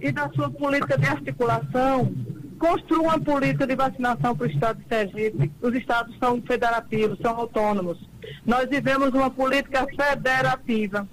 e 0.01 0.13
da 0.13 0.29
sua 0.31 0.51
política 0.51 0.97
de 0.97 1.07
articulação, 1.07 2.13
construa 2.59 3.01
uma 3.01 3.21
política 3.21 3.67
de 3.67 3.75
vacinação 3.75 4.37
para 4.37 4.47
o 4.47 4.51
Estado 4.51 4.81
de 4.81 4.89
Sergipe. 4.89 5.51
Os 5.63 5.75
estados 5.75 6.17
são 6.19 6.41
federativos, 6.43 7.19
são 7.21 7.37
autônomos. 7.37 7.99
Nós 8.45 8.69
vivemos 8.69 9.11
uma 9.11 9.31
política 9.31 9.87
federativa 9.87 11.09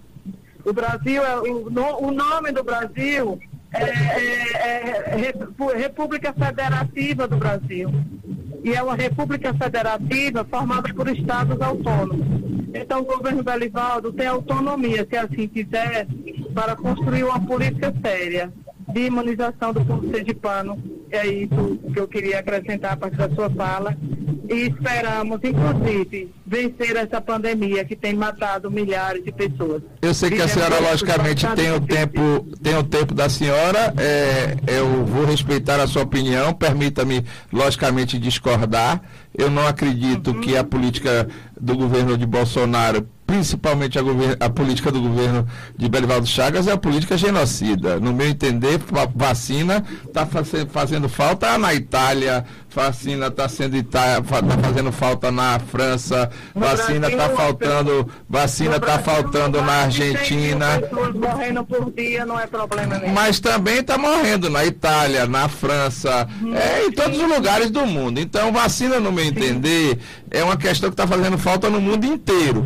o 0.66 0.74
Brasil, 0.74 1.24
é, 1.24 1.40
o, 1.40 1.68
o 1.68 2.12
nome 2.12 2.52
do 2.52 2.64
Brasil 2.64 3.40
é, 3.74 3.84
é, 3.84 5.12
é, 5.12 5.78
República 5.78 6.34
Federativa 6.34 7.28
do 7.28 7.38
Brasil. 7.38 7.90
E 8.64 8.74
é 8.74 8.82
uma 8.82 8.96
república 8.96 9.54
federativa 9.54 10.44
formada 10.44 10.92
por 10.92 11.08
estados 11.08 11.62
autônomos. 11.62 12.26
Então, 12.74 13.02
o 13.02 13.06
governo 13.06 13.44
Belivaldo 13.44 14.12
tem 14.12 14.26
autonomia, 14.26 15.08
se 15.08 15.16
assim 15.16 15.48
quiser, 15.48 16.08
para 16.54 16.76
construir 16.76 17.24
uma 17.24 17.40
política 17.40 17.94
séria 18.04 18.52
de 18.92 19.02
imunização 19.02 19.72
do 19.72 19.86
povo 19.86 20.10
sergipano 20.10 20.82
é 21.12 21.28
isso 21.28 21.80
que 21.94 22.00
eu 22.00 22.08
queria 22.08 22.40
acrescentar 22.40 22.94
a 22.94 22.98
partir 22.98 23.18
da 23.18 23.30
sua 23.30 23.50
fala. 23.50 23.96
E 24.50 24.68
esperamos, 24.68 25.40
inclusive, 25.44 26.32
vencer 26.46 26.96
essa 26.96 27.20
pandemia 27.20 27.84
que 27.86 27.96
tem 27.96 28.14
matado 28.14 28.70
milhares 28.70 29.24
de 29.24 29.32
pessoas. 29.32 29.82
Eu 30.02 30.14
sei 30.14 30.30
que 30.30 30.42
a 30.42 30.48
senhora, 30.48 30.80
logicamente, 30.80 31.46
tem 31.56 31.72
o 31.72 31.80
tempo, 31.80 32.48
tem 32.62 32.78
o 32.78 32.84
tempo 32.84 33.14
da 33.14 33.30
senhora. 33.30 33.94
É, 33.98 34.56
eu 34.68 35.06
vou 35.06 35.26
respeitar 35.26 35.80
a 35.80 35.88
sua 35.88 36.04
opinião. 36.04 36.54
Permita-me, 36.54 37.26
logicamente, 37.52 38.18
discordar. 38.18 39.02
Eu 39.38 39.50
não 39.50 39.68
acredito 39.68 40.32
uhum. 40.32 40.42
que 40.42 40.56
a 40.56 40.64
política 40.64 41.28
do 41.60 41.76
governo 41.76 42.18
de 42.18 42.26
Bolsonaro 42.26 43.08
principalmente 43.26 43.98
a, 43.98 44.02
a, 44.40 44.50
política 44.50 44.92
do 44.92 45.02
governo 45.02 45.48
de 45.76 45.90
Belivaldo 45.90 46.28
Chagas 46.28 46.68
é 46.68 46.72
a 46.72 46.78
política 46.78 47.18
genocida. 47.18 48.00
No 48.00 48.14
meu 48.14 48.28
entender, 48.28 48.80
vacina 49.16 49.84
está 50.06 50.28
fazendo 50.70 51.10
falta 51.10 51.58
na 51.58 51.74
Itália, 51.74 52.46
vacina 52.70 53.28
está 53.28 53.50
sendo 53.50 53.82
tá 53.84 54.22
fazendo 54.62 54.92
falta 54.92 55.32
na 55.32 55.60
França, 55.60 56.30
vacina 56.54 57.10
está 57.10 57.30
faltando, 57.30 58.10
vacina 58.30 58.76
está 58.76 59.00
faltando 59.00 59.62
na 59.62 59.84
Argentina. 59.84 60.82
morrendo 61.16 61.66
por 61.66 61.92
dia 61.92 62.26
não 62.26 62.40
é 62.40 62.46
problema 62.46 63.00
nenhum. 63.00 63.14
Mas 63.14 63.40
também 63.40 63.80
está 63.80 63.98
morrendo 63.98 64.50
na 64.50 64.64
Itália, 64.66 65.26
na 65.26 65.50
França, 65.50 66.28
hum, 66.42 66.54
é, 66.56 66.86
em 66.86 66.92
todos 66.92 67.18
os 67.18 67.28
lugares 67.28 67.72
do 67.72 67.86
mundo. 67.86 68.20
Então, 68.20 68.52
vacina, 68.52 69.00
no 69.00 69.12
meu 69.12 69.26
entender, 69.26 69.98
é 70.30 70.44
uma 70.44 70.58
questão 70.58 70.90
que 70.90 70.94
está 70.94 71.08
fazendo 71.08 71.38
falta 71.38 71.70
no 71.70 71.82
mundo 71.82 72.06
inteiro. 72.06 72.66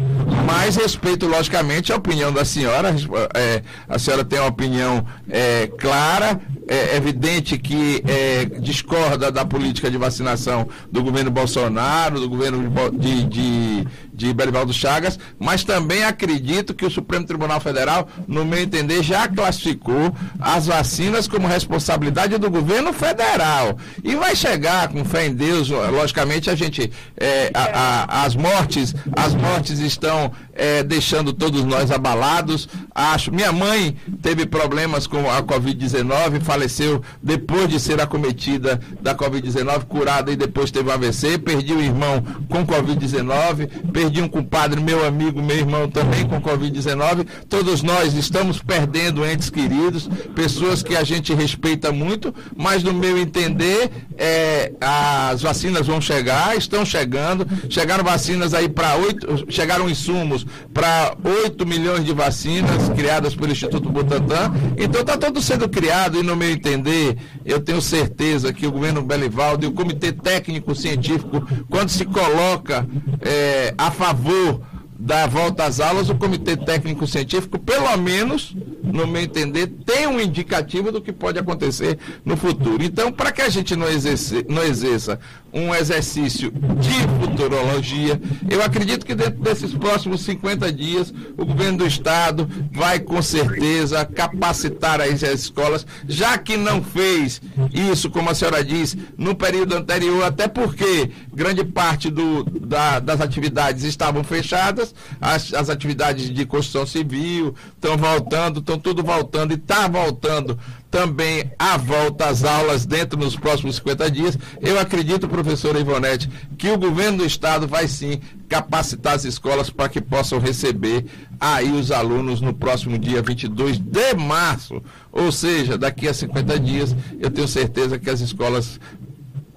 Mas 0.52 0.76
respeito, 0.76 1.28
logicamente, 1.28 1.94
a 1.94 1.96
opinião 1.96 2.32
da 2.32 2.44
senhora. 2.44 2.96
É, 3.36 3.62
a 3.88 4.00
senhora 4.00 4.26
tem 4.26 4.40
uma 4.40 4.50
opinião 4.50 5.06
é, 5.30 5.68
clara, 5.68 6.40
é 6.68 6.96
evidente 6.96 7.58
que 7.58 8.04
é, 8.08 8.46
discorda 8.60 9.32
da 9.32 9.46
política 9.46 9.90
de 9.90 9.98
vacinação 9.98 10.68
do 10.92 11.04
governo 11.04 11.32
Bolsonaro, 11.32 12.20
do 12.20 12.30
governo 12.30 12.70
de, 12.92 13.24
de, 13.24 13.88
de 14.20 14.34
Belivaldo 14.34 14.74
Chagas, 14.74 15.18
mas 15.40 15.64
também 15.64 16.04
acredito 16.04 16.74
que 16.74 16.86
o 16.86 16.92
Supremo 16.92 17.26
Tribunal 17.26 17.62
Federal, 17.62 18.08
no 18.28 18.44
meu 18.44 18.60
entender, 18.60 19.02
já 19.02 19.30
classificou 19.30 20.14
as 20.40 20.68
vacinas 20.68 21.26
como 21.26 21.48
responsabilidade 21.48 22.38
do 22.38 22.52
governo 22.52 22.92
federal. 22.92 23.78
E 24.04 24.16
vai 24.16 24.36
chegar, 24.36 24.90
com 24.90 25.06
fé 25.06 25.28
em 25.28 25.34
Deus, 25.34 25.70
logicamente, 25.70 26.50
a 26.50 26.56
gente. 26.56 26.92
É, 27.16 27.50
a, 27.54 27.64
a, 27.64 28.24
as 28.26 28.36
mortes, 28.36 28.94
as 29.16 29.34
mortes 29.34 29.80
estão 29.80 30.32
é, 30.54 30.84
deixando 30.84 31.32
todos 31.32 31.64
nós 31.64 31.90
abalados. 31.90 32.68
Acho. 32.94 33.34
Minha 33.34 33.54
mãe 33.54 33.96
teve 34.22 34.46
problemas 34.46 35.08
com 35.08 35.32
a 35.32 35.42
Covid-19, 35.42 36.42
faleceu 36.42 37.02
depois 37.24 37.70
de 37.70 37.80
ser 37.80 38.02
acometida 38.02 38.80
da 39.02 39.16
Covid-19, 39.16 39.86
curada 39.86 40.32
e 40.32 40.36
depois 40.36 40.72
teve 40.72 40.90
um 40.90 40.94
AVC. 40.94 41.38
Perdi 41.38 41.74
o 41.74 41.82
irmão 41.82 42.22
com 42.50 42.66
Covid-19, 42.66 43.70
perdi 43.94 44.09
um 44.22 44.28
compadre, 44.28 44.82
meu 44.82 45.06
amigo, 45.06 45.42
meu 45.42 45.58
irmão 45.58 45.90
também 45.90 46.26
com 46.26 46.42
Covid-19. 46.42 47.26
Todos 47.48 47.84
nós 47.84 48.14
estamos 48.14 48.60
perdendo 48.62 49.26
entes 49.26 49.50
queridos, 49.50 50.10
pessoas 50.36 50.82
que 50.82 50.96
a 50.96 51.04
gente 51.04 51.34
respeita 51.34 51.92
muito, 51.92 52.34
mas 52.56 52.84
no 52.84 52.94
meu 52.94 53.18
entender, 53.18 53.92
é, 54.18 54.72
as 54.82 55.42
vacinas 55.42 55.88
vão 55.88 56.02
chegar, 56.02 56.58
estão 56.58 56.86
chegando, 56.86 57.48
chegaram 57.70 58.04
vacinas 58.04 58.54
aí 58.54 58.68
para 58.68 58.96
oito, 58.96 59.46
chegaram 59.50 59.90
insumos 59.90 60.46
para 60.74 61.16
8 61.24 61.66
milhões 61.66 62.06
de 62.06 62.14
vacinas 62.14 62.90
criadas 62.90 63.36
pelo 63.36 63.52
Instituto 63.52 63.90
Butantan. 63.90 64.54
Então 64.78 65.02
está 65.02 65.18
tudo 65.18 65.42
sendo 65.42 65.68
criado 65.70 66.20
e, 66.20 66.24
no 66.24 66.36
meu 66.36 66.50
entender, 66.50 67.18
eu 67.46 67.60
tenho 67.60 67.82
certeza 67.82 68.54
que 68.54 68.68
o 68.68 68.72
governo 68.72 69.02
Belivaldo 69.02 69.66
e 69.66 69.68
o 69.68 69.72
Comitê 69.72 70.12
Técnico 70.12 70.76
Científico, 70.76 71.46
quando 71.70 71.90
se 71.90 72.06
coloca 72.06 72.88
é, 73.22 73.74
a 73.78 73.92
favor 74.00 74.62
da 74.98 75.28
volta 75.28 75.66
às 75.66 75.80
aulas, 75.80 76.10
o 76.10 76.16
Comitê 76.16 76.56
Técnico 76.58 77.06
Científico, 77.06 77.60
pelo 77.60 77.96
menos, 77.98 78.56
no 78.84 79.06
meu 79.08 79.22
entender, 79.22 79.68
tem 79.86 80.08
um 80.08 80.20
indicativo 80.20 80.92
do 80.92 81.02
que 81.02 81.12
pode 81.14 81.38
acontecer 81.38 81.98
no 82.26 82.36
futuro. 82.36 82.84
Então, 82.84 83.12
para 83.12 83.32
que 83.32 83.42
a 83.42 83.50
gente 83.50 83.76
não, 83.76 83.88
exerce, 83.88 84.46
não 84.50 84.64
exerça 84.64 85.20
um 85.54 85.74
exercício 85.74 86.52
de 86.52 87.08
futurologia. 87.20 88.20
Eu 88.50 88.64
acredito 88.64 89.06
que 89.06 89.16
dentro 89.16 89.40
desses 89.42 89.74
próximos 89.74 90.22
50 90.22 90.72
dias, 90.72 91.14
o 91.38 91.46
governo 91.46 91.80
do 91.80 91.88
estado 91.88 92.50
vai 92.72 93.00
com 93.00 93.22
certeza 93.22 94.06
capacitar 94.06 95.02
as 95.02 95.22
escolas, 95.22 95.86
já 96.08 96.38
que 96.38 96.58
não 96.58 96.84
fez 96.84 97.42
isso, 97.74 98.10
como 98.10 98.30
a 98.30 98.36
senhora 98.36 98.64
disse, 98.64 98.98
no 99.18 99.36
período 99.36 99.76
anterior, 99.76 100.24
até 100.24 100.48
porque 100.48 101.10
grande 101.34 101.64
parte 101.64 102.10
do, 102.10 102.44
da, 102.44 103.00
das 103.00 103.22
atividades 103.22 103.84
estavam 103.84 104.24
fechadas, 104.24 104.94
as, 105.20 105.54
as 105.54 105.70
atividades 105.70 106.30
de 106.30 106.46
construção 106.46 106.86
civil 106.86 107.56
estão 107.74 107.98
voltando, 107.98 108.60
estão 108.60 108.78
tudo 108.78 109.04
voltando 109.04 109.52
e 109.52 109.56
está 109.56 109.88
voltando 109.88 110.58
também 110.90 111.52
a 111.58 111.78
volta 111.78 112.26
às 112.28 112.44
aulas 112.44 112.86
dentro 112.86 113.18
dos 113.18 113.36
próximos 113.36 113.76
50 113.78 114.12
dias. 114.12 114.38
Eu 114.60 114.80
acredito, 114.80 115.28
professora 115.28 115.80
Ivonete, 115.80 116.30
que 116.58 116.70
o 116.70 116.78
governo 116.78 117.20
do 117.20 117.26
estado 117.26 117.68
vai 117.68 117.88
sim 117.88 118.20
capacitar 118.48 119.14
as 119.14 119.26
escolas 119.26 119.70
para 119.70 119.90
que 119.90 120.02
possam 120.02 120.40
receber 120.40 121.06
aí 121.40 121.72
os 121.72 121.92
alunos 121.92 122.42
no 122.42 122.54
próximo 122.54 122.98
dia 122.98 123.22
22 123.22 123.78
de 123.78 124.14
março. 124.16 124.82
Ou 125.12 125.32
seja, 125.32 125.78
daqui 125.78 126.08
a 126.08 126.14
50 126.14 126.60
dias, 126.60 126.96
eu 127.20 127.30
tenho 127.30 127.48
certeza 127.48 128.00
que 128.00 128.10
as 128.10 128.20
escolas 128.20 128.80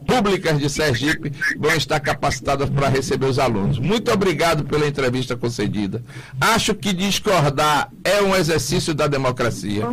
públicas 0.07 0.59
de 0.59 0.69
Sergipe 0.69 1.33
vão 1.57 1.75
estar 1.75 1.99
capacitadas 2.01 2.69
para 2.69 2.89
receber 2.89 3.27
os 3.27 3.39
alunos. 3.39 3.79
Muito 3.79 4.11
obrigado 4.13 4.65
pela 4.65 4.87
entrevista 4.87 5.37
concedida. 5.37 6.03
Acho 6.41 6.75
que 6.75 6.93
discordar 6.93 7.91
é 8.05 8.21
um 8.23 8.35
exercício 8.35 8.95
da 8.95 9.07
democracia. 9.07 9.89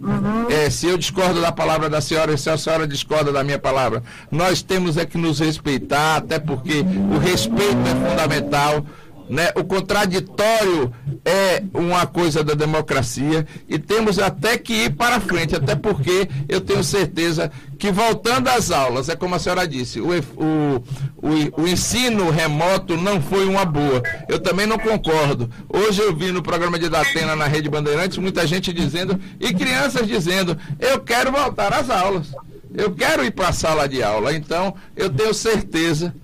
Uhum. 0.00 0.48
É, 0.48 0.70
se 0.70 0.86
eu 0.86 0.96
discordo 0.96 1.40
da 1.40 1.50
palavra 1.50 1.90
da 1.90 2.00
senhora, 2.00 2.36
se 2.36 2.48
a 2.48 2.56
senhora 2.56 2.86
discorda 2.86 3.32
da 3.32 3.42
minha 3.42 3.58
palavra, 3.58 4.02
nós 4.30 4.62
temos 4.62 4.96
é 4.96 5.04
que 5.04 5.18
nos 5.18 5.40
respeitar, 5.40 6.16
até 6.16 6.38
porque 6.38 6.84
o 7.14 7.18
respeito 7.18 7.78
é 7.86 8.08
fundamental. 8.10 8.84
Né? 9.28 9.52
O 9.54 9.64
contraditório 9.64 10.92
é 11.24 11.62
uma 11.74 12.06
coisa 12.06 12.42
da 12.42 12.54
democracia 12.54 13.46
e 13.68 13.78
temos 13.78 14.18
até 14.18 14.56
que 14.56 14.84
ir 14.84 14.90
para 14.94 15.20
frente, 15.20 15.54
até 15.54 15.74
porque 15.74 16.28
eu 16.48 16.60
tenho 16.60 16.82
certeza 16.82 17.50
que 17.78 17.92
voltando 17.92 18.48
às 18.48 18.70
aulas, 18.70 19.08
é 19.08 19.14
como 19.14 19.34
a 19.34 19.38
senhora 19.38 19.68
disse, 19.68 20.00
o, 20.00 20.08
o, 20.08 20.84
o, 21.16 21.62
o 21.62 21.68
ensino 21.68 22.30
remoto 22.30 22.96
não 22.96 23.20
foi 23.20 23.46
uma 23.46 23.64
boa. 23.64 24.02
Eu 24.28 24.38
também 24.38 24.66
não 24.66 24.78
concordo. 24.78 25.50
Hoje 25.68 26.00
eu 26.00 26.14
vi 26.14 26.32
no 26.32 26.42
programa 26.42 26.78
de 26.78 26.88
Datena 26.88 27.36
na 27.36 27.46
Rede 27.46 27.68
Bandeirantes 27.68 28.18
muita 28.18 28.46
gente 28.46 28.72
dizendo, 28.72 29.20
e 29.38 29.52
crianças 29.52 30.06
dizendo, 30.06 30.56
eu 30.80 30.98
quero 31.00 31.30
voltar 31.30 31.72
às 31.72 31.90
aulas. 31.90 32.32
Eu 32.74 32.90
quero 32.94 33.24
ir 33.24 33.30
para 33.30 33.48
a 33.48 33.52
sala 33.52 33.88
de 33.88 34.02
aula. 34.02 34.34
Então, 34.34 34.74
eu 34.94 35.08
tenho 35.08 35.32
certeza 35.32 36.14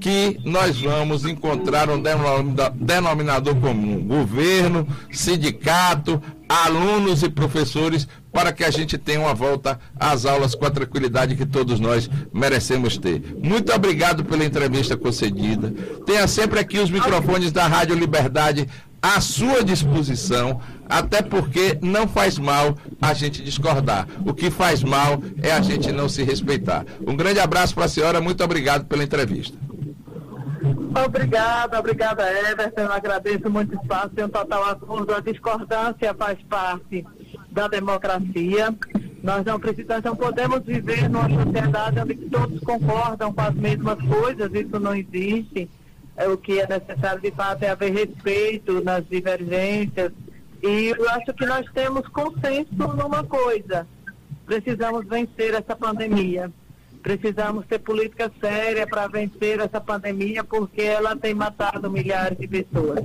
que 0.00 0.38
nós 0.44 0.80
vamos 0.80 1.24
encontrar 1.24 1.88
um 1.90 2.00
denominador 2.74 3.54
comum: 3.56 4.00
governo, 4.06 4.86
sindicato, 5.10 6.22
alunos 6.48 7.22
e 7.22 7.28
professores, 7.28 8.08
para 8.32 8.52
que 8.52 8.64
a 8.64 8.70
gente 8.70 8.96
tenha 8.96 9.20
uma 9.20 9.34
volta 9.34 9.78
às 9.98 10.24
aulas 10.24 10.54
com 10.54 10.64
a 10.64 10.70
tranquilidade 10.70 11.36
que 11.36 11.44
todos 11.44 11.78
nós 11.80 12.08
merecemos 12.32 12.96
ter. 12.96 13.22
Muito 13.42 13.72
obrigado 13.72 14.24
pela 14.24 14.44
entrevista 14.44 14.96
concedida. 14.96 15.72
Tenha 16.06 16.26
sempre 16.26 16.60
aqui 16.60 16.78
os 16.78 16.90
microfones 16.90 17.52
da 17.52 17.66
Rádio 17.66 17.96
Liberdade 17.96 18.68
à 19.00 19.20
sua 19.20 19.62
disposição, 19.62 20.60
até 20.88 21.22
porque 21.22 21.78
não 21.80 22.08
faz 22.08 22.38
mal 22.38 22.76
a 23.00 23.14
gente 23.14 23.42
discordar. 23.42 24.08
O 24.24 24.34
que 24.34 24.50
faz 24.50 24.82
mal 24.82 25.22
é 25.42 25.52
a 25.52 25.60
gente 25.60 25.92
não 25.92 26.08
se 26.08 26.22
respeitar. 26.22 26.84
Um 27.06 27.16
grande 27.16 27.40
abraço 27.40 27.74
para 27.74 27.84
a 27.84 27.88
senhora, 27.88 28.20
muito 28.20 28.42
obrigado 28.42 28.86
pela 28.86 29.04
entrevista. 29.04 29.56
Obrigada, 31.04 31.78
obrigada, 31.78 32.30
Everton. 32.50 32.82
Eu 32.82 32.92
agradeço 32.92 33.50
muito 33.50 33.76
o 33.76 33.80
espaço. 33.80 34.10
Tem 34.10 34.24
um 34.24 34.28
total 34.28 34.64
acordo. 34.64 35.14
A 35.14 35.20
discordância 35.20 36.14
faz 36.14 36.42
parte 36.42 37.04
da 37.50 37.68
democracia. 37.68 38.74
Nós 39.22 39.44
não 39.44 39.58
precisamos, 39.58 40.04
não 40.04 40.16
podemos 40.16 40.62
viver 40.64 41.08
numa 41.08 41.28
sociedade 41.28 42.00
onde 42.00 42.14
todos 42.14 42.60
concordam 42.60 43.32
com 43.32 43.40
as 43.40 43.54
mesmas 43.54 43.98
coisas. 44.06 44.52
Isso 44.52 44.78
não 44.80 44.94
existe. 44.94 45.70
É, 46.16 46.26
o 46.28 46.36
que 46.36 46.58
é 46.58 46.66
necessário, 46.66 47.20
de 47.20 47.30
fato, 47.30 47.62
é 47.62 47.70
haver 47.70 47.92
respeito 47.92 48.82
nas 48.82 49.06
divergências. 49.08 50.12
E 50.62 50.94
eu 50.96 51.08
acho 51.10 51.32
que 51.32 51.46
nós 51.46 51.64
temos 51.72 52.08
consenso 52.08 52.74
numa 52.74 53.22
coisa. 53.22 53.86
Precisamos 54.44 55.06
vencer 55.06 55.54
essa 55.54 55.76
pandemia. 55.76 56.50
Precisamos 57.02 57.66
ter 57.66 57.78
política 57.78 58.30
séria 58.40 58.86
para 58.86 59.06
vencer 59.06 59.60
essa 59.60 59.80
pandemia, 59.80 60.44
porque 60.44 60.82
ela 60.82 61.16
tem 61.16 61.34
matado 61.34 61.90
milhares 61.90 62.38
de 62.38 62.46
pessoas. 62.46 63.04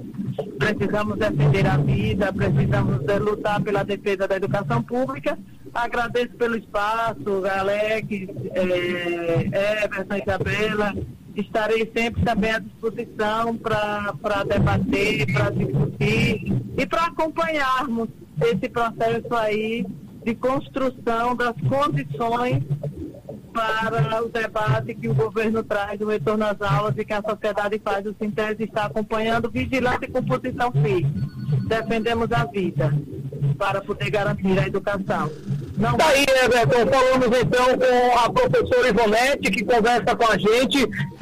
Precisamos 0.57 1.17
defender 1.17 1.65
a 1.67 1.77
vida, 1.77 2.33
precisamos 2.33 2.99
lutar 3.19 3.61
pela 3.61 3.83
defesa 3.83 4.27
da 4.27 4.35
educação 4.35 4.81
pública, 4.81 5.37
Agradeço 5.73 6.33
pelo 6.35 6.55
espaço, 6.55 7.43
Alex, 7.51 8.07
é, 8.53 9.83
Everson 9.83 10.15
Isabela. 10.21 10.93
Estarei 11.35 11.91
sempre 11.95 12.23
também 12.23 12.51
à 12.51 12.59
disposição 12.59 13.57
para 13.57 14.43
debater, 14.43 15.25
para 15.33 15.49
discutir 15.49 16.61
e 16.77 16.85
para 16.85 17.07
acompanharmos 17.07 18.07
esse 18.39 18.69
processo 18.69 19.33
aí 19.35 19.83
de 20.23 20.35
construção 20.35 21.35
das 21.35 21.55
condições 21.67 22.63
para 23.53 24.23
o 24.23 24.29
debate 24.29 24.95
que 24.95 25.07
o 25.07 25.13
governo 25.13 25.63
traz 25.63 25.99
do 25.99 26.07
retorno 26.07 26.45
às 26.45 26.59
aulas 26.61 26.95
e 26.97 27.05
que 27.05 27.13
a 27.13 27.21
sociedade 27.21 27.79
faz. 27.83 28.05
O 28.05 28.15
Sintese 28.19 28.63
está 28.63 28.85
acompanhando, 28.85 29.49
vigilante 29.49 30.07
com 30.07 30.23
posição 30.23 30.71
firme. 30.71 31.29
Defendemos 31.67 32.31
a 32.31 32.45
vida 32.45 32.91
para 33.57 33.81
poder 33.81 34.09
garantir 34.09 34.59
a 34.59 34.67
educação. 34.67 35.31
Não... 35.77 35.97
Tá 35.97 36.11
Everton, 36.15 36.87
falamos 36.87 37.37
então 37.39 37.65
com 37.77 38.19
a 38.19 38.31
professora 38.31 38.89
Ivonete, 38.89 39.51
que 39.51 39.63
conversa 39.63 40.15
com 40.15 40.31
a 40.31 40.37
gente 40.37 40.87